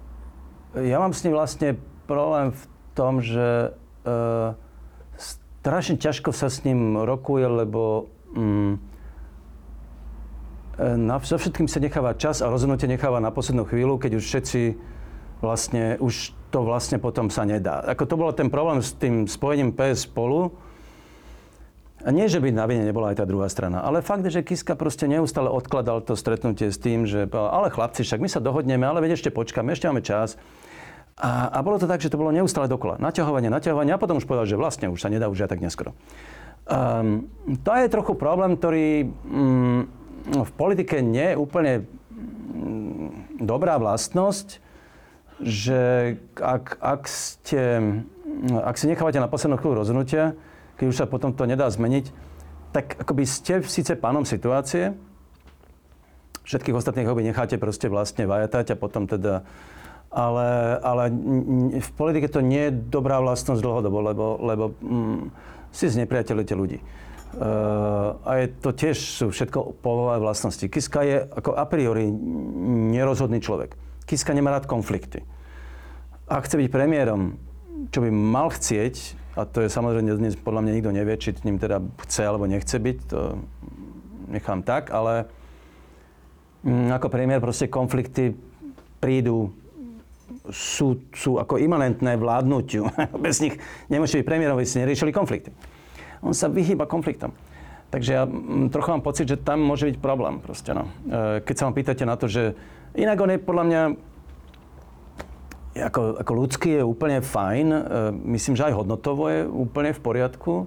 ja 0.73 0.97
mám 0.97 1.13
s 1.13 1.21
ním 1.21 1.37
vlastne 1.37 1.77
problém 2.09 2.57
v 2.57 2.63
tom, 2.97 3.21
že 3.21 3.77
uh, 4.09 4.57
strašne 5.21 6.01
ťažko 6.01 6.33
sa 6.33 6.49
s 6.49 6.65
ním 6.65 6.97
rokuje, 6.97 7.45
lebo 7.45 8.09
um, 8.33 8.81
na, 10.77 11.17
so 11.21 11.41
všetkým 11.41 11.69
sa 11.69 11.81
necháva 11.81 12.17
čas 12.17 12.45
a 12.45 12.53
rozhodnutie 12.53 12.89
necháva 12.89 13.21
na 13.21 13.33
poslednú 13.33 13.65
chvíľu, 13.69 13.97
keď 14.01 14.21
už 14.21 14.25
všetci 14.25 14.61
vlastne, 15.41 15.97
už 16.01 16.36
to 16.51 16.63
vlastne 16.63 17.03
potom 17.03 17.29
sa 17.29 17.43
nedá. 17.43 17.83
Ako 17.87 18.05
to 18.07 18.15
bolo 18.15 18.33
ten 18.33 18.51
problém 18.51 18.81
s 18.83 18.95
tým 18.95 19.27
spojením 19.27 19.75
PS 19.75 20.07
spolu, 20.07 20.55
a 22.07 22.15
nie, 22.15 22.31
že 22.31 22.39
by 22.39 22.55
na 22.55 22.71
vine 22.71 22.87
nebola 22.87 23.11
aj 23.11 23.19
tá 23.19 23.27
druhá 23.27 23.51
strana, 23.51 23.83
ale 23.83 23.99
fakt 23.99 24.23
že 24.29 24.47
Kiska 24.47 24.79
proste 24.79 25.11
neustále 25.11 25.51
odkladal 25.51 26.05
to 26.07 26.15
stretnutie 26.15 26.71
s 26.71 26.79
tým, 26.79 27.03
že 27.03 27.27
ale 27.35 27.67
chlapci, 27.67 28.07
však 28.07 28.23
my 28.23 28.29
sa 28.31 28.39
dohodneme, 28.39 28.87
ale 28.87 29.03
veď 29.03 29.19
ešte 29.19 29.35
počkáme, 29.35 29.75
ešte 29.75 29.91
máme 29.91 30.07
čas. 30.07 30.39
A, 31.19 31.49
a 31.49 31.59
bolo 31.65 31.81
to 31.81 31.89
tak, 31.89 32.05
že 32.05 32.13
to 32.13 32.21
bolo 32.21 32.31
neustále 32.31 32.69
dokola. 32.69 33.01
Naťahovanie, 33.01 33.49
naťahovanie 33.49 33.97
a 33.97 33.99
potom 33.99 34.21
už 34.21 34.29
povedal, 34.29 34.45
že 34.45 34.61
vlastne 34.61 34.93
už 34.93 35.01
sa 35.01 35.09
nedá 35.09 35.33
už 35.33 35.49
aj 35.49 35.57
tak 35.57 35.65
neskoro. 35.65 35.97
Um, 36.69 37.33
to 37.65 37.73
je 37.73 37.89
trochu 37.89 38.13
problém, 38.13 38.55
ktorý 38.55 39.09
um, 39.27 39.89
v 40.31 40.51
politike 40.55 41.01
nie 41.01 41.33
je 41.33 41.41
úplne 41.41 41.73
um, 41.83 43.25
dobrá 43.41 43.81
vlastnosť, 43.81 44.61
že 45.41 46.17
ak, 46.37 46.81
ak, 46.81 47.03
ste, 47.09 47.63
ak 48.53 48.77
si 48.81 48.89
nechávate 48.89 49.21
na 49.21 49.29
poslednú 49.29 49.61
chvíľu 49.61 49.85
rozhodnutia, 49.85 50.33
keď 50.81 50.87
už 50.89 50.97
sa 50.97 51.07
potom 51.09 51.33
to 51.33 51.45
nedá 51.45 51.69
zmeniť, 51.69 52.09
tak 52.73 52.97
akoby 53.01 53.25
ste 53.25 53.65
síce 53.65 53.97
pánom 53.97 54.25
situácie, 54.25 54.97
všetkých 56.47 56.77
ostatných 56.79 57.09
hobby 57.09 57.27
necháte 57.27 57.59
proste 57.59 57.91
vlastne 57.91 58.25
vajatať 58.25 58.77
a 58.77 58.81
potom 58.81 59.05
teda 59.11 59.43
ale, 60.17 60.81
ale 60.81 61.05
v 61.77 61.91
politike 61.99 62.31
to 62.33 62.41
nie 62.41 62.71
je 62.71 62.79
dobrá 62.89 63.21
vlastnosť 63.21 63.61
dlhodobo, 63.61 63.99
lebo, 64.01 64.25
lebo 64.41 64.65
mm, 64.81 65.21
si 65.75 65.93
znepriateľujete 65.93 66.55
ľudí. 66.57 66.79
Uh, 67.37 68.17
a 68.25 68.41
je 68.41 68.47
to 68.65 68.73
tiež 68.73 68.97
sú 68.97 69.29
všetko 69.29 69.85
povové 69.85 70.17
vlastnosti. 70.23 70.73
Kiska 70.73 71.05
je 71.05 71.21
ako 71.21 71.53
a 71.53 71.69
priori 71.69 72.09
nerozhodný 72.97 73.45
človek. 73.45 73.77
Kiska 74.07 74.31
nemá 74.31 74.55
rád 74.55 74.71
konflikty. 74.71 75.27
Ak 76.31 76.47
chce 76.47 76.63
byť 76.63 76.71
premiérom, 76.71 77.39
čo 77.91 78.03
by 78.03 78.11
mal 78.11 78.55
chcieť, 78.55 79.19
a 79.37 79.45
to 79.45 79.67
je 79.67 79.69
samozrejme 79.69 80.17
dnes 80.17 80.39
podľa 80.39 80.65
mňa 80.65 80.73
nikto 80.73 80.91
nevie, 80.95 81.15
či 81.19 81.35
ním 81.45 81.59
teda 81.61 81.83
chce 82.07 82.23
alebo 82.25 82.49
nechce 82.49 82.79
byť, 82.79 82.97
to 83.11 83.43
nechám 84.31 84.63
tak, 84.63 84.95
ale 84.95 85.27
mm, 86.65 86.95
ako 86.95 87.07
premiér 87.11 87.43
proste 87.43 87.67
konflikty 87.67 88.33
prídu, 89.03 89.53
sú, 90.51 91.03
sú 91.15 91.39
ako 91.43 91.59
imanentné 91.59 92.15
vládnutiu. 92.19 92.87
Bez 93.27 93.43
nich 93.43 93.59
nemôžete 93.91 94.23
byť 94.23 94.27
premiérom, 94.27 94.59
ste 94.63 94.83
neriešili 94.83 95.11
konflikty. 95.11 95.51
On 96.23 96.35
sa 96.35 96.47
vyhýba 96.47 96.87
konfliktom. 96.87 97.35
Takže 97.91 98.11
ja 98.11 98.27
mm, 98.27 98.71
trochu 98.75 98.89
mám 98.91 99.03
pocit, 99.03 99.27
že 99.31 99.39
tam 99.39 99.63
môže 99.63 99.87
byť 99.87 99.97
problém. 100.03 100.43
Proste, 100.43 100.75
no. 100.75 100.91
E, 101.07 101.43
keď 101.43 101.55
sa 101.55 101.65
vám 101.71 101.75
pýtate 101.77 102.03
na 102.03 102.19
to, 102.19 102.27
že 102.27 102.59
inak 102.97 103.21
on 103.21 103.33
je 103.33 103.39
podľa 103.39 103.65
mňa 103.65 103.83
ako, 105.77 106.25
ako 106.25 106.33
ľudský 106.33 106.81
je 106.81 106.83
úplne 106.83 107.21
fajn. 107.21 107.67
E, 107.69 107.81
myslím, 108.37 108.57
že 108.57 108.73
aj 108.73 108.77
hodnotovo 108.81 109.29
je 109.29 109.45
úplne 109.45 109.93
v 109.93 110.01
poriadku. 110.01 110.65
E, 110.65 110.67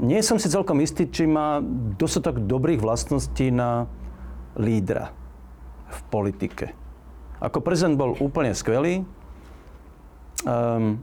nie 0.00 0.20
som 0.24 0.40
si 0.40 0.48
celkom 0.48 0.80
istý, 0.80 1.04
či 1.12 1.28
má 1.28 1.60
dostatok 2.00 2.40
dobrých 2.48 2.80
vlastností 2.80 3.52
na 3.52 3.84
lídra 4.56 5.12
v 5.92 6.00
politike. 6.08 6.72
Ako 7.42 7.60
prezident 7.60 7.98
bol 7.98 8.16
úplne 8.22 8.54
skvelý, 8.54 9.02
um, 10.46 11.02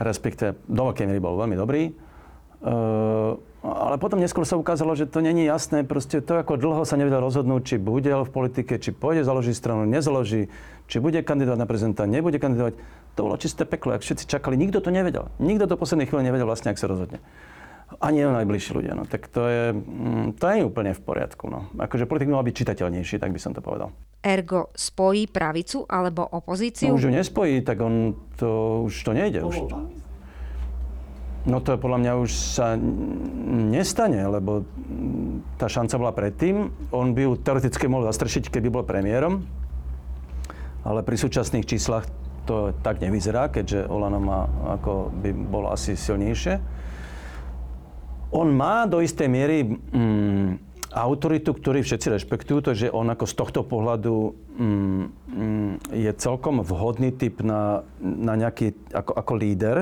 respektive 0.00 0.56
do 0.64 0.90
veľkej 0.90 1.04
miery 1.04 1.20
bol 1.20 1.36
veľmi 1.36 1.56
dobrý. 1.60 1.92
Ale 3.64 3.96
potom 3.96 4.20
neskôr 4.20 4.44
sa 4.44 4.60
ukázalo, 4.60 4.92
že 4.92 5.08
to 5.08 5.24
není 5.24 5.48
jasné. 5.48 5.88
Proste 5.88 6.20
to, 6.20 6.36
ako 6.36 6.60
dlho 6.60 6.84
sa 6.84 7.00
nevedel 7.00 7.24
rozhodnúť, 7.24 7.62
či 7.64 7.76
bude 7.80 8.12
v 8.12 8.28
politike, 8.28 8.76
či 8.76 8.92
pôjde 8.92 9.24
založiť 9.24 9.56
stranu, 9.56 9.88
nezaloží, 9.88 10.52
či 10.84 11.00
bude 11.00 11.24
kandidovať 11.24 11.58
na 11.58 11.64
prezidenta, 11.64 12.04
nebude 12.04 12.36
kandidovať. 12.36 12.76
To 13.16 13.20
bolo 13.24 13.40
čisté 13.40 13.64
peklo, 13.64 13.96
ak 13.96 14.04
všetci 14.04 14.28
čakali. 14.28 14.60
Nikto 14.60 14.84
to 14.84 14.92
nevedel. 14.92 15.32
Nikto 15.40 15.64
do 15.64 15.80
poslednej 15.80 16.04
chvíle 16.04 16.28
nevedel 16.28 16.44
vlastne, 16.44 16.76
ak 16.76 16.80
sa 16.82 16.92
rozhodne. 16.92 17.24
Ani 18.04 18.20
jeho 18.20 18.36
najbližší 18.36 18.70
ľudia. 18.74 18.92
No. 18.92 19.08
Tak 19.08 19.32
to 19.32 19.48
je, 19.48 19.64
mm, 19.72 20.36
to 20.36 20.44
je 20.50 20.66
úplne 20.66 20.92
v 20.92 21.00
poriadku. 21.00 21.48
No. 21.48 21.72
Akože 21.80 22.04
politik 22.04 22.28
mal 22.28 22.44
byť 22.44 22.54
čitateľnejší, 22.60 23.16
tak 23.16 23.32
by 23.32 23.40
som 23.40 23.56
to 23.56 23.64
povedal. 23.64 23.96
Ergo 24.20 24.72
spojí 24.76 25.24
pravicu 25.30 25.88
alebo 25.88 26.26
opozíciu? 26.26 26.92
No, 26.92 27.00
už 27.00 27.08
ju 27.08 27.12
nespojí, 27.12 27.64
tak 27.64 27.80
on 27.80 28.18
to, 28.36 28.82
už 28.88 28.94
to 29.08 29.12
nejde. 29.14 29.40
Už, 29.40 29.62
No 31.44 31.60
to 31.60 31.76
podľa 31.76 32.00
mňa 32.00 32.12
už 32.24 32.30
sa 32.32 32.72
nestane, 33.68 34.24
lebo 34.24 34.64
tá 35.60 35.68
šanca 35.68 35.94
bola 36.00 36.12
predtým. 36.16 36.72
On 36.88 37.12
by 37.12 37.20
ju 37.20 37.32
teoreticky 37.36 37.84
mohol 37.84 38.08
zastrešiť, 38.08 38.48
keby 38.48 38.72
bol 38.72 38.84
premiérom. 38.88 39.44
Ale 40.88 41.04
pri 41.04 41.20
súčasných 41.20 41.68
číslach 41.68 42.08
to 42.48 42.72
tak 42.80 43.04
nevyzerá, 43.04 43.52
keďže 43.52 43.88
Olano 43.88 44.20
má, 44.20 44.48
ako 44.72 45.12
by 45.20 45.30
bolo 45.32 45.68
asi 45.68 45.96
silnejšie. 45.96 46.60
On 48.32 48.48
má 48.48 48.88
do 48.88 49.04
istej 49.04 49.28
miery 49.28 49.68
mm, 49.68 50.48
autoritu, 50.96 51.52
ktorý 51.52 51.84
všetci 51.84 52.08
rešpektujú, 52.08 52.58
takže 52.64 52.88
on 52.88 53.12
ako 53.12 53.24
z 53.28 53.34
tohto 53.36 53.60
pohľadu 53.68 54.32
mm, 54.32 55.04
mm, 55.28 55.72
je 55.92 56.12
celkom 56.16 56.64
vhodný 56.64 57.12
typ 57.12 57.44
na, 57.44 57.84
na 58.00 58.32
nejaký, 58.32 58.72
ako, 58.96 59.12
ako 59.12 59.32
líder 59.36 59.76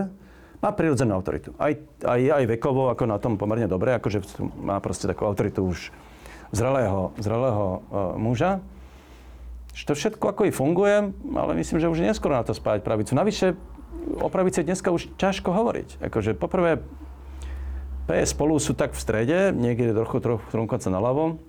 má 0.63 0.71
prirodzenú 0.71 1.19
autoritu. 1.19 1.51
Aj, 1.59 1.75
aj, 2.07 2.21
aj 2.23 2.45
vekovo, 2.47 2.87
ako 2.89 3.05
na 3.11 3.19
tom 3.19 3.35
pomerne 3.35 3.67
dobre, 3.67 3.99
akože 3.99 4.23
má 4.63 4.79
proste 4.79 5.11
takú 5.11 5.27
autoritu 5.27 5.67
už 5.67 5.91
zrelého, 6.55 7.11
zrelého 7.19 7.83
uh, 7.91 8.15
muža. 8.15 8.63
Že 9.75 9.85
to 9.91 9.95
všetko 9.99 10.25
ako 10.31 10.43
i 10.47 10.53
funguje, 10.55 11.11
ale 11.35 11.53
myslím, 11.59 11.83
že 11.83 11.91
už 11.91 11.99
je 11.99 12.09
neskoro 12.15 12.39
na 12.39 12.47
to 12.47 12.55
spájať 12.55 12.87
pravicu. 12.87 13.19
Navyše, 13.19 13.59
o 14.23 14.29
pravici 14.31 14.63
dneska 14.63 14.95
už 14.95 15.11
ťažko 15.19 15.51
hovoriť. 15.51 15.99
Akože 15.99 16.39
poprvé, 16.39 16.79
PS 18.07 18.37
spolu 18.37 18.61
sú 18.63 18.77
tak 18.79 18.95
v 18.95 19.03
strede, 19.03 19.39
niekde 19.51 19.97
trochu, 19.97 20.23
trochu, 20.23 20.45
trochu 20.53 20.91
naľavo. 20.91 21.43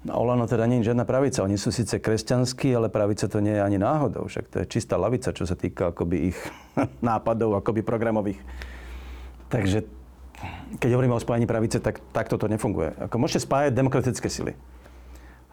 No 0.00 0.16
Olano 0.16 0.48
teda 0.48 0.64
nie 0.64 0.80
je 0.80 0.92
žiadna 0.92 1.04
pravica. 1.04 1.44
Oni 1.44 1.60
sú 1.60 1.68
síce 1.68 2.00
kresťanskí, 2.00 2.72
ale 2.72 2.88
pravica 2.88 3.28
to 3.28 3.44
nie 3.44 3.52
je 3.52 3.60
ani 3.60 3.76
náhodou. 3.76 4.24
Však 4.32 4.48
to 4.48 4.56
je 4.64 4.70
čistá 4.72 4.96
lavica, 4.96 5.36
čo 5.36 5.44
sa 5.44 5.52
týka 5.52 5.92
akoby 5.92 6.32
ich 6.32 6.38
nápadov, 7.04 7.60
akoby 7.60 7.84
programových. 7.84 8.40
Takže 9.52 9.84
keď 10.80 10.90
hovoríme 10.96 11.12
o 11.12 11.20
spájaní 11.20 11.44
pravice, 11.44 11.84
tak 11.84 12.00
takto 12.16 12.40
to 12.40 12.48
nefunguje. 12.48 12.96
Ako 12.96 13.20
môžete 13.20 13.44
spájať 13.44 13.76
demokratické 13.76 14.28
sily. 14.32 14.56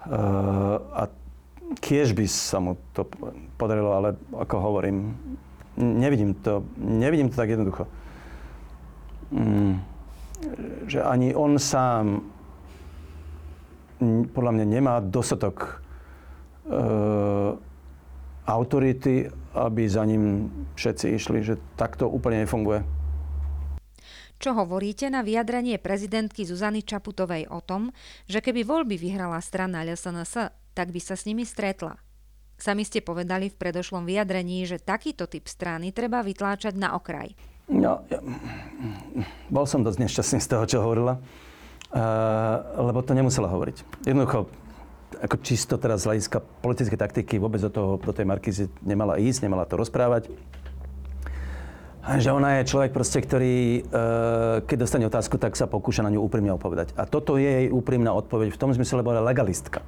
Uh, 0.08 0.80
a 0.96 1.12
tiež 1.84 2.16
by 2.16 2.24
sa 2.32 2.64
mu 2.64 2.80
to 2.96 3.04
podarilo, 3.60 3.92
ale 3.92 4.16
ako 4.32 4.56
hovorím, 4.64 5.12
nevidím 5.76 6.32
to, 6.40 6.64
nevidím 6.80 7.28
to 7.28 7.36
tak 7.36 7.52
jednoducho. 7.52 7.84
Mm, 9.36 9.84
že 10.88 11.04
ani 11.04 11.36
on 11.36 11.60
sám 11.60 12.24
podľa 14.32 14.52
mňa 14.54 14.66
nemá 14.66 15.02
dostatok 15.02 15.82
e, 16.70 16.78
autority, 18.48 19.28
aby 19.58 19.84
za 19.90 20.06
ním 20.06 20.50
všetci 20.78 21.06
išli, 21.18 21.40
že 21.42 21.60
takto 21.76 22.08
úplne 22.08 22.46
nefunguje. 22.46 22.86
Čo 24.38 24.54
hovoríte 24.54 25.10
na 25.10 25.26
vyjadrenie 25.26 25.82
prezidentky 25.82 26.46
Zuzany 26.46 26.86
Čaputovej 26.86 27.50
o 27.50 27.58
tom, 27.58 27.90
že 28.30 28.38
keby 28.38 28.62
voľby 28.62 28.94
vyhrala 28.94 29.42
strana 29.42 29.82
LSNS, 29.82 30.54
tak 30.78 30.94
by 30.94 31.02
sa 31.02 31.18
s 31.18 31.26
nimi 31.26 31.42
stretla? 31.42 31.98
Sami 32.58 32.86
ste 32.86 33.02
povedali 33.02 33.50
v 33.50 33.58
predošlom 33.58 34.06
vyjadrení, 34.06 34.66
že 34.66 34.82
takýto 34.82 35.26
typ 35.26 35.50
strany 35.50 35.90
treba 35.90 36.22
vytláčať 36.22 36.78
na 36.78 36.94
okraj. 36.94 37.34
No, 37.70 38.06
ja, 38.10 38.22
bol 39.50 39.66
som 39.66 39.82
dosť 39.82 40.00
nešťastný 40.06 40.40
z 40.42 40.50
toho, 40.50 40.64
čo 40.70 40.78
hovorila. 40.86 41.18
Uh, 41.98 42.62
lebo 42.78 43.02
to 43.02 43.18
nemusela 43.18 43.50
hovoriť. 43.50 44.06
Jednoducho, 44.06 44.46
ako 45.18 45.36
čisto 45.42 45.82
teraz 45.82 46.06
z 46.06 46.14
hľadiska 46.14 46.38
politickej 46.62 47.00
taktiky 47.00 47.42
vôbec 47.42 47.58
do, 47.58 47.74
toho, 47.74 47.98
do 47.98 48.14
tej 48.14 48.22
Markízy 48.30 48.70
nemala 48.86 49.18
ísť, 49.18 49.50
nemala 49.50 49.66
to 49.66 49.82
rozprávať. 49.82 50.30
A 52.06 52.22
že 52.22 52.30
ona 52.30 52.62
je 52.62 52.70
človek 52.70 52.94
proste, 52.94 53.18
ktorý, 53.18 53.82
uh, 53.82 54.62
keď 54.70 54.78
dostane 54.78 55.10
otázku, 55.10 55.42
tak 55.42 55.58
sa 55.58 55.66
pokúša 55.66 56.06
na 56.06 56.14
ňu 56.14 56.22
úprimne 56.22 56.54
odpovedať. 56.54 56.94
A 57.02 57.10
toto 57.10 57.42
je 57.42 57.50
jej 57.50 57.68
úprimná 57.74 58.14
odpoveď 58.14 58.54
v 58.54 58.62
tom 58.62 58.70
zmysle, 58.78 59.02
lebo 59.02 59.18
je 59.18 59.26
legalistka. 59.26 59.82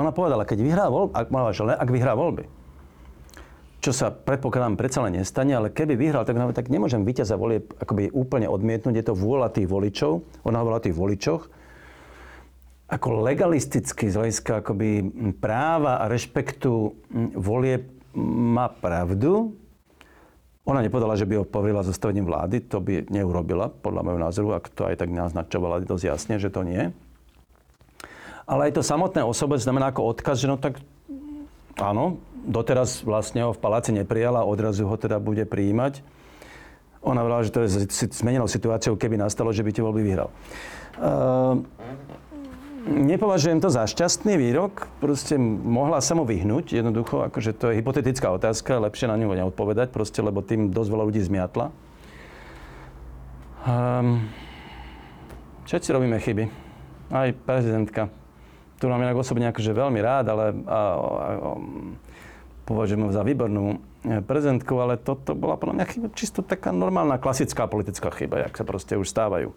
Ona 0.00 0.16
povedala, 0.16 0.48
keď 0.48 0.64
vyhrá 0.64 0.88
voľby, 0.88 1.12
ak, 1.12 1.28
ak 1.76 1.88
vyhrá 1.92 2.16
voľby, 2.16 2.48
čo 3.80 3.96
sa 3.96 4.12
predpokladám 4.12 4.76
predsa 4.76 5.00
len 5.00 5.16
nestane, 5.16 5.56
ale 5.56 5.72
keby 5.72 5.96
vyhral, 5.96 6.28
tak, 6.28 6.36
tak 6.52 6.68
nemôžem 6.68 7.00
víťaza 7.00 7.40
volie 7.40 7.64
akoby 7.80 8.12
úplne 8.12 8.44
odmietnúť. 8.44 8.94
Je 9.00 9.06
to 9.08 9.16
vôľa 9.16 9.48
tých 9.56 9.66
voličov, 9.66 10.20
ona 10.44 10.60
hovorila 10.60 10.80
o 10.80 10.86
tých 10.86 10.96
voličoch. 10.96 11.42
Ako 12.90 13.24
legalisticky 13.24 14.12
z 14.12 14.18
hľadiska 14.20 14.60
akoby 14.60 15.08
práva 15.40 16.04
a 16.04 16.10
rešpektu 16.12 16.92
volie 17.38 17.88
má 18.18 18.68
pravdu. 18.68 19.56
Ona 20.68 20.84
nepovedala, 20.84 21.16
že 21.16 21.24
by 21.24 21.40
ho 21.40 21.48
poverila 21.48 21.80
zostavením 21.80 22.28
vlády, 22.28 22.60
to 22.68 22.84
by 22.84 23.08
neurobila, 23.08 23.72
podľa 23.72 24.04
môjho 24.04 24.20
názoru, 24.20 24.48
ak 24.60 24.68
to 24.76 24.84
aj 24.84 25.00
tak 25.00 25.08
naznačovala 25.08 25.86
dosť 25.88 26.04
jasne, 26.04 26.34
že 26.36 26.52
to 26.52 26.66
nie. 26.66 26.92
Ale 28.44 28.68
aj 28.68 28.76
to 28.76 28.82
samotné 28.84 29.22
osobe 29.24 29.56
znamená 29.56 29.94
ako 29.94 30.10
odkaz, 30.10 30.42
že 30.42 30.50
no 30.50 30.58
tak 30.58 30.82
áno, 31.78 32.18
doteraz 32.44 33.04
vlastne 33.04 33.44
ho 33.44 33.52
v 33.52 33.60
paláci 33.60 33.92
neprijala, 33.92 34.46
odrazu 34.48 34.88
ho 34.88 34.96
teda 34.96 35.20
bude 35.20 35.44
prijímať. 35.44 36.00
Ona 37.00 37.24
vrala, 37.24 37.44
že 37.44 37.52
to 37.52 37.64
je 37.64 37.88
zmenenou 38.12 38.44
situáciou, 38.44 38.96
keby 38.96 39.16
nastalo, 39.16 39.56
že 39.56 39.64
by 39.64 39.72
tie 39.72 39.80
voľby 39.80 40.02
vyhral. 40.04 40.28
Uh, 41.00 41.64
nepovažujem 42.84 43.60
to 43.60 43.72
za 43.72 43.88
šťastný 43.88 44.36
výrok, 44.36 44.84
proste 45.00 45.40
mohla 45.40 46.04
sa 46.04 46.12
mu 46.12 46.28
vyhnúť, 46.28 46.76
jednoducho, 46.76 47.24
akože 47.32 47.56
to 47.56 47.72
je 47.72 47.80
hypotetická 47.80 48.28
otázka, 48.36 48.84
lepšie 48.84 49.08
na 49.08 49.16
ňu 49.16 49.32
neodpovedať, 49.32 49.88
proste, 49.92 50.20
lebo 50.20 50.44
tým 50.44 50.68
dosť 50.68 50.90
veľa 50.92 51.04
ľudí 51.08 51.24
zmiatla. 51.24 51.72
Všetci 55.64 55.88
robíme 55.92 56.16
chyby, 56.20 56.44
aj 57.12 57.28
prezidentka, 57.44 58.12
ktorú 58.80 58.92
mám 58.92 59.04
inak 59.04 59.20
osobne 59.20 59.52
akože 59.52 59.72
veľmi 59.72 60.00
rád, 60.00 60.32
ale 60.32 60.44
a, 60.52 60.52
a, 60.52 60.80
a, 60.80 61.50
považujem 62.70 63.10
za 63.10 63.26
výbornú 63.26 63.82
e, 64.06 64.22
prezentku, 64.22 64.78
ale 64.78 64.94
toto 64.94 65.34
bola 65.34 65.58
podľa 65.58 65.82
mňa 65.82 65.86
chyba, 65.90 66.06
čisto 66.14 66.46
taká 66.46 66.70
normálna 66.70 67.18
klasická 67.18 67.66
politická 67.66 68.14
chyba, 68.14 68.46
jak 68.46 68.54
sa 68.54 68.62
proste 68.62 68.94
už 68.94 69.10
stávajú. 69.10 69.50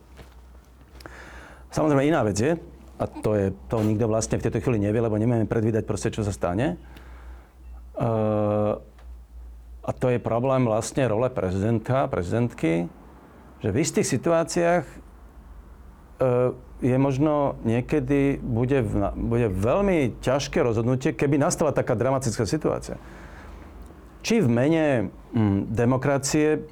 Samozrejme 1.69 2.09
iná 2.09 2.25
vec 2.25 2.37
je, 2.41 2.57
a 2.97 3.05
to 3.05 3.37
je, 3.37 3.53
to 3.69 3.85
nikto 3.85 4.09
vlastne 4.09 4.41
v 4.41 4.45
tejto 4.49 4.61
chvíli 4.65 4.81
nevie, 4.81 5.01
lebo 5.01 5.17
nevieme 5.21 5.45
predvídať 5.45 5.85
proste, 5.85 6.09
čo 6.09 6.25
sa 6.25 6.33
stane. 6.33 6.81
Uh, 7.93 8.77
a 9.83 9.91
to 9.93 10.09
je 10.09 10.21
problém 10.21 10.65
vlastne 10.65 11.05
role 11.05 11.29
prezidenta, 11.33 12.09
prezidentky, 12.09 12.87
že 13.61 13.69
v 13.69 13.77
istých 13.81 14.07
situáciách 14.07 14.85
je 16.83 16.97
možno 16.99 17.55
niekedy, 17.63 18.43
bude, 18.43 18.83
bude 19.15 19.47
veľmi 19.47 20.19
ťažké 20.19 20.59
rozhodnutie, 20.59 21.15
keby 21.15 21.39
nastala 21.39 21.71
taká 21.71 21.95
dramatická 21.95 22.43
situácia. 22.43 22.99
Či 24.23 24.43
v 24.43 24.49
mene 24.51 24.85
mm, 25.35 25.71
demokracie 25.71 26.63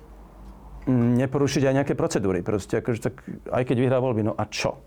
mm, 0.88 1.20
neporušiť 1.26 1.64
aj 1.68 1.76
nejaké 1.84 1.94
procedúry. 1.96 2.44
Proste, 2.44 2.80
akože, 2.84 3.00
tak, 3.00 3.24
aj 3.52 3.64
keď 3.68 3.78
vyhrá 3.88 3.98
voľby, 4.04 4.28
no 4.28 4.34
a 4.36 4.44
čo? 4.48 4.80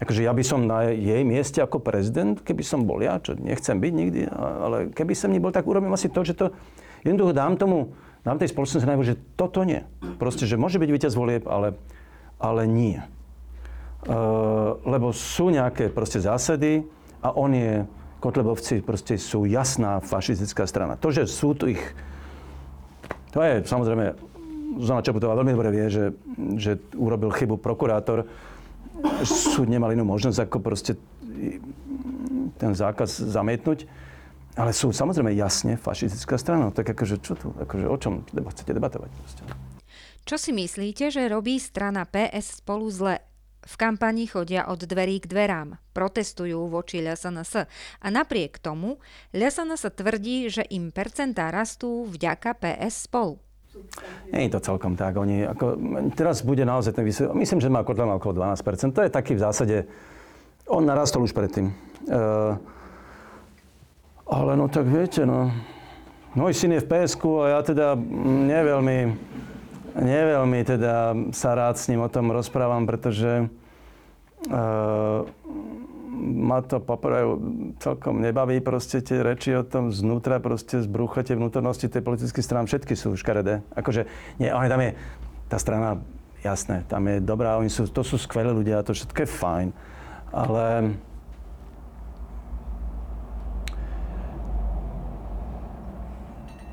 Akože 0.00 0.24
ja 0.24 0.32
by 0.32 0.44
som 0.44 0.64
na 0.64 0.88
jej 0.96 1.20
mieste 1.28 1.60
ako 1.60 1.84
prezident, 1.84 2.40
keby 2.40 2.64
som 2.64 2.88
bol 2.88 3.04
ja, 3.04 3.20
čo 3.20 3.36
nechcem 3.36 3.76
byť 3.76 3.92
nikdy, 3.92 4.20
ale 4.32 4.88
keby 4.96 5.12
som 5.12 5.28
nebol, 5.28 5.52
tak 5.52 5.68
urobím 5.68 5.92
asi 5.92 6.08
to, 6.08 6.24
že 6.24 6.32
to 6.40 6.56
jednoducho 7.04 7.36
dám 7.36 7.60
tomu, 7.60 7.92
dám 8.24 8.40
tej 8.40 8.48
spoločnosti 8.48 8.88
najavo, 8.88 9.04
že 9.04 9.20
toto 9.36 9.60
nie. 9.60 9.84
Proste, 10.16 10.48
že 10.48 10.56
môže 10.56 10.80
byť 10.80 10.88
víťaz 10.88 11.12
volieb, 11.12 11.44
ale, 11.44 11.76
ale 12.40 12.64
nie. 12.64 13.04
Eh, 14.00 14.12
lebo 14.88 15.12
sú 15.12 15.52
nejaké 15.52 15.92
proste 15.92 16.24
zásady 16.24 16.88
a 17.20 17.36
on 17.36 17.52
je, 17.52 17.84
Kotlebovci 18.16 18.80
proste 18.80 19.20
sú 19.20 19.44
jasná 19.44 20.00
fašistická 20.00 20.64
strana. 20.64 20.96
To, 20.96 21.12
že 21.12 21.28
sú 21.28 21.52
tu 21.52 21.68
ich, 21.68 21.80
to 23.28 23.44
je 23.44 23.60
samozrejme, 23.60 24.16
Zuzana 24.80 25.04
Čaputová 25.04 25.36
veľmi 25.36 25.52
dobre 25.52 25.68
vie, 25.68 25.86
že, 25.92 26.04
že 26.56 26.80
urobil 26.96 27.28
chybu 27.28 27.60
prokurátor, 27.60 28.24
súd 29.20 29.68
nemal 29.68 29.92
inú 29.92 30.08
možnosť 30.08 30.48
ako 30.48 30.58
proste 30.64 30.96
ten 32.56 32.72
zákaz 32.72 33.20
zamietnúť. 33.20 33.84
Ale 34.56 34.72
sú 34.72 34.96
samozrejme 34.96 35.36
jasne 35.36 35.76
fašistická 35.76 36.40
strana. 36.40 36.72
Tak 36.72 36.96
akože 36.96 37.16
čo 37.20 37.36
tu, 37.36 37.52
akože 37.52 37.86
o 37.86 37.96
čom 38.00 38.24
chcete 38.26 38.72
debatovať? 38.76 39.10
Proste. 39.12 39.42
Čo 40.24 40.36
si 40.36 40.50
myslíte, 40.52 41.08
že 41.08 41.30
robí 41.30 41.56
strana 41.56 42.04
PS 42.04 42.60
spolu 42.60 42.88
zle? 42.92 43.29
V 43.70 43.74
kampani 43.78 44.26
chodia 44.26 44.66
od 44.66 44.82
dverí 44.82 45.22
k 45.22 45.30
dverám, 45.30 45.78
protestujú 45.94 46.66
voči 46.66 46.98
LSNS 46.98 47.70
a 48.02 48.06
napriek 48.10 48.58
tomu 48.58 48.98
LSNS 49.30 49.94
tvrdí, 49.94 50.50
že 50.50 50.66
im 50.74 50.90
percentá 50.90 51.54
rastú 51.54 52.02
vďaka 52.10 52.58
PS 52.58 53.06
spolu. 53.06 53.38
Nie 54.34 54.50
je 54.50 54.58
to 54.58 54.74
celkom 54.74 54.98
tak. 54.98 55.14
Oni, 55.14 55.46
ako, 55.46 55.78
teraz 56.18 56.42
bude 56.42 56.66
naozaj 56.66 56.98
ten 56.98 57.06
výsledok. 57.06 57.38
Myslím, 57.38 57.62
že 57.62 57.70
má 57.70 57.86
Kotleba 57.86 58.18
okolo 58.18 58.42
12%. 58.42 58.90
To 58.90 59.06
je 59.06 59.10
taký 59.14 59.38
v 59.38 59.42
zásade... 59.46 59.76
On 60.66 60.82
narastol 60.82 61.22
už 61.22 61.30
predtým. 61.30 61.70
Uh, 62.10 62.58
ale 64.26 64.58
no 64.58 64.66
tak 64.66 64.90
viete, 64.90 65.22
no... 65.22 65.54
Môj 66.34 66.58
syn 66.58 66.74
je 66.74 66.82
v 66.82 66.90
PSK 66.90 67.22
a 67.42 67.46
ja 67.54 67.60
teda 67.62 67.94
neveľmi 68.50 68.98
neveľmi 69.94 70.60
teda 70.62 71.14
sa 71.34 71.58
rád 71.58 71.74
s 71.74 71.90
ním 71.90 72.06
o 72.06 72.12
tom 72.12 72.30
rozprávam, 72.30 72.86
pretože 72.86 73.50
ma 76.20 76.58
to 76.64 76.80
poprvé 76.80 77.24
celkom 77.80 78.20
nebaví 78.20 78.60
proste 78.60 79.00
tie 79.00 79.24
reči 79.24 79.56
o 79.56 79.64
tom 79.64 79.92
znútra, 79.92 80.40
proste 80.40 80.80
z 80.80 80.88
brucha 80.88 81.24
tie 81.24 81.36
vnútornosti 81.36 81.88
tej 81.88 82.04
politickej 82.04 82.44
strany, 82.44 82.64
všetky 82.68 82.94
sú 82.96 83.16
škaredé. 83.16 83.64
Akože, 83.72 84.08
nie, 84.36 84.52
ale 84.52 84.68
tam 84.68 84.80
je, 84.80 84.90
tá 85.48 85.56
strana, 85.56 86.00
jasné, 86.44 86.84
tam 86.88 87.08
je 87.08 87.20
dobrá, 87.20 87.56
oni 87.56 87.72
sú, 87.72 87.88
to 87.88 88.04
sú 88.04 88.20
skvelí 88.20 88.52
ľudia, 88.52 88.84
to 88.84 88.96
všetko 88.96 89.18
je 89.24 89.28
fajn, 89.28 89.68
ale 90.32 90.64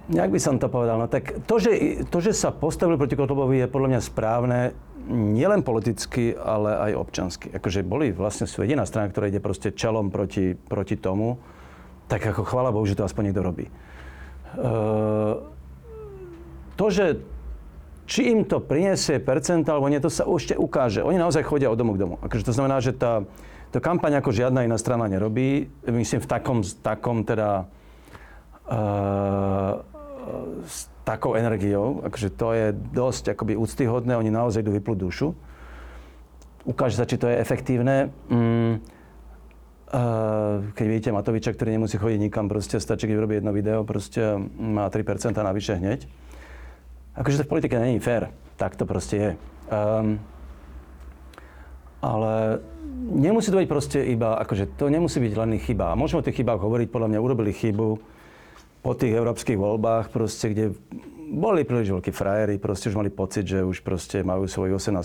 Jak 0.08 0.32
by 0.32 0.40
som 0.40 0.56
to 0.56 0.72
povedal? 0.72 0.96
No 0.96 1.12
tak 1.12 1.44
to, 1.44 1.60
že, 1.60 2.00
to, 2.08 2.24
že 2.24 2.32
sa 2.32 2.56
postavili 2.56 2.96
proti 2.96 3.20
Kotlobovi 3.20 3.60
je 3.60 3.68
podľa 3.68 3.90
mňa 3.92 4.02
správne 4.08 4.60
nielen 5.08 5.64
politicky, 5.64 6.36
ale 6.36 6.92
aj 6.92 6.92
občansky. 7.00 7.48
Akože 7.56 7.82
boli 7.82 8.12
vlastne 8.12 8.46
sú 8.46 8.62
jediná 8.62 8.84
strana, 8.84 9.08
ktorá 9.08 9.32
ide 9.32 9.40
proste 9.40 9.72
čelom 9.72 10.12
proti, 10.12 10.54
proti 10.54 11.00
tomu, 11.00 11.40
tak 12.12 12.24
ako 12.24 12.44
chvála 12.44 12.76
Bohu, 12.76 12.84
že 12.88 12.96
to 12.96 13.08
aspoň 13.08 13.32
niekto 13.32 13.44
robí. 13.44 13.66
Uh, 14.56 15.44
to, 16.80 16.88
že 16.88 17.20
či 18.08 18.32
im 18.32 18.48
to 18.48 18.64
priniesie 18.64 19.20
percent 19.20 19.68
alebo 19.68 19.92
nie, 19.92 20.00
to 20.00 20.08
sa 20.08 20.24
ešte 20.24 20.56
ukáže. 20.56 21.04
Oni 21.04 21.20
naozaj 21.20 21.44
chodia 21.44 21.68
od 21.68 21.76
domu 21.76 22.00
k 22.00 22.08
domu. 22.08 22.16
Akože 22.24 22.48
to 22.48 22.56
znamená, 22.56 22.80
že 22.80 22.96
tá, 22.96 23.28
to 23.76 23.84
kampaň 23.84 24.24
ako 24.24 24.32
žiadna 24.32 24.64
iná 24.64 24.80
strana 24.80 25.12
nerobí. 25.12 25.68
Myslím 25.84 26.24
v 26.24 26.30
takom, 26.32 26.64
takom 26.64 27.28
teda 27.28 27.68
uh, 28.72 29.84
takou 31.08 31.40
energiou, 31.40 32.04
akože 32.04 32.36
to 32.36 32.48
je 32.52 32.68
dosť 32.76 33.32
akoby 33.32 33.56
úctyhodné, 33.56 34.20
oni 34.20 34.28
naozaj 34.28 34.60
idú 34.60 34.76
vyplúť 34.76 34.98
dušu. 35.08 35.28
Ukáže 36.68 37.00
sa, 37.00 37.08
či 37.08 37.16
to 37.16 37.32
je 37.32 37.40
efektívne. 37.40 38.12
Mm, 38.28 38.84
uh, 39.88 40.68
keď 40.76 40.86
vidíte 40.92 41.16
Matoviča, 41.16 41.56
ktorý 41.56 41.80
nemusí 41.80 41.96
chodiť 41.96 42.20
nikam, 42.20 42.52
proste 42.52 42.84
stačí, 42.84 43.08
keď 43.08 43.24
urobí 43.24 43.40
jedno 43.40 43.56
video, 43.56 43.88
proste 43.88 44.36
má 44.60 44.92
3% 44.92 45.32
navyše 45.32 45.80
hneď. 45.80 46.04
Akože 47.16 47.40
to 47.40 47.46
v 47.48 47.52
politike 47.56 47.80
není 47.80 48.04
fér. 48.04 48.36
Tak 48.60 48.76
to 48.76 48.84
proste 48.84 49.16
je. 49.16 49.32
Um, 49.72 50.20
ale 52.04 52.60
nemusí 53.16 53.48
to 53.48 53.64
byť 53.64 53.70
proste 53.72 54.00
iba, 54.12 54.36
akože 54.44 54.76
to 54.76 54.92
nemusí 54.92 55.24
byť 55.24 55.34
len 55.40 55.56
chyba. 55.56 55.96
Môžeme 55.96 56.20
o 56.20 56.26
tých 56.28 56.44
chybách 56.44 56.60
hovoriť, 56.60 56.92
podľa 56.92 57.16
mňa 57.16 57.24
urobili 57.24 57.56
chybu, 57.56 58.17
po 58.88 58.96
tých 58.96 59.20
európskych 59.20 59.60
voľbách, 59.60 60.16
proste, 60.16 60.56
kde 60.56 60.72
boli 61.28 61.68
príliš 61.68 61.92
veľkí 61.92 62.16
frajeri, 62.16 62.56
proste 62.56 62.88
už 62.88 62.96
mali 62.96 63.12
pocit, 63.12 63.44
že 63.44 63.60
už 63.60 63.84
proste 63.84 64.24
majú 64.24 64.48
svoj 64.48 64.80
18%. 64.80 65.04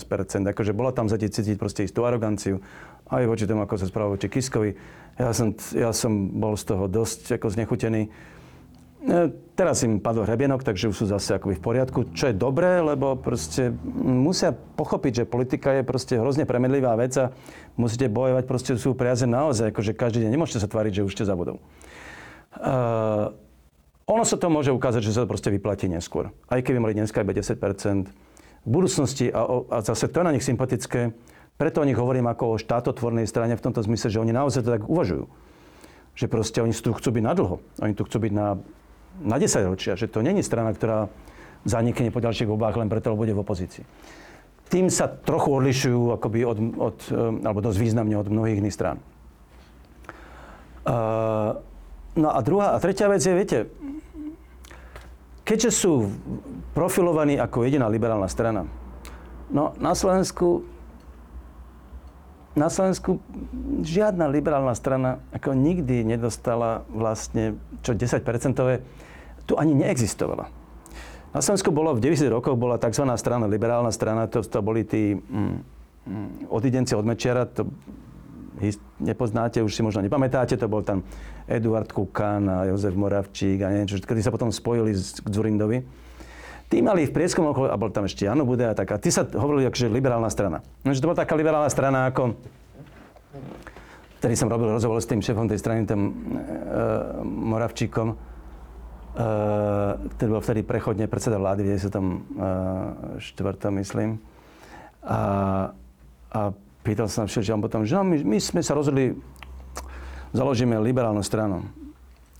Akože 0.55 0.71
bola 0.71 0.95
tam 0.95 1.11
zatiaľ 1.11 1.35
cítiť 1.35 1.59
proste 1.59 1.83
istú 1.83 2.07
aroganciu, 2.07 2.63
aj 3.11 3.27
voči 3.27 3.43
tomu, 3.43 3.67
ako 3.67 3.75
sa 3.75 3.91
správa 3.91 4.15
voči 4.15 4.31
Kiskovi. 4.31 4.79
Ja 5.19 5.35
som, 5.35 5.51
ja 5.75 5.91
som 5.91 6.31
bol 6.39 6.55
z 6.55 6.63
toho 6.63 6.87
dosť 6.87 7.35
ako 7.35 7.51
znechutený. 7.51 8.07
E, 8.07 8.09
teraz 9.59 9.83
im 9.83 9.99
padol 9.99 10.23
hrebienok, 10.31 10.63
takže 10.63 10.87
už 10.87 11.03
sú 11.03 11.05
zase 11.11 11.35
akoby 11.35 11.59
v 11.59 11.65
poriadku, 11.67 11.99
čo 12.15 12.31
je 12.31 12.39
dobré, 12.39 12.79
lebo 12.79 13.19
proste 13.19 13.75
musia 13.99 14.55
pochopiť, 14.55 15.11
že 15.11 15.23
politika 15.27 15.75
je 15.75 15.83
proste 15.83 16.15
hrozne 16.15 16.47
premedlivá 16.47 16.95
vec 16.95 17.19
a 17.19 17.35
musíte 17.75 18.07
bojovať 18.07 18.47
proste 18.47 18.71
sú 18.79 18.95
priaze 18.95 19.27
naozaj, 19.27 19.75
akože 19.75 19.91
každý 19.91 20.23
deň 20.23 20.39
nemôžete 20.39 20.63
sa 20.63 20.71
tváriť, 20.71 21.03
že 21.03 21.05
už 21.05 21.13
ste 21.19 21.27
za 21.27 21.35
vodou. 21.35 21.59
Ono 24.11 24.23
sa 24.27 24.35
to 24.35 24.51
môže 24.51 24.75
ukázať, 24.75 24.99
že 24.99 25.15
sa 25.15 25.23
to 25.23 25.31
proste 25.31 25.47
vyplatí 25.47 25.87
neskôr. 25.87 26.35
Aj 26.51 26.59
keby 26.59 26.79
mali 26.83 26.93
dneska 26.95 27.23
iba 27.23 27.31
10 27.31 27.55
v 28.63 28.69
budúcnosti, 28.69 29.31
a, 29.31 29.43
a 29.71 29.77
zase 29.83 30.07
to 30.11 30.23
je 30.23 30.27
na 30.27 30.35
nich 30.35 30.43
sympatické, 30.43 31.15
preto 31.55 31.79
o 31.79 31.87
nich 31.87 31.99
hovorím 31.99 32.27
ako 32.27 32.55
o 32.55 32.61
štátotvornej 32.61 33.29
strane 33.29 33.53
v 33.55 33.63
tomto 33.63 33.83
zmysle, 33.83 34.09
že 34.11 34.19
oni 34.19 34.33
naozaj 34.35 34.65
to 34.65 34.73
tak 34.73 34.83
uvažujú. 34.87 35.29
Že 36.17 36.25
proste 36.27 36.59
oni 36.59 36.73
tu 36.73 36.91
chcú 36.91 37.09
byť 37.13 37.23
na 37.23 37.33
dlho. 37.35 37.55
Oni 37.79 37.93
tu 37.95 38.03
chcú 38.03 38.17
byť 38.27 38.33
na, 38.33 38.57
na 39.21 39.37
10 39.37 39.71
ročia. 39.71 39.95
Že 39.95 40.11
to 40.11 40.19
není 40.25 40.41
strana, 40.41 40.73
ktorá 40.73 41.07
zanikne 41.63 42.11
po 42.11 42.23
ďalších 42.23 42.49
voľbách 42.49 42.75
len 42.79 42.91
preto, 42.91 43.13
lebo 43.13 43.23
bude 43.23 43.35
v 43.37 43.43
opozícii. 43.43 43.83
Tým 44.67 44.89
sa 44.89 45.05
trochu 45.07 45.53
odlišujú 45.53 46.17
akoby 46.17 46.39
od, 46.43 46.57
od, 46.81 46.97
eh, 47.07 47.47
alebo 47.47 47.61
dosť 47.61 47.79
významne 47.79 48.15
od 48.17 48.27
mnohých 48.27 48.59
iných 48.59 48.75
strán. 48.75 48.97
Uh, 50.83 51.63
no 52.17 52.29
a 52.33 52.39
druhá 52.41 52.73
a 52.73 52.81
tretia 52.81 53.09
vec 53.09 53.21
je, 53.23 53.33
viete, 53.33 53.59
keďže 55.43 55.71
sú 55.73 56.13
profilovaní 56.73 57.37
ako 57.37 57.65
jediná 57.65 57.89
liberálna 57.89 58.29
strana, 58.29 58.65
no 59.49 59.73
na 59.77 59.93
Slovensku 59.93 60.65
na 62.53 62.69
Slovensku 62.69 63.17
žiadna 63.81 64.29
liberálna 64.29 64.77
strana 64.77 65.25
ako 65.33 65.57
nikdy 65.57 66.05
nedostala 66.05 66.85
vlastne, 66.93 67.57
čo 67.81 67.97
10-percentové, 67.97 68.85
tu 69.49 69.57
ani 69.57 69.73
neexistovala. 69.73 70.53
Na 71.33 71.41
Slovensku 71.41 71.73
bolo 71.73 71.97
v 71.97 72.13
90 72.13 72.29
rokoch 72.29 72.53
bola 72.53 72.77
tzv. 72.77 73.09
strana, 73.17 73.49
liberálna 73.49 73.89
strana, 73.89 74.29
to, 74.29 74.45
to 74.45 74.61
boli 74.61 74.85
tí 74.85 75.17
mm, 75.17 75.25
mm, 76.05 76.29
odidenci 76.53 76.93
od 76.93 77.09
Mečiara, 77.09 77.49
to 77.49 77.65
nepoznáte, 79.01 79.59
už 79.59 79.73
si 79.73 79.81
možno 79.81 80.05
nepamätáte, 80.05 80.55
to 80.55 80.71
bol 80.71 80.85
tam 80.85 81.03
Eduard 81.49 81.89
Kukan 81.91 82.47
a 82.47 82.57
Jozef 82.69 82.95
Moravčík 82.95 83.59
a 83.65 83.73
neviem 83.73 83.89
čo, 83.89 83.99
sa 83.99 84.31
potom 84.31 84.53
spojili 84.53 84.93
k 84.95 85.27
Zurindovi. 85.27 85.83
Tí 86.71 86.79
mali 86.79 87.05
v 87.05 87.13
prieskom 87.13 87.49
okolo, 87.51 87.69
a 87.69 87.77
bol 87.77 87.91
tam 87.91 88.07
ešte 88.07 88.25
Jano 88.25 88.47
Bude 88.47 88.65
a 88.65 88.73
tak, 88.73 88.93
a 88.93 88.97
tí 88.97 89.11
sa 89.11 89.27
hovorili, 89.27 89.67
že 89.73 89.91
liberálna 89.91 90.31
strana. 90.31 90.63
No, 90.87 90.95
že 90.95 91.03
to 91.03 91.09
bola 91.11 91.19
taká 91.19 91.35
liberálna 91.35 91.69
strana, 91.69 92.09
ako 92.09 92.33
Vtedy 94.23 94.39
som 94.39 94.47
robil 94.47 94.71
rozhovor 94.71 95.03
s 95.03 95.11
tým 95.11 95.19
šéfom 95.19 95.51
tej 95.51 95.59
strany, 95.59 95.83
tým 95.83 95.99
e, 96.07 96.11
Moravčíkom, 97.27 98.07
e, 98.07 98.15
ktorý 100.15 100.29
bol 100.31 100.39
vtedy 100.39 100.63
prechodne 100.63 101.11
predseda 101.11 101.35
vlády 101.35 101.67
v 101.67 101.75
94. 101.75 101.91
E, 103.43 103.69
myslím. 103.83 104.23
A, 105.03 105.19
a 106.31 106.41
pýtal 106.83 107.07
sa 107.07 107.23
všetci, 107.23 107.55
on 107.55 107.63
potom, 107.63 107.87
že 107.87 107.95
no, 107.95 108.03
my, 108.03 108.19
my 108.21 108.37
sme 108.43 108.59
sa 108.59 108.75
rozhodli, 108.75 109.15
založíme 110.35 110.75
liberálnu 110.83 111.23
stranu. 111.23 111.63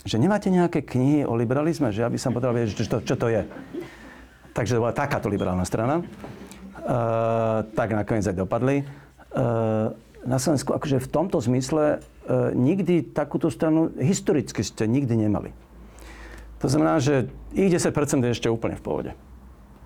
Že 0.04 0.20
nemáte 0.20 0.52
nejaké 0.52 0.84
knihy 0.84 1.24
o 1.24 1.34
liberalizme? 1.40 1.96
Že 1.96 2.04
ja 2.04 2.10
by 2.12 2.20
som 2.20 2.36
potreboval 2.36 2.60
vedieť, 2.60 2.76
čo, 2.76 3.00
čo 3.00 3.16
to 3.16 3.32
je. 3.32 3.48
Takže 4.52 4.76
to 4.76 4.84
bola 4.84 4.92
takáto 4.92 5.32
liberálna 5.32 5.64
strana. 5.64 6.04
Uh, 6.84 7.64
tak 7.72 7.96
nakoniec 7.96 8.28
aj 8.28 8.36
dopadli. 8.36 8.84
Uh, 9.32 9.96
na 10.28 10.36
Slovensku, 10.36 10.76
akože 10.76 11.00
v 11.00 11.08
tomto 11.08 11.40
zmysle, 11.40 12.04
uh, 12.04 12.52
nikdy 12.52 13.16
takúto 13.16 13.48
stranu 13.48 13.96
historicky 13.96 14.60
ste 14.60 14.84
nikdy 14.84 15.16
nemali. 15.16 15.56
To 16.60 16.68
znamená, 16.68 17.00
že 17.00 17.32
ich 17.56 17.72
10% 17.72 17.96
je 18.28 18.36
ešte 18.36 18.52
úplne 18.52 18.76
v 18.76 18.84
pohode. 18.84 19.12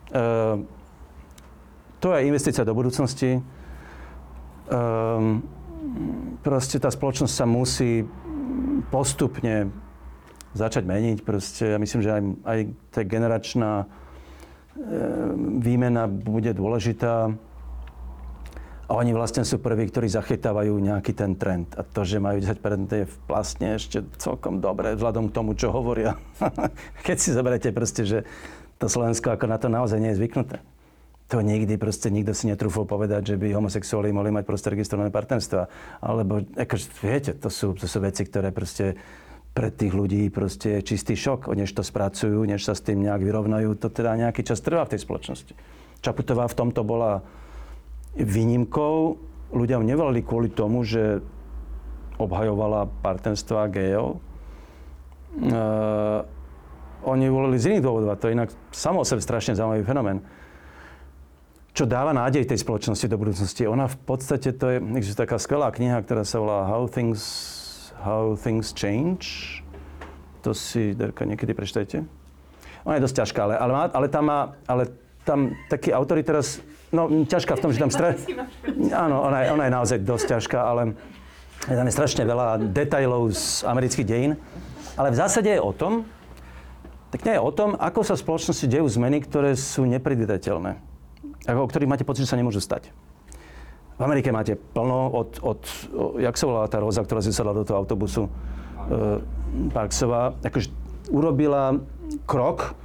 Uh, 0.10 0.66
to 2.02 2.14
je 2.18 2.26
investícia 2.26 2.66
do 2.66 2.74
budúcnosti 2.74 3.42
um, 4.72 5.42
proste 6.44 6.80
tá 6.80 6.92
spoločnosť 6.92 7.34
sa 7.34 7.46
musí 7.48 8.06
postupne 8.88 9.72
začať 10.56 10.84
meniť. 10.88 11.18
Proste 11.22 11.76
ja 11.76 11.78
myslím, 11.78 12.02
že 12.02 12.12
aj, 12.12 12.22
aj 12.44 12.60
tá 12.90 13.02
generačná 13.04 13.72
e, 13.84 13.86
výmena 15.62 16.10
bude 16.10 16.52
dôležitá. 16.56 17.30
A 18.88 18.92
oni 18.96 19.12
vlastne 19.12 19.44
sú 19.44 19.60
prví, 19.60 19.92
ktorí 19.92 20.08
zachytávajú 20.08 20.72
nejaký 20.80 21.12
ten 21.12 21.36
trend. 21.36 21.76
A 21.76 21.84
to, 21.84 22.08
že 22.08 22.24
majú 22.24 22.40
10% 22.40 22.56
je 22.88 23.06
vlastne 23.28 23.76
ešte 23.76 24.00
celkom 24.16 24.64
dobré 24.64 24.96
vzhľadom 24.96 25.28
k 25.28 25.36
tomu, 25.36 25.52
čo 25.60 25.76
hovoria. 25.76 26.16
Keď 27.08 27.18
si 27.20 27.36
zoberete 27.36 27.76
proste, 27.76 28.08
že 28.08 28.24
to 28.80 28.88
Slovensko 28.88 29.36
ako 29.36 29.46
na 29.52 29.60
to 29.60 29.68
naozaj 29.68 30.00
nie 30.00 30.16
je 30.16 30.24
zvyknuté 30.24 30.64
to 31.28 31.44
nikdy 31.44 31.76
proste 31.76 32.08
nikto 32.08 32.32
si 32.32 32.48
netrúfol 32.48 32.88
povedať, 32.88 33.36
že 33.36 33.36
by 33.36 33.52
homosexuáli 33.52 34.16
mohli 34.16 34.32
mať 34.32 34.48
proste 34.48 34.72
registrované 34.72 35.12
partnerstva. 35.12 35.68
Alebo, 36.00 36.48
akože, 36.56 36.86
viete, 37.04 37.32
to 37.36 37.52
sú, 37.52 37.76
to 37.76 37.84
sú 37.84 38.00
veci, 38.00 38.24
ktoré 38.24 38.56
proste 38.56 38.96
pre 39.52 39.68
tých 39.74 39.92
ľudí 39.92 40.30
proste 40.32 40.80
je 40.80 40.96
čistý 40.96 41.18
šok, 41.18 41.52
než 41.52 41.74
to 41.74 41.84
spracujú, 41.84 42.46
než 42.48 42.64
sa 42.64 42.78
s 42.78 42.86
tým 42.86 43.04
nejak 43.04 43.26
vyrovnajú. 43.26 43.76
To 43.76 43.92
teda 43.92 44.16
nejaký 44.16 44.46
čas 44.48 44.64
trvá 44.64 44.88
v 44.88 44.96
tej 44.96 45.04
spoločnosti. 45.04 45.54
Čaputová 46.00 46.48
v 46.48 46.58
tomto 46.64 46.86
bola 46.88 47.26
výnimkou. 48.16 49.18
Ľudia 49.52 49.82
nevolali 49.84 50.24
kvôli 50.24 50.54
tomu, 50.54 50.88
že 50.88 51.20
obhajovala 52.22 52.88
partnerstva 53.02 53.68
gejov. 53.74 54.22
Uh, 55.38 56.22
oni 57.04 57.30
volili 57.30 57.58
z 57.62 57.74
iných 57.74 57.86
dôvodov 57.86 58.14
a 58.14 58.20
to 58.20 58.30
je 58.30 58.38
inak 58.38 58.50
samo 58.74 59.02
o 59.02 59.10
sebe 59.10 59.22
strašne 59.22 59.54
zaujímavý 59.54 59.86
fenomén 59.86 60.18
čo 61.78 61.86
dáva 61.86 62.10
nádej 62.10 62.50
tej 62.50 62.66
spoločnosti 62.66 63.06
do 63.06 63.22
budúcnosti. 63.22 63.70
Ona 63.70 63.86
v 63.86 63.98
podstate, 64.02 64.50
to 64.50 64.66
je, 64.74 64.78
existuje 64.98 65.30
taká 65.30 65.38
skvelá 65.38 65.70
kniha, 65.70 66.02
ktorá 66.02 66.26
sa 66.26 66.42
volá 66.42 66.66
How 66.66 66.90
Things, 66.90 67.22
How 68.02 68.34
Things 68.34 68.74
Change. 68.74 69.62
To 70.42 70.58
si, 70.58 70.98
Derka, 70.98 71.22
niekedy 71.30 71.54
prečtajte. 71.54 72.02
Ona 72.82 72.98
je 72.98 73.06
dosť 73.06 73.22
ťažká, 73.22 73.40
ale, 73.46 73.56
ale, 73.62 73.94
ale, 73.94 74.08
tam 74.10 74.26
má, 74.26 74.58
ale 74.66 74.90
tam 75.22 75.54
taký 75.70 75.94
autory 75.94 76.26
teraz, 76.26 76.66
no 76.90 77.30
ťažká 77.30 77.54
v 77.54 77.62
tom, 77.62 77.70
že 77.70 77.78
tam 77.78 77.94
stra... 77.94 78.18
Áno, 78.98 79.30
ona 79.30 79.46
je, 79.46 79.48
ona 79.54 79.64
je 79.70 79.76
naozaj 79.78 79.98
dosť 80.02 80.26
ťažká, 80.34 80.58
ale 80.58 80.98
tam 81.62 81.86
je 81.86 81.94
strašne 81.94 82.26
veľa 82.26 82.74
detajlov 82.74 83.38
z 83.38 83.62
amerických 83.70 84.08
dejín. 84.10 84.34
Ale 84.98 85.14
v 85.14 85.20
zásade 85.22 85.54
je 85.54 85.62
o 85.62 85.70
tom, 85.78 86.10
tak 87.14 87.22
nie 87.22 87.38
je 87.38 87.42
o 87.46 87.54
tom, 87.54 87.78
ako 87.78 88.02
sa 88.02 88.18
v 88.18 88.24
spoločnosti 88.26 88.66
dejú 88.66 88.90
zmeny, 88.90 89.22
ktoré 89.22 89.54
sú 89.54 89.86
nepredvídateľné. 89.86 90.97
O 91.48 91.68
ktorých 91.68 91.88
máte 91.88 92.04
pocit, 92.04 92.28
že 92.28 92.32
sa 92.36 92.40
nemôžu 92.40 92.60
stať. 92.60 92.92
V 93.98 94.02
Amerike 94.06 94.30
máte 94.30 94.54
plno 94.54 95.10
od, 95.10 95.30
od, 95.42 95.62
od 95.96 96.22
jak 96.22 96.38
sa 96.38 96.46
volala 96.46 96.68
tá 96.70 96.78
Roza, 96.78 97.02
ktorá 97.02 97.24
si 97.24 97.34
do 97.34 97.66
toho 97.66 97.80
autobusu, 97.82 98.30
uh, 98.30 99.18
Parksová, 99.74 100.38
akože 100.44 100.70
urobila 101.10 101.82
krok, 102.30 102.78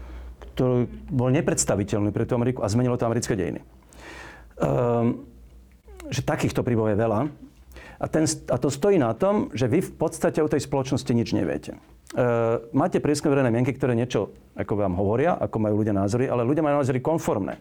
ktorý 0.54 0.88
bol 1.10 1.28
nepredstaviteľný 1.34 2.14
pre 2.14 2.24
tú 2.24 2.38
Ameriku 2.38 2.64
a 2.64 2.70
zmenilo 2.72 2.96
to 2.96 3.04
americké 3.04 3.36
dejiny. 3.36 3.60
Um, 4.56 5.26
že 6.08 6.24
takýchto 6.24 6.64
príbehov 6.64 6.92
je 6.92 6.98
veľa. 7.02 7.20
A, 8.02 8.06
ten, 8.10 8.24
a 8.26 8.56
to 8.56 8.68
stojí 8.72 8.96
na 8.96 9.12
tom, 9.14 9.52
že 9.52 9.68
vy 9.70 9.84
v 9.84 9.92
podstate 9.94 10.40
o 10.40 10.50
tej 10.50 10.64
spoločnosti 10.64 11.12
nič 11.12 11.34
neviete. 11.36 11.76
Uh, 12.12 12.62
máte 12.72 13.00
prieskum 13.04 13.32
verejné 13.32 13.52
mienky, 13.52 13.72
ktoré 13.76 13.92
niečo 13.92 14.32
ako 14.56 14.80
vám 14.80 14.96
hovoria, 14.96 15.36
ako 15.36 15.56
majú 15.60 15.84
ľudia 15.84 15.96
názory, 15.96 16.28
ale 16.28 16.44
ľudia 16.44 16.64
majú 16.64 16.84
názory 16.84 17.00
konformné. 17.04 17.60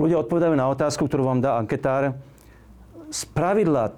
Ľudia 0.00 0.24
odpovedajú 0.24 0.54
na 0.56 0.68
otázku, 0.72 1.04
ktorú 1.04 1.28
vám 1.28 1.40
dá 1.44 1.60
anketár, 1.60 2.16
z 3.12 3.22
pravidla 3.28 3.92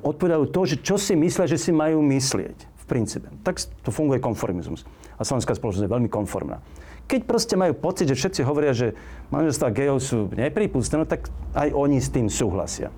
odpovedajú 0.00 0.44
to, 0.48 0.60
že 0.64 0.76
čo 0.80 0.96
si 0.96 1.12
myslia, 1.18 1.50
že 1.50 1.60
si 1.60 1.74
majú 1.74 2.00
myslieť 2.00 2.56
v 2.56 2.84
princípe. 2.88 3.28
Tak 3.44 3.60
to 3.84 3.90
funguje 3.92 4.22
konformizmus. 4.22 4.88
A 5.20 5.26
slovenská 5.26 5.52
spoločnosť 5.52 5.84
je 5.84 5.92
veľmi 5.92 6.08
konformná. 6.08 6.62
Keď 7.08 7.20
proste 7.24 7.56
majú 7.56 7.72
pocit, 7.76 8.08
že 8.08 8.16
všetci 8.16 8.40
hovoria, 8.44 8.76
že 8.76 8.96
manželstvá 9.32 9.72
gejov 9.72 9.98
sú 10.00 10.18
nepripustné, 10.32 11.00
no 11.00 11.08
tak 11.08 11.28
aj 11.56 11.72
oni 11.72 11.98
s 12.00 12.12
tým 12.12 12.28
súhlasia. 12.28 12.92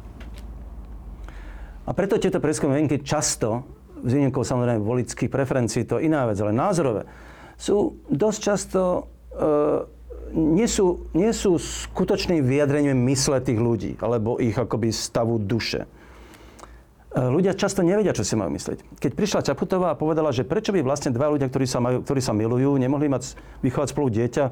A 1.86 1.90
preto 1.90 2.18
tieto 2.22 2.38
prieskumy 2.42 2.86
často, 3.02 3.66
s 4.02 4.10
výnimkou 4.14 4.46
samozrejme 4.46 4.82
volických 4.82 5.30
preferencií, 5.30 5.82
to 5.86 5.98
iná 5.98 6.26
vec, 6.26 6.38
ale 6.38 6.54
názorové, 6.54 7.06
sú 7.58 7.98
dosť 8.08 8.38
často 8.38 8.80
e, 8.90 9.02
nie 10.32 10.66
sú, 10.66 11.10
nie 11.12 11.30
sú 11.34 11.58
skutočným 11.58 12.42
vyjadrením 12.46 12.98
mysle 13.10 13.42
tých 13.42 13.58
ľudí, 13.58 13.92
alebo 13.98 14.38
ich 14.38 14.54
akoby 14.54 14.94
stavu 14.94 15.38
duše. 15.42 15.84
E, 17.10 17.18
ľudia 17.18 17.58
často 17.58 17.82
nevedia, 17.82 18.14
čo 18.14 18.22
si 18.22 18.38
majú 18.38 18.54
myslieť. 18.54 19.02
Keď 19.02 19.12
prišla 19.18 19.46
Čaputová 19.46 19.94
a 19.94 19.98
povedala, 19.98 20.30
že 20.30 20.46
prečo 20.46 20.70
by 20.70 20.80
vlastne 20.86 21.10
dva 21.10 21.30
ľudia, 21.30 21.50
ktorí 21.50 21.66
sa, 21.66 21.82
majú, 21.82 22.06
ktorí 22.06 22.22
sa 22.22 22.30
milujú, 22.30 22.78
nemohli 22.78 23.10
mať, 23.10 23.34
vychovať 23.66 23.88
spolu 23.90 24.08
dieťa 24.14 24.44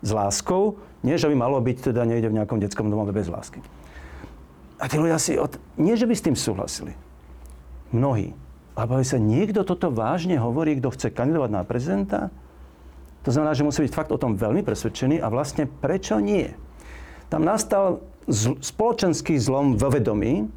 s 0.00 0.10
láskou, 0.10 0.80
nie, 1.04 1.14
že 1.14 1.30
by 1.30 1.36
malo 1.36 1.60
byť 1.60 1.92
teda 1.92 2.02
niekde 2.08 2.32
v 2.32 2.36
nejakom 2.42 2.58
detskom 2.58 2.88
domove 2.88 3.12
bez 3.12 3.30
lásky. 3.30 3.62
A 4.78 4.86
tí 4.86 4.96
ľudia 4.96 5.18
si, 5.18 5.34
od... 5.36 5.58
nie 5.76 5.94
že 5.98 6.06
by 6.06 6.14
s 6.14 6.24
tým 6.24 6.36
súhlasili. 6.38 6.94
Mnohí. 7.90 8.34
Ale 8.78 9.02
sa 9.02 9.18
niekto 9.18 9.66
toto 9.66 9.90
vážne 9.90 10.38
hovorí, 10.38 10.78
kto 10.78 10.94
chce 10.94 11.10
kandidovať 11.10 11.50
na 11.50 11.62
prezidenta, 11.66 12.30
to 13.28 13.36
znamená, 13.36 13.52
že 13.52 13.60
musí 13.60 13.84
byť 13.84 13.92
fakt 13.92 14.08
o 14.08 14.16
tom 14.16 14.40
veľmi 14.40 14.64
presvedčený 14.64 15.20
a 15.20 15.28
vlastne 15.28 15.68
prečo 15.68 16.16
nie? 16.16 16.48
Tam 17.28 17.44
nastal 17.44 18.00
zl- 18.24 18.56
spoločenský 18.56 19.36
zlom 19.36 19.76
vo 19.76 19.92
vedomí 19.92 20.48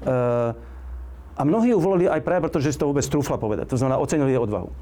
e, 0.00 0.16
a 1.36 1.42
mnohí 1.44 1.76
ju 1.76 1.78
volili 1.80 2.08
aj 2.08 2.24
práve 2.24 2.48
preto, 2.48 2.56
že 2.56 2.72
si 2.72 2.80
to 2.80 2.88
vôbec 2.88 3.04
trúfla 3.04 3.36
povedať. 3.36 3.68
To 3.68 3.76
znamená, 3.76 4.00
ocenili 4.00 4.32
jej 4.32 4.40
odvahu. 4.40 4.72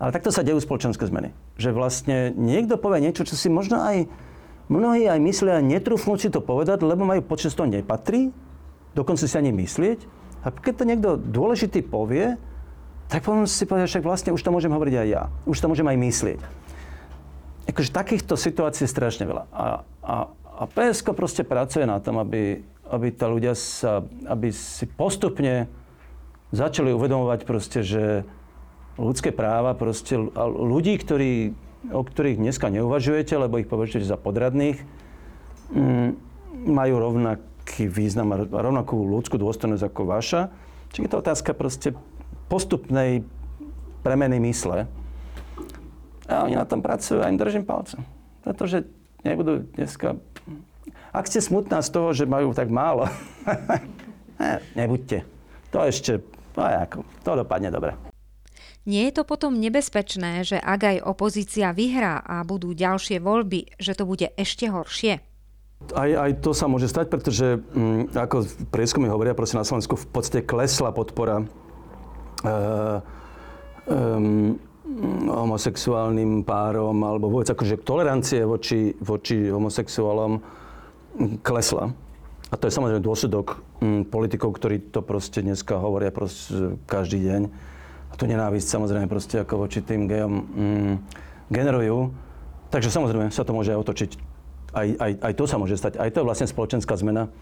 Ale 0.00 0.16
takto 0.16 0.32
sa 0.32 0.40
dejú 0.40 0.64
spoločenské 0.64 1.04
zmeny. 1.04 1.36
Že 1.60 1.76
vlastne 1.76 2.32
niekto 2.32 2.80
povie 2.80 3.04
niečo, 3.04 3.28
čo 3.28 3.36
si 3.36 3.52
možno 3.52 3.84
aj 3.84 4.08
mnohí 4.72 5.04
aj 5.04 5.20
myslia, 5.20 5.60
netrúfnú 5.60 6.16
si 6.16 6.32
to 6.32 6.40
povedať, 6.40 6.80
lebo 6.80 7.04
majú 7.04 7.20
pocit, 7.20 7.52
že 7.52 7.68
nepatrí, 7.68 8.32
dokonca 8.96 9.28
si 9.28 9.36
ani 9.36 9.52
myslieť. 9.52 10.08
A 10.40 10.56
keď 10.56 10.72
to 10.72 10.88
niekto 10.88 11.10
dôležitý 11.20 11.84
povie, 11.84 12.40
tak 13.12 13.28
potom 13.28 13.44
si 13.44 13.68
povedal, 13.68 13.84
však 13.84 14.08
vlastne 14.08 14.32
už 14.32 14.40
to 14.40 14.48
môžem 14.48 14.72
hovoriť 14.72 14.94
aj 15.04 15.08
ja. 15.12 15.28
Už 15.44 15.60
to 15.60 15.68
môžem 15.68 15.84
aj 15.84 16.00
myslieť. 16.00 16.40
Akože 17.68 17.92
takýchto 17.92 18.40
situácií 18.40 18.88
je 18.88 18.94
strašne 18.96 19.28
veľa. 19.28 19.44
A, 19.52 19.84
a, 20.00 20.14
a 20.32 20.62
PSK 20.64 21.12
proste 21.12 21.44
pracuje 21.44 21.84
na 21.84 22.00
tom, 22.00 22.16
aby, 22.16 22.64
aby 22.88 23.12
tá 23.12 23.28
ľudia 23.28 23.52
sa, 23.52 24.00
aby 24.24 24.48
si 24.48 24.88
postupne 24.88 25.68
začali 26.56 26.88
uvedomovať 26.88 27.40
proste, 27.44 27.84
že 27.84 28.24
ľudské 28.96 29.28
práva, 29.28 29.76
proste 29.76 30.16
ľudí, 30.40 30.96
ktorí, 30.96 31.52
o 31.92 32.00
ktorých 32.00 32.40
dneska 32.40 32.72
neuvažujete, 32.72 33.36
lebo 33.36 33.60
ich 33.60 33.68
považujete 33.68 34.08
za 34.08 34.16
podradných, 34.16 34.80
mm, 35.68 36.10
majú 36.64 36.94
rovnaký 36.96 37.92
význam 37.92 38.32
a 38.32 38.40
rovnakú 38.40 39.04
ľudskú 39.04 39.36
dôstojnosť 39.36 39.84
ako 39.84 40.02
vaša. 40.08 40.40
Čiže 40.92 41.08
je 41.08 41.10
to 41.12 41.22
otázka 41.24 41.50
proste 41.56 41.96
postupnej 42.52 43.24
premeny 44.04 44.36
mysle. 44.44 44.84
A 46.28 46.44
oni 46.44 46.52
na 46.52 46.68
tom 46.68 46.84
pracujú 46.84 47.24
a 47.24 47.32
im 47.32 47.40
držím 47.40 47.64
palce. 47.64 47.96
Pretože 48.44 48.84
nebudú 49.24 49.64
dneska... 49.72 50.20
Ak 51.12 51.28
ste 51.28 51.40
smutná 51.40 51.80
z 51.80 51.92
toho, 51.92 52.12
že 52.12 52.28
majú 52.28 52.52
tak 52.52 52.68
málo, 52.68 53.08
ne, 54.40 54.60
nebuďte. 54.76 55.24
To 55.72 55.88
ešte, 55.88 56.20
no 56.56 56.60
ako, 56.64 57.04
to 57.24 57.32
dopadne 57.40 57.72
dobre. 57.72 57.96
Nie 58.84 59.08
je 59.08 59.20
to 59.20 59.24
potom 59.28 59.56
nebezpečné, 59.60 60.42
že 60.42 60.58
ak 60.58 60.80
aj 60.82 60.96
opozícia 61.06 61.70
vyhrá 61.70 62.18
a 62.18 62.42
budú 62.42 62.74
ďalšie 62.74 63.22
voľby, 63.22 63.78
že 63.78 63.94
to 63.94 64.04
bude 64.08 64.26
ešte 64.34 64.66
horšie? 64.68 65.22
Aj, 65.94 66.10
aj 66.10 66.42
to 66.42 66.50
sa 66.56 66.66
môže 66.66 66.90
stať, 66.90 67.12
pretože 67.12 67.62
m, 67.76 68.08
mm, 68.08 68.16
ako 68.16 68.46
prieskumy 68.70 69.06
hovoria, 69.06 69.36
prosím, 69.36 69.62
na 69.62 69.68
Slovensku 69.68 69.94
v 69.94 70.06
podstate 70.10 70.42
klesla 70.42 70.90
podpora 70.94 71.46
homosexuálnym 75.32 76.44
párom 76.44 76.96
alebo 77.02 77.30
vôbec 77.32 77.48
akože 77.48 77.80
tolerancie 77.82 78.44
voči, 78.44 78.92
voči 78.98 79.48
homosexuálom 79.48 80.42
klesla. 81.40 81.94
A 82.52 82.54
to 82.60 82.68
je 82.68 82.76
samozrejme 82.76 83.00
dôsledok 83.00 83.64
um, 83.80 84.04
politikov, 84.04 84.52
ktorí 84.60 84.92
to 84.92 85.00
proste 85.00 85.40
dneska 85.40 85.80
hovoria 85.80 86.12
proste 86.12 86.76
každý 86.84 87.24
deň. 87.24 87.42
A 88.12 88.14
tu 88.20 88.28
nenávisť 88.28 88.68
samozrejme 88.68 89.08
proste 89.08 89.40
ako 89.40 89.64
voči 89.64 89.80
tým 89.80 90.04
gejom 90.04 90.34
um, 90.36 90.44
generujú. 91.48 92.12
Takže 92.68 92.92
samozrejme 92.92 93.32
sa 93.32 93.48
to 93.48 93.56
môže 93.56 93.72
aj 93.72 93.80
otočiť. 93.80 94.10
Aj, 94.72 94.88
aj, 94.88 95.12
aj 95.20 95.32
to 95.36 95.44
sa 95.48 95.56
môže 95.56 95.80
stať. 95.80 95.96
Aj 95.96 96.12
to 96.12 96.20
je 96.20 96.28
vlastne 96.28 96.48
spoločenská 96.48 96.92
zmena 97.00 97.32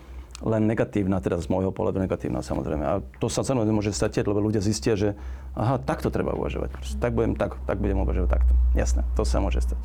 len 0.41 0.64
negatívna, 0.64 1.20
teda 1.20 1.36
z 1.41 1.53
môjho 1.53 1.72
pohľadu 1.72 2.01
negatívna 2.01 2.41
samozrejme. 2.41 2.84
A 2.84 2.95
to 3.20 3.28
sa 3.28 3.45
celé 3.45 3.64
nemôže 3.68 3.93
stať, 3.93 4.24
lebo 4.24 4.41
ľudia 4.41 4.64
zistia, 4.64 4.97
že 4.97 5.12
aha, 5.53 5.76
takto 5.80 6.09
treba 6.09 6.32
uvažovať. 6.32 6.97
Tak 6.97 7.12
budem, 7.12 7.36
tak, 7.36 7.61
tak 7.68 7.76
budem 7.76 8.01
uvažovať 8.01 8.28
takto. 8.41 8.53
Jasné, 8.72 9.05
to 9.14 9.22
sa 9.28 9.38
môže 9.38 9.61
stať. 9.61 9.80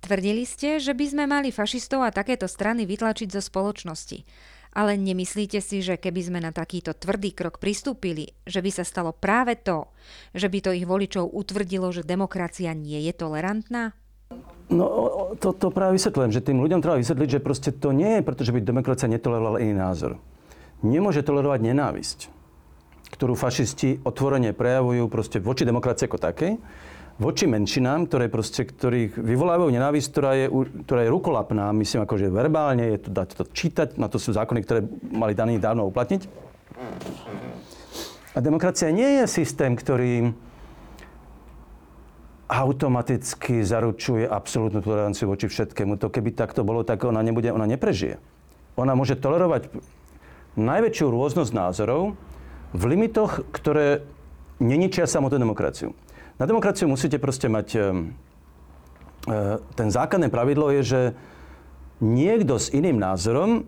Tvrdili 0.00 0.48
ste, 0.48 0.80
že 0.80 0.96
by 0.96 1.06
sme 1.12 1.24
mali 1.28 1.52
fašistov 1.52 2.00
a 2.00 2.12
takéto 2.12 2.48
strany 2.48 2.88
vytlačiť 2.88 3.28
zo 3.28 3.44
spoločnosti. 3.44 4.24
Ale 4.70 4.94
nemyslíte 4.94 5.58
si, 5.58 5.82
že 5.82 5.98
keby 5.98 6.20
sme 6.30 6.38
na 6.40 6.54
takýto 6.54 6.94
tvrdý 6.94 7.34
krok 7.34 7.58
pristúpili, 7.58 8.32
že 8.46 8.62
by 8.62 8.70
sa 8.70 8.84
stalo 8.86 9.10
práve 9.10 9.58
to, 9.58 9.90
že 10.32 10.46
by 10.46 10.58
to 10.62 10.70
ich 10.72 10.86
voličov 10.86 11.26
utvrdilo, 11.26 11.90
že 11.90 12.06
demokracia 12.06 12.70
nie 12.70 13.02
je 13.02 13.12
tolerantná? 13.12 13.98
No, 14.70 14.86
to, 15.42 15.50
to 15.50 15.74
práve 15.74 15.98
vysvetľujem, 15.98 16.30
že 16.30 16.46
tým 16.46 16.62
ľuďom 16.62 16.78
treba 16.78 17.02
vysvetliť, 17.02 17.28
že 17.28 17.40
proste 17.42 17.70
to 17.74 17.90
nie 17.90 18.18
je, 18.18 18.22
pretože 18.22 18.54
by 18.54 18.62
demokracia 18.62 19.10
netolerovala 19.10 19.58
iný 19.58 19.74
názor. 19.74 20.22
Nemôže 20.86 21.26
tolerovať 21.26 21.60
nenávisť, 21.66 22.18
ktorú 23.10 23.34
fašisti 23.34 24.06
otvorene 24.06 24.54
prejavujú 24.54 25.10
proste 25.10 25.42
voči 25.42 25.66
demokracii 25.66 26.06
ako 26.06 26.18
takej, 26.22 26.52
voči 27.20 27.44
menšinám, 27.50 28.08
ktoré 28.08 28.32
proste, 28.32 28.64
ktorých 28.64 29.18
vyvolávajú 29.18 29.68
nenávisť, 29.74 30.06
ktorá 30.08 30.32
je, 30.38 30.46
ktorá 30.86 31.00
je 31.04 31.10
rukolapná, 31.12 31.68
myslím, 31.76 32.06
akože 32.06 32.32
verbálne, 32.32 32.94
je 32.96 33.00
to 33.04 33.10
dať 33.12 33.28
to 33.36 33.44
čítať, 33.50 33.88
na 34.00 34.08
to 34.08 34.16
sú 34.16 34.32
zákony, 34.32 34.64
ktoré 34.64 34.80
mali 35.10 35.36
daný 35.36 35.60
dávno 35.60 35.84
uplatniť. 35.90 36.30
A 38.32 38.38
demokracia 38.38 38.88
nie 38.94 39.20
je 39.20 39.24
systém, 39.26 39.74
ktorý 39.74 40.32
automaticky 42.50 43.62
zaručuje 43.62 44.26
absolútnu 44.26 44.82
toleranciu 44.82 45.30
voči 45.30 45.46
všetkému. 45.46 45.94
To 46.02 46.10
keby 46.10 46.34
takto 46.34 46.66
bolo, 46.66 46.82
tak 46.82 47.06
ona, 47.06 47.22
nebude, 47.22 47.54
ona 47.54 47.70
neprežije. 47.70 48.18
Ona 48.74 48.98
môže 48.98 49.14
tolerovať 49.14 49.70
najväčšiu 50.58 51.06
rôznosť 51.14 51.52
názorov 51.54 52.18
v 52.74 52.82
limitoch, 52.90 53.46
ktoré 53.54 54.02
neničia 54.58 55.06
samotnú 55.06 55.38
demokraciu. 55.38 55.94
Na 56.42 56.44
demokraciu 56.50 56.90
musíte 56.90 57.22
proste 57.22 57.46
mať... 57.46 57.68
E, 57.70 57.82
ten 59.78 59.88
základné 59.92 60.26
pravidlo 60.32 60.74
je, 60.74 60.82
že 60.82 61.00
niekto 62.02 62.58
s 62.58 62.72
iným 62.74 62.98
názorom 62.98 63.50
e, 63.52 63.62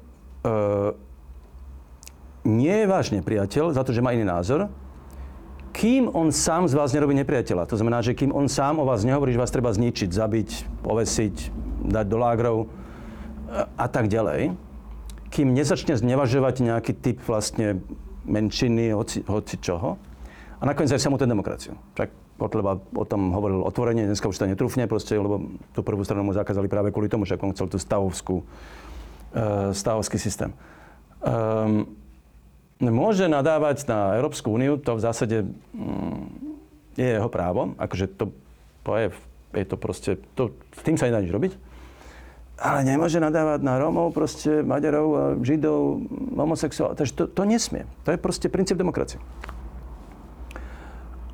nie 2.43 2.77
je 2.83 2.91
váš 2.91 3.15
nepriateľ 3.15 3.77
za 3.77 3.83
to, 3.87 3.95
že 3.95 4.03
má 4.03 4.11
iný 4.11 4.27
názor, 4.27 4.73
kým 5.73 6.13
on 6.13 6.29
sám 6.31 6.69
z 6.69 6.77
vás 6.77 6.93
nerobí 6.93 7.17
nepriateľa. 7.17 7.67
To 7.73 7.77
znamená, 7.81 8.05
že 8.05 8.13
kým 8.13 8.31
on 8.31 8.47
sám 8.47 8.79
o 8.79 8.85
vás 8.85 9.03
nehovorí, 9.03 9.33
že 9.33 9.41
vás 9.41 9.51
treba 9.51 9.73
zničiť, 9.73 10.13
zabiť, 10.13 10.49
povesiť, 10.85 11.35
dať 11.89 12.07
do 12.07 12.19
lágrov 12.21 12.57
a 13.77 13.87
tak 13.89 14.13
ďalej, 14.13 14.53
kým 15.33 15.57
nezačne 15.57 15.97
znevažovať 15.97 16.55
nejaký 16.61 16.93
typ 16.93 17.19
vlastne 17.25 17.81
menšiny, 18.29 18.93
hoci, 18.93 19.25
hoci 19.25 19.57
čoho, 19.59 19.97
a 20.61 20.63
nakoniec 20.63 20.95
aj 20.95 21.03
samotnú 21.03 21.27
demokraciu. 21.27 21.75
Však 21.99 22.23
Kotleba 22.39 22.75
o 22.79 23.05
tom 23.07 23.31
hovoril 23.31 23.63
otvorene, 23.63 24.03
dneska 24.03 24.27
už 24.27 24.35
to 24.35 24.51
netrúfne 24.51 24.91
proste, 24.91 25.15
lebo 25.15 25.43
tú 25.75 25.87
prvú 25.87 26.03
stranu 26.03 26.27
mu 26.27 26.35
zakázali 26.35 26.67
práve 26.67 26.91
kvôli 26.91 27.07
tomu, 27.07 27.23
že 27.23 27.39
on 27.39 27.55
chcel 27.55 27.71
tú 27.71 27.79
stavovskú, 27.79 28.43
uh, 28.43 29.71
stavovský 29.71 30.19
systém. 30.19 30.51
Um, 31.23 32.02
môže 32.91 33.31
nadávať 33.31 33.87
na 33.87 34.19
Európsku 34.19 34.51
úniu, 34.51 34.81
to 34.81 34.99
v 34.99 35.05
zásade 35.05 35.37
um, 35.77 36.27
je 36.99 37.07
jeho 37.07 37.31
právo, 37.31 37.79
akože 37.79 38.11
to, 38.19 38.35
je, 38.99 39.09
je 39.55 39.67
to 39.69 39.77
proste, 39.79 40.11
to, 40.35 40.51
s 40.75 40.83
tým 40.83 40.99
sa 40.99 41.07
nedá 41.07 41.23
nič 41.23 41.31
robiť. 41.31 41.53
Ale 42.63 42.87
nemôže 42.87 43.19
nadávať 43.19 43.67
na 43.67 43.75
Rómov, 43.75 44.15
proste 44.15 44.63
Maďarov, 44.63 45.41
Židov, 45.43 46.07
homosexuálov. 46.39 46.95
Takže 46.95 47.13
to, 47.19 47.25
to 47.27 47.43
nesmie. 47.43 47.91
To 48.07 48.15
je 48.15 48.19
proste 48.23 48.47
princíp 48.47 48.79
demokracie. 48.79 49.19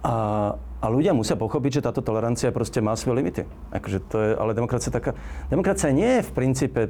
A, 0.01 0.57
a 0.57 0.87
ľudia 0.89 1.13
musia 1.13 1.37
pochopiť, 1.37 1.83
že 1.83 1.85
táto 1.85 2.01
tolerancia 2.01 2.49
proste 2.49 2.81
má 2.81 2.97
svoje 2.97 3.21
limity. 3.21 3.43
Akože 3.77 3.99
to 4.09 4.17
je, 4.17 4.31
ale 4.41 4.57
demokracia 4.57 4.89
taká... 4.89 5.13
Demokracia 5.53 5.93
nie 5.93 6.23
je 6.23 6.23
v 6.25 6.31
princípe... 6.33 6.81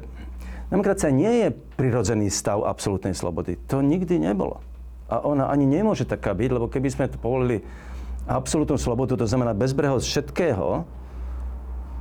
Demokracia 0.69 1.09
nie 1.09 1.45
je 1.45 1.47
prirodzený 1.51 2.29
stav 2.29 2.61
absolútnej 2.61 3.17
slobody. 3.17 3.57
To 3.73 3.81
nikdy 3.81 4.21
nebolo. 4.21 4.61
A 5.09 5.25
ona 5.25 5.49
ani 5.49 5.65
nemôže 5.65 6.05
taká 6.05 6.37
byť, 6.37 6.49
lebo 6.53 6.69
keby 6.69 6.89
sme 6.93 7.09
to 7.09 7.17
povolili 7.17 7.65
absolútnu 8.29 8.77
slobodu, 8.77 9.17
to 9.17 9.25
znamená 9.25 9.57
bezbrehosť 9.57 10.05
všetkého, 10.05 10.85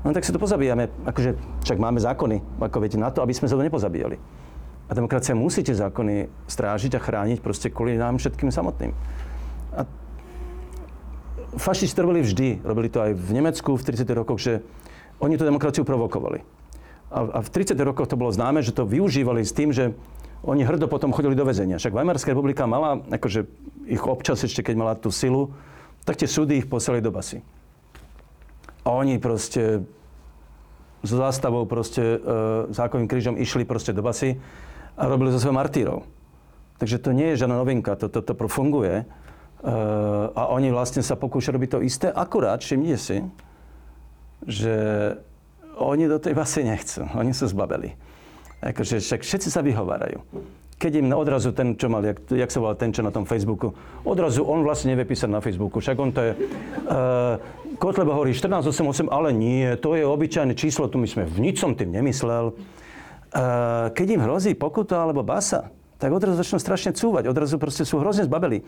no 0.05 0.09
tak 0.13 0.29
sa 0.29 0.37
to 0.37 0.41
pozabíjame. 0.41 0.93
Akože, 1.09 1.41
však 1.65 1.81
máme 1.81 1.97
zákony, 2.05 2.61
ako 2.61 2.79
viete, 2.85 3.01
na 3.01 3.09
to, 3.09 3.25
aby 3.25 3.33
sme 3.33 3.49
sa 3.49 3.57
to 3.57 3.65
nepozabíjali. 3.65 4.21
A 4.89 4.93
demokracia 4.93 5.33
musí 5.33 5.65
tie 5.65 5.73
zákony 5.73 6.29
strážiť 6.49 6.97
a 6.97 7.01
chrániť 7.01 7.41
proste 7.41 7.73
kvôli 7.73 7.97
nám 7.97 8.21
všetkým 8.21 8.53
samotným. 8.53 8.93
A 9.73 9.89
fašisti 11.57 11.97
to 11.97 12.05
robili 12.05 12.21
vždy. 12.25 12.61
Robili 12.61 12.93
to 12.93 13.01
aj 13.01 13.17
v 13.17 13.31
Nemecku 13.33 13.77
v 13.77 13.85
30. 13.85 14.05
rokoch, 14.13 14.41
že 14.41 14.61
oni 15.21 15.41
tú 15.41 15.49
demokraciu 15.49 15.85
provokovali. 15.85 16.58
A, 17.09 17.41
v 17.41 17.49
30. 17.49 17.73
rokoch 17.81 18.09
to 18.09 18.21
bolo 18.21 18.29
známe, 18.29 18.61
že 18.61 18.77
to 18.77 18.85
využívali 18.85 19.41
s 19.41 19.57
tým, 19.57 19.73
že 19.73 19.97
oni 20.45 20.63
hrdo 20.63 20.87
potom 20.87 21.11
chodili 21.11 21.35
do 21.35 21.43
väzenia. 21.43 21.81
Však 21.81 21.97
Weimarská 21.97 22.31
republika 22.31 22.69
mala, 22.69 23.03
akože 23.11 23.49
ich 23.89 24.03
občas 24.05 24.45
ešte, 24.45 24.63
keď 24.63 24.75
mala 24.77 24.95
tú 24.95 25.11
silu, 25.11 25.51
tak 26.07 26.21
tie 26.21 26.31
súdy 26.31 26.63
ich 26.63 26.71
poslali 26.71 27.03
do 27.03 27.11
basy. 27.11 27.43
A 28.87 28.95
oni 28.95 29.19
proste 29.19 29.83
so 31.03 31.15
zástavou 31.19 31.67
proste 31.67 32.01
e, 32.01 32.19
zákoným 32.75 33.07
krížom 33.07 33.39
išli 33.39 33.63
proste 33.63 33.95
do 33.95 34.03
basy 34.03 34.39
a 34.99 35.07
robili 35.07 35.31
zo 35.31 35.43
svojho 35.43 35.59
martírov. 35.59 35.99
Takže 36.79 37.03
to 37.03 37.11
nie 37.15 37.35
je 37.35 37.45
žiadna 37.45 37.59
novinka, 37.59 37.99
to, 37.99 38.07
to, 38.07 38.23
to 38.23 38.35
funguje. 38.47 39.03
Uh, 39.59 40.31
a 40.39 40.55
oni 40.55 40.71
vlastne 40.71 41.03
sa 41.03 41.19
pokúšajú 41.19 41.59
robiť 41.59 41.71
to 41.75 41.83
isté, 41.83 42.07
akurát, 42.15 42.63
všimnite 42.63 42.95
si, 42.95 43.27
že 44.47 44.75
oni 45.79 46.11
do 46.11 46.19
tej 46.19 46.35
basy 46.35 46.67
nechcú. 46.67 47.07
Oni 47.15 47.31
sú 47.31 47.47
zbabeli. 47.49 47.95
Akože 48.59 48.99
však 48.99 49.23
všetci 49.23 49.49
sa 49.55 49.63
vyhovárajú. 49.63 50.19
Keď 50.79 50.93
im 51.03 51.11
odrazu 51.11 51.51
ten, 51.51 51.75
čo 51.75 51.91
mal, 51.91 52.07
jak, 52.07 52.23
jak 52.31 52.51
sa 52.51 52.63
volá 52.63 52.75
ten, 52.79 52.95
čo 52.95 53.03
na 53.03 53.11
tom 53.11 53.27
Facebooku, 53.27 53.75
odrazu 54.07 54.47
on 54.47 54.63
vlastne 54.63 54.95
nevie 54.95 55.11
písať 55.11 55.27
na 55.27 55.43
Facebooku. 55.43 55.83
Však 55.83 55.97
on 55.99 56.11
to 56.15 56.23
je... 56.23 56.33
Uh, 56.87 57.39
Kotleba 57.83 58.15
hovorí 58.15 58.31
1488, 58.35 59.11
ale 59.11 59.31
nie, 59.35 59.67
to 59.79 59.99
je 59.99 60.07
obyčajné 60.07 60.55
číslo, 60.55 60.87
tu 60.91 60.99
my 60.99 61.07
sme 61.07 61.27
v 61.27 61.51
ničom 61.51 61.75
tým 61.75 61.95
nemyslel. 61.95 62.55
Uh, 62.55 63.91
keď 63.91 64.07
im 64.19 64.23
hrozí 64.23 64.55
pokuta 64.55 65.03
alebo 65.03 65.27
basa, 65.27 65.71
tak 65.99 66.15
odrazu 66.15 66.39
začnú 66.39 66.63
strašne 66.63 66.95
cúvať. 66.95 67.27
Odrazu 67.27 67.59
proste 67.59 67.83
sú 67.83 67.99
hrozne 67.99 68.23
zbabeli. 68.31 68.63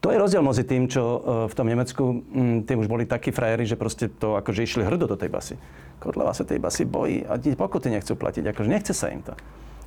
To 0.00 0.08
je 0.08 0.16
rozdiel 0.16 0.40
medzi 0.40 0.64
tým, 0.64 0.88
čo 0.88 1.02
e, 1.02 1.18
v 1.52 1.54
tom 1.54 1.68
Nemecku, 1.68 2.24
mm, 2.24 2.64
tí 2.64 2.72
už 2.72 2.88
boli 2.88 3.04
takí 3.04 3.28
frajeri, 3.36 3.68
že 3.68 3.76
proste 3.76 4.08
to 4.08 4.32
akože 4.40 4.64
išli 4.64 4.82
hrdo 4.84 5.04
do 5.04 5.16
tej 5.16 5.28
basy. 5.28 5.54
Kotleva 6.00 6.32
sa 6.32 6.48
tej 6.48 6.56
basy 6.56 6.88
bojí 6.88 7.28
a 7.28 7.36
pokuty 7.36 7.92
nechcú 7.92 8.16
platiť, 8.16 8.48
akože 8.48 8.72
nechce 8.72 8.96
sa 8.96 9.12
im 9.12 9.20
to. 9.20 9.36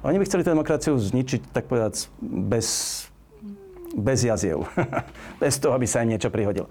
Oni 0.06 0.22
by 0.22 0.26
chceli 0.30 0.46
tú 0.46 0.54
demokraciu 0.54 0.94
zničiť, 1.02 1.50
tak 1.50 1.66
povedať, 1.66 2.14
bez, 2.22 2.68
bez 3.98 4.22
jaziev. 4.22 4.70
bez 5.42 5.58
toho, 5.58 5.74
aby 5.74 5.90
sa 5.90 6.06
im 6.06 6.14
niečo 6.14 6.30
prihodilo. 6.30 6.70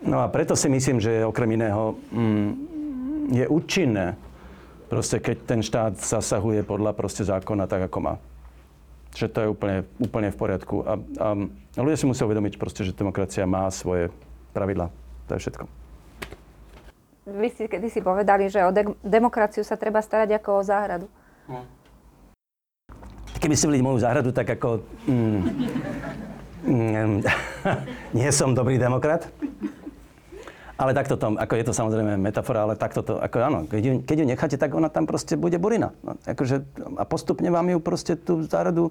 No 0.00 0.24
a 0.24 0.32
preto 0.32 0.56
si 0.56 0.72
myslím, 0.72 1.04
že 1.04 1.28
okrem 1.28 1.60
iného 1.60 2.00
mm, 2.08 2.50
je 3.36 3.44
účinné, 3.44 4.16
proste 4.88 5.20
keď 5.20 5.36
ten 5.44 5.60
štát 5.60 6.00
zasahuje 6.00 6.64
podľa 6.64 6.96
proste 6.96 7.28
zákona 7.28 7.68
tak, 7.68 7.92
ako 7.92 7.98
má 8.00 8.14
že 9.14 9.26
to 9.26 9.38
je 9.42 9.48
úplne, 9.50 9.86
úplne 9.98 10.30
v 10.30 10.38
poriadku. 10.38 10.76
A, 10.86 10.92
a 11.18 11.26
ľudia 11.78 11.98
si 11.98 12.06
musia 12.06 12.26
uvedomiť 12.26 12.56
proste, 12.56 12.86
že 12.86 12.94
demokracia 12.94 13.42
má 13.46 13.66
svoje 13.70 14.10
pravidla. 14.54 14.90
To 15.26 15.34
je 15.34 15.42
všetko. 15.46 15.64
Vy 17.30 17.48
ste 17.54 17.70
kedy 17.70 17.88
si 17.92 18.00
povedali, 18.02 18.50
že 18.50 18.66
o 18.66 18.74
de- 18.74 18.96
demokraciu 19.06 19.62
sa 19.62 19.78
treba 19.78 20.02
starať 20.02 20.40
ako 20.40 20.50
o 20.50 20.62
záhradu. 20.66 21.06
No. 21.46 21.62
Keby 23.38 23.54
ste 23.54 23.70
videli 23.70 23.86
moju 23.86 24.02
záhradu, 24.02 24.34
tak 24.34 24.50
ako... 24.58 24.82
Mm, 25.06 25.40
mm, 26.66 27.16
nie 28.18 28.30
som 28.34 28.52
dobrý 28.52 28.76
demokrat. 28.76 29.30
Ale 30.80 30.96
takto 30.96 31.20
to, 31.20 31.36
ako 31.36 31.60
je 31.60 31.64
to 31.68 31.76
samozrejme 31.76 32.16
metafora, 32.16 32.64
ale 32.64 32.72
takto 32.72 33.04
to, 33.04 33.20
ako 33.20 33.36
áno, 33.36 33.58
keď 33.68 33.82
ju, 33.84 33.92
keď 34.00 34.16
ju 34.16 34.26
necháte, 34.32 34.56
tak 34.56 34.72
ona 34.72 34.88
tam 34.88 35.04
proste 35.04 35.36
bude 35.36 35.60
burina. 35.60 35.92
No, 36.00 36.16
akože, 36.24 36.64
a 36.96 37.04
postupne 37.04 37.52
vám 37.52 37.68
ju 37.68 37.78
proste 37.84 38.16
tú 38.16 38.40
záhradu 38.48 38.88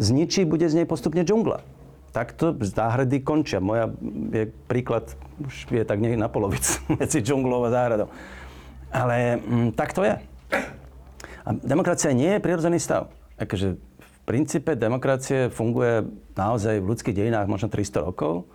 zničí, 0.00 0.48
bude 0.48 0.64
z 0.64 0.80
nej 0.80 0.86
postupne 0.88 1.20
džungla. 1.20 1.60
Takto 2.16 2.56
záhrady 2.56 3.20
končia. 3.20 3.60
Moja 3.60 3.92
je 4.32 4.48
príklad, 4.64 5.12
už 5.44 5.68
je 5.68 5.84
tak 5.84 6.00
niekde 6.00 6.16
na 6.16 6.32
polovic 6.32 6.64
medzi 6.96 7.20
džunglou 7.20 7.68
a 7.68 7.70
záhradou. 7.74 8.08
Ale 8.88 9.44
mm, 9.44 9.76
tak 9.76 9.92
to 9.92 10.08
je. 10.08 10.16
A 11.44 11.48
demokracia 11.52 12.16
nie 12.16 12.32
je 12.32 12.40
prirodzený 12.40 12.80
stav. 12.80 13.12
Akože 13.36 13.76
v 13.76 14.16
princípe 14.24 14.72
demokracie 14.72 15.52
funguje 15.52 16.08
naozaj 16.32 16.80
v 16.80 16.88
ľudských 16.96 17.12
dejinách 17.12 17.44
možno 17.44 17.68
300 17.68 18.08
rokov 18.08 18.48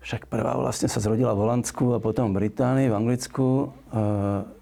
však 0.00 0.28
prvá 0.28 0.56
vlastne 0.56 0.88
sa 0.88 1.00
zrodila 1.00 1.36
v 1.36 1.44
Holandsku 1.44 1.96
a 1.96 1.98
potom 2.00 2.32
v 2.32 2.44
Británii, 2.44 2.88
v 2.88 2.94
Anglicku. 2.96 3.72
Uh, 3.92 4.60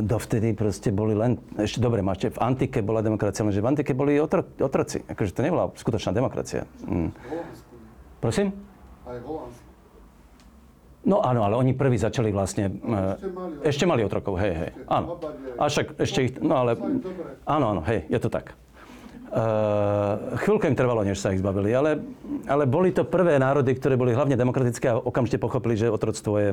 dovtedy 0.00 0.56
proste 0.56 0.88
boli 0.88 1.12
len, 1.12 1.36
ešte 1.60 1.84
dobre, 1.84 2.00
máte, 2.00 2.32
v 2.32 2.40
antike 2.40 2.80
bola 2.80 3.04
demokracia, 3.04 3.44
lenže 3.44 3.60
v 3.60 3.68
antike 3.68 3.92
boli 3.92 4.16
otro, 4.16 4.40
otroci. 4.56 5.04
Akože 5.04 5.36
to 5.36 5.44
nebola 5.44 5.68
skutočná 5.76 6.16
demokracia. 6.16 6.64
Mm. 6.88 7.12
Prosím? 8.24 8.56
Aj. 9.04 9.20
No 11.04 11.20
áno, 11.20 11.44
ale 11.44 11.60
oni 11.60 11.76
prví 11.76 12.00
začali 12.00 12.32
vlastne... 12.32 12.72
No, 12.72 13.16
ešte, 13.16 13.28
mali 13.32 13.54
ešte 13.64 13.84
mali 13.84 14.00
otrokov, 14.00 14.40
hej, 14.40 14.52
hej. 14.52 14.70
Áno. 14.88 15.20
A 15.60 15.68
však 15.68 15.96
ešte 16.00 16.18
ich... 16.24 16.32
No 16.40 16.60
ale... 16.60 16.76
Áno, 17.44 17.76
áno, 17.76 17.80
hej, 17.84 18.08
je 18.08 18.16
to 18.16 18.32
tak. 18.32 18.56
Uh, 19.30 20.34
chvíľku 20.42 20.66
im 20.66 20.74
trvalo, 20.74 21.06
než 21.06 21.22
sa 21.22 21.30
ich 21.30 21.38
zbavili, 21.38 21.70
ale, 21.70 22.02
ale 22.50 22.66
boli 22.66 22.90
to 22.90 23.06
prvé 23.06 23.38
národy, 23.38 23.78
ktoré 23.78 23.94
boli 23.94 24.10
hlavne 24.10 24.34
demokratické 24.34 24.90
a 24.90 24.98
okamžite 24.98 25.38
pochopili, 25.38 25.78
že 25.78 25.86
otroctvo 25.86 26.34
je 26.34 26.50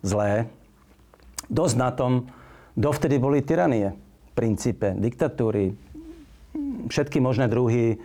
zlé. 0.00 0.48
Dosť 1.52 1.76
na 1.76 1.92
tom, 1.92 2.32
dovtedy 2.80 3.20
boli 3.20 3.44
tyranie, 3.44 3.92
princípe, 4.32 4.96
diktatúry, 4.96 5.76
všetky 6.88 7.20
možné 7.20 7.44
druhy 7.52 8.00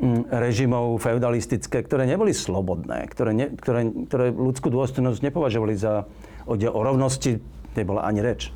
mm, 0.00 0.32
režimov 0.32 0.96
feudalistické, 1.04 1.84
ktoré 1.84 2.08
neboli 2.08 2.32
slobodné, 2.32 3.04
ktoré, 3.12 3.36
ne, 3.36 3.46
ktoré, 3.52 3.92
ktoré 4.08 4.26
ľudskú 4.32 4.72
dôstojnosť 4.72 5.20
nepovažovali 5.20 5.74
za 5.76 6.08
o, 6.48 6.56
rovnosti, 6.56 7.44
nebola 7.76 8.08
ani 8.08 8.24
reč. 8.24 8.48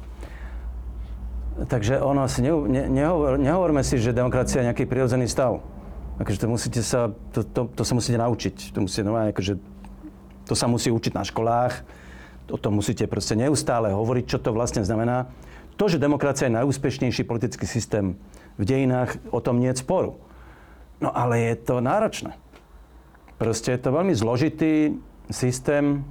Takže 1.66 1.98
ono 1.98 2.22
si 2.30 2.46
ne, 2.46 2.54
ne, 2.54 2.82
nehovor, 2.86 3.34
nehovorme 3.34 3.82
si, 3.82 3.98
že 3.98 4.14
demokracia 4.14 4.62
je 4.62 4.70
nejaký 4.70 4.86
prirodzený 4.86 5.26
stav. 5.26 5.58
Akože 6.22 6.38
to 6.38 6.46
musíte 6.46 6.80
sa, 6.86 7.10
to, 7.34 7.42
to, 7.42 7.66
to 7.74 7.82
sa 7.82 7.98
musíte 7.98 8.18
naučiť. 8.18 8.74
To, 8.74 8.86
musíte, 8.86 9.02
no, 9.02 9.18
akože, 9.18 9.58
to 10.46 10.54
sa 10.54 10.70
musí 10.70 10.94
učiť 10.94 11.18
na 11.18 11.26
školách. 11.26 11.82
O 12.54 12.58
tom 12.58 12.78
musíte 12.78 13.10
proste 13.10 13.34
neustále 13.34 13.90
hovoriť, 13.90 14.24
čo 14.26 14.38
to 14.38 14.54
vlastne 14.54 14.86
znamená. 14.86 15.26
To, 15.78 15.86
že 15.90 16.02
demokracia 16.02 16.46
je 16.46 16.58
najúspešnejší 16.58 17.26
politický 17.26 17.66
systém 17.66 18.18
v 18.58 18.64
dejinách, 18.66 19.18
o 19.30 19.38
tom 19.38 19.62
nie 19.62 19.70
je 19.70 19.82
sporu. 19.82 20.18
No 20.98 21.14
ale 21.14 21.42
je 21.42 21.54
to 21.58 21.78
náročné. 21.78 22.34
Proste 23.38 23.74
je 23.74 23.80
to 23.82 23.94
veľmi 23.94 24.14
zložitý 24.14 24.98
systém, 25.30 26.02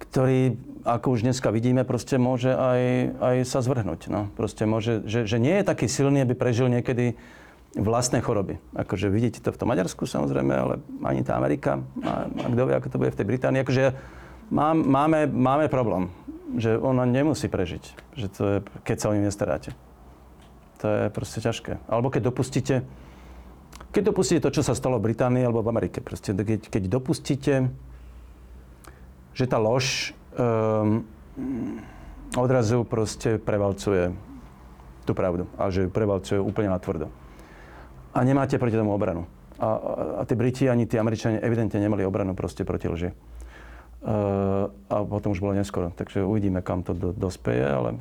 ktorý 0.00 0.56
ako 0.84 1.16
už 1.16 1.24
dneska 1.24 1.48
vidíme, 1.48 1.82
proste 1.82 2.20
môže 2.20 2.52
aj, 2.52 2.80
aj 3.18 3.36
sa 3.48 3.64
zvrhnúť. 3.64 4.12
No. 4.12 4.28
Proste 4.36 4.68
môže, 4.68 5.00
že, 5.08 5.24
že 5.24 5.40
nie 5.40 5.56
je 5.60 5.64
taký 5.64 5.88
silný, 5.88 6.20
aby 6.20 6.36
prežil 6.36 6.68
niekedy 6.68 7.16
vlastné 7.74 8.22
choroby. 8.22 8.60
Akože 8.76 9.10
vidíte 9.10 9.42
to 9.42 9.50
v 9.50 9.58
tom 9.58 9.72
Maďarsku 9.72 10.06
samozrejme, 10.06 10.52
ale 10.54 10.74
ani 11.02 11.26
tá 11.26 11.34
Amerika. 11.34 11.82
A, 12.04 12.28
a 12.28 12.46
kto 12.52 12.62
vie, 12.68 12.74
ako 12.76 12.88
to 12.92 13.00
bude 13.00 13.10
v 13.10 13.18
tej 13.18 13.26
Británii. 13.26 13.64
Akože 13.64 13.84
mám, 14.52 14.78
máme, 14.78 15.26
máme 15.26 15.66
problém, 15.66 16.12
že 16.54 16.76
ona 16.78 17.02
nemusí 17.08 17.50
prežiť. 17.50 17.84
Že 18.14 18.26
to 18.30 18.42
je, 18.46 18.56
keď 18.86 18.96
sa 19.00 19.10
o 19.10 19.16
ňu 19.16 19.26
nestaráte. 19.26 19.74
To 20.84 20.86
je 20.86 21.04
proste 21.10 21.40
ťažké. 21.42 21.80
Alebo 21.88 22.12
keď 22.12 22.30
dopustíte, 22.30 22.84
keď 23.90 24.12
dopustíte 24.14 24.44
to, 24.44 24.54
čo 24.54 24.62
sa 24.62 24.76
stalo 24.78 25.00
v 25.00 25.10
Británii 25.10 25.42
alebo 25.42 25.64
v 25.64 25.72
Amerike. 25.74 25.98
Proste, 25.98 26.30
keď, 26.30 26.70
keď 26.70 26.82
dopustíte, 26.86 27.72
že 29.34 29.44
tá 29.50 29.58
lož 29.58 30.14
um, 30.36 31.06
odrazu 32.34 32.82
proste 32.84 33.38
prevalcuje 33.38 34.14
tú 35.04 35.12
pravdu. 35.12 35.46
A 35.58 35.70
že 35.70 35.86
prevalcuje 35.90 36.38
úplne 36.38 36.70
na 36.70 36.78
tvrdo 36.78 37.10
a 38.14 38.18
nemáte 38.22 38.56
proti 38.62 38.78
tomu 38.78 38.94
obranu. 38.94 39.26
A, 39.58 39.66
a, 39.66 39.70
a 40.18 40.22
tí 40.22 40.38
Briti 40.38 40.70
ani 40.70 40.86
tí 40.86 40.98
Američania 40.98 41.42
evidentne 41.42 41.82
nemali 41.82 42.06
obranu 42.06 42.38
proste 42.38 42.62
proti 42.62 42.86
lži. 42.86 43.10
Uh, 44.04 44.70
a 44.86 45.02
potom 45.02 45.34
už 45.34 45.42
bolo 45.42 45.56
neskoro. 45.58 45.90
Takže 45.90 46.22
uvidíme, 46.22 46.62
kam 46.62 46.86
to 46.86 46.94
do, 46.94 47.10
dospeje, 47.10 47.64
ale 47.66 47.98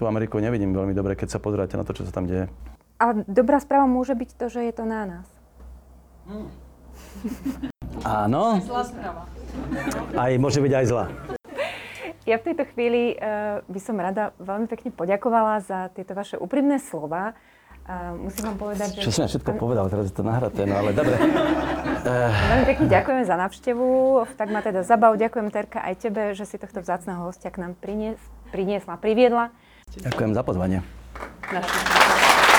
tú 0.00 0.08
Ameriku 0.08 0.40
nevidím 0.40 0.72
veľmi 0.72 0.96
dobre, 0.96 1.18
keď 1.18 1.36
sa 1.36 1.38
pozráte 1.42 1.76
na 1.76 1.84
to, 1.84 1.92
čo 1.92 2.08
sa 2.08 2.14
tam 2.14 2.24
deje. 2.24 2.48
Ale 2.96 3.26
dobrá 3.28 3.58
správa 3.60 3.84
môže 3.84 4.14
byť 4.14 4.30
to, 4.38 4.46
že 4.48 4.60
je 4.70 4.72
to 4.72 4.84
na 4.86 5.02
nás. 5.04 5.26
Áno. 8.06 8.62
Zlá 8.62 8.82
správa. 8.86 9.22
Aj 10.14 10.32
môže 10.38 10.62
byť 10.62 10.72
aj 10.72 10.84
zlá. 10.86 11.06
Ja 12.22 12.38
v 12.38 12.54
tejto 12.54 12.64
chvíli 12.70 13.18
uh, 13.18 13.66
by 13.66 13.80
som 13.82 13.98
rada 13.98 14.30
veľmi 14.38 14.70
pekne 14.70 14.94
poďakovala 14.94 15.58
za 15.66 15.90
tieto 15.90 16.14
vaše 16.14 16.38
úprimné 16.38 16.78
slova. 16.78 17.34
A 17.82 18.14
musím 18.14 18.54
vám 18.54 18.58
povedať, 18.62 18.94
že... 18.94 19.02
Čo 19.02 19.10
som 19.10 19.22
ja 19.26 19.30
všetko 19.34 19.58
povedal, 19.58 19.90
teraz 19.90 20.06
je 20.06 20.14
to 20.14 20.22
nahraté, 20.22 20.62
no 20.70 20.78
ale 20.78 20.94
dobre. 20.94 21.18
Veľmi 22.06 22.66
pekne 22.70 22.86
ďakujeme 22.86 23.22
za 23.26 23.34
návštevu. 23.34 23.86
Tak 24.38 24.48
ma 24.54 24.62
teda 24.62 24.86
zabav. 24.86 25.18
Ďakujem 25.18 25.50
Terka 25.50 25.82
aj 25.82 25.94
tebe, 25.98 26.30
že 26.30 26.46
si 26.46 26.62
tohto 26.62 26.78
vzácného 26.78 27.26
hostia 27.26 27.50
k 27.50 27.58
nám 27.58 27.74
prinies, 27.74 28.22
priniesla, 28.54 29.02
priviedla. 29.02 29.50
Ďakujem 29.98 30.30
za 30.30 30.42
pozvanie. 30.46 30.78
Našli. 31.50 32.51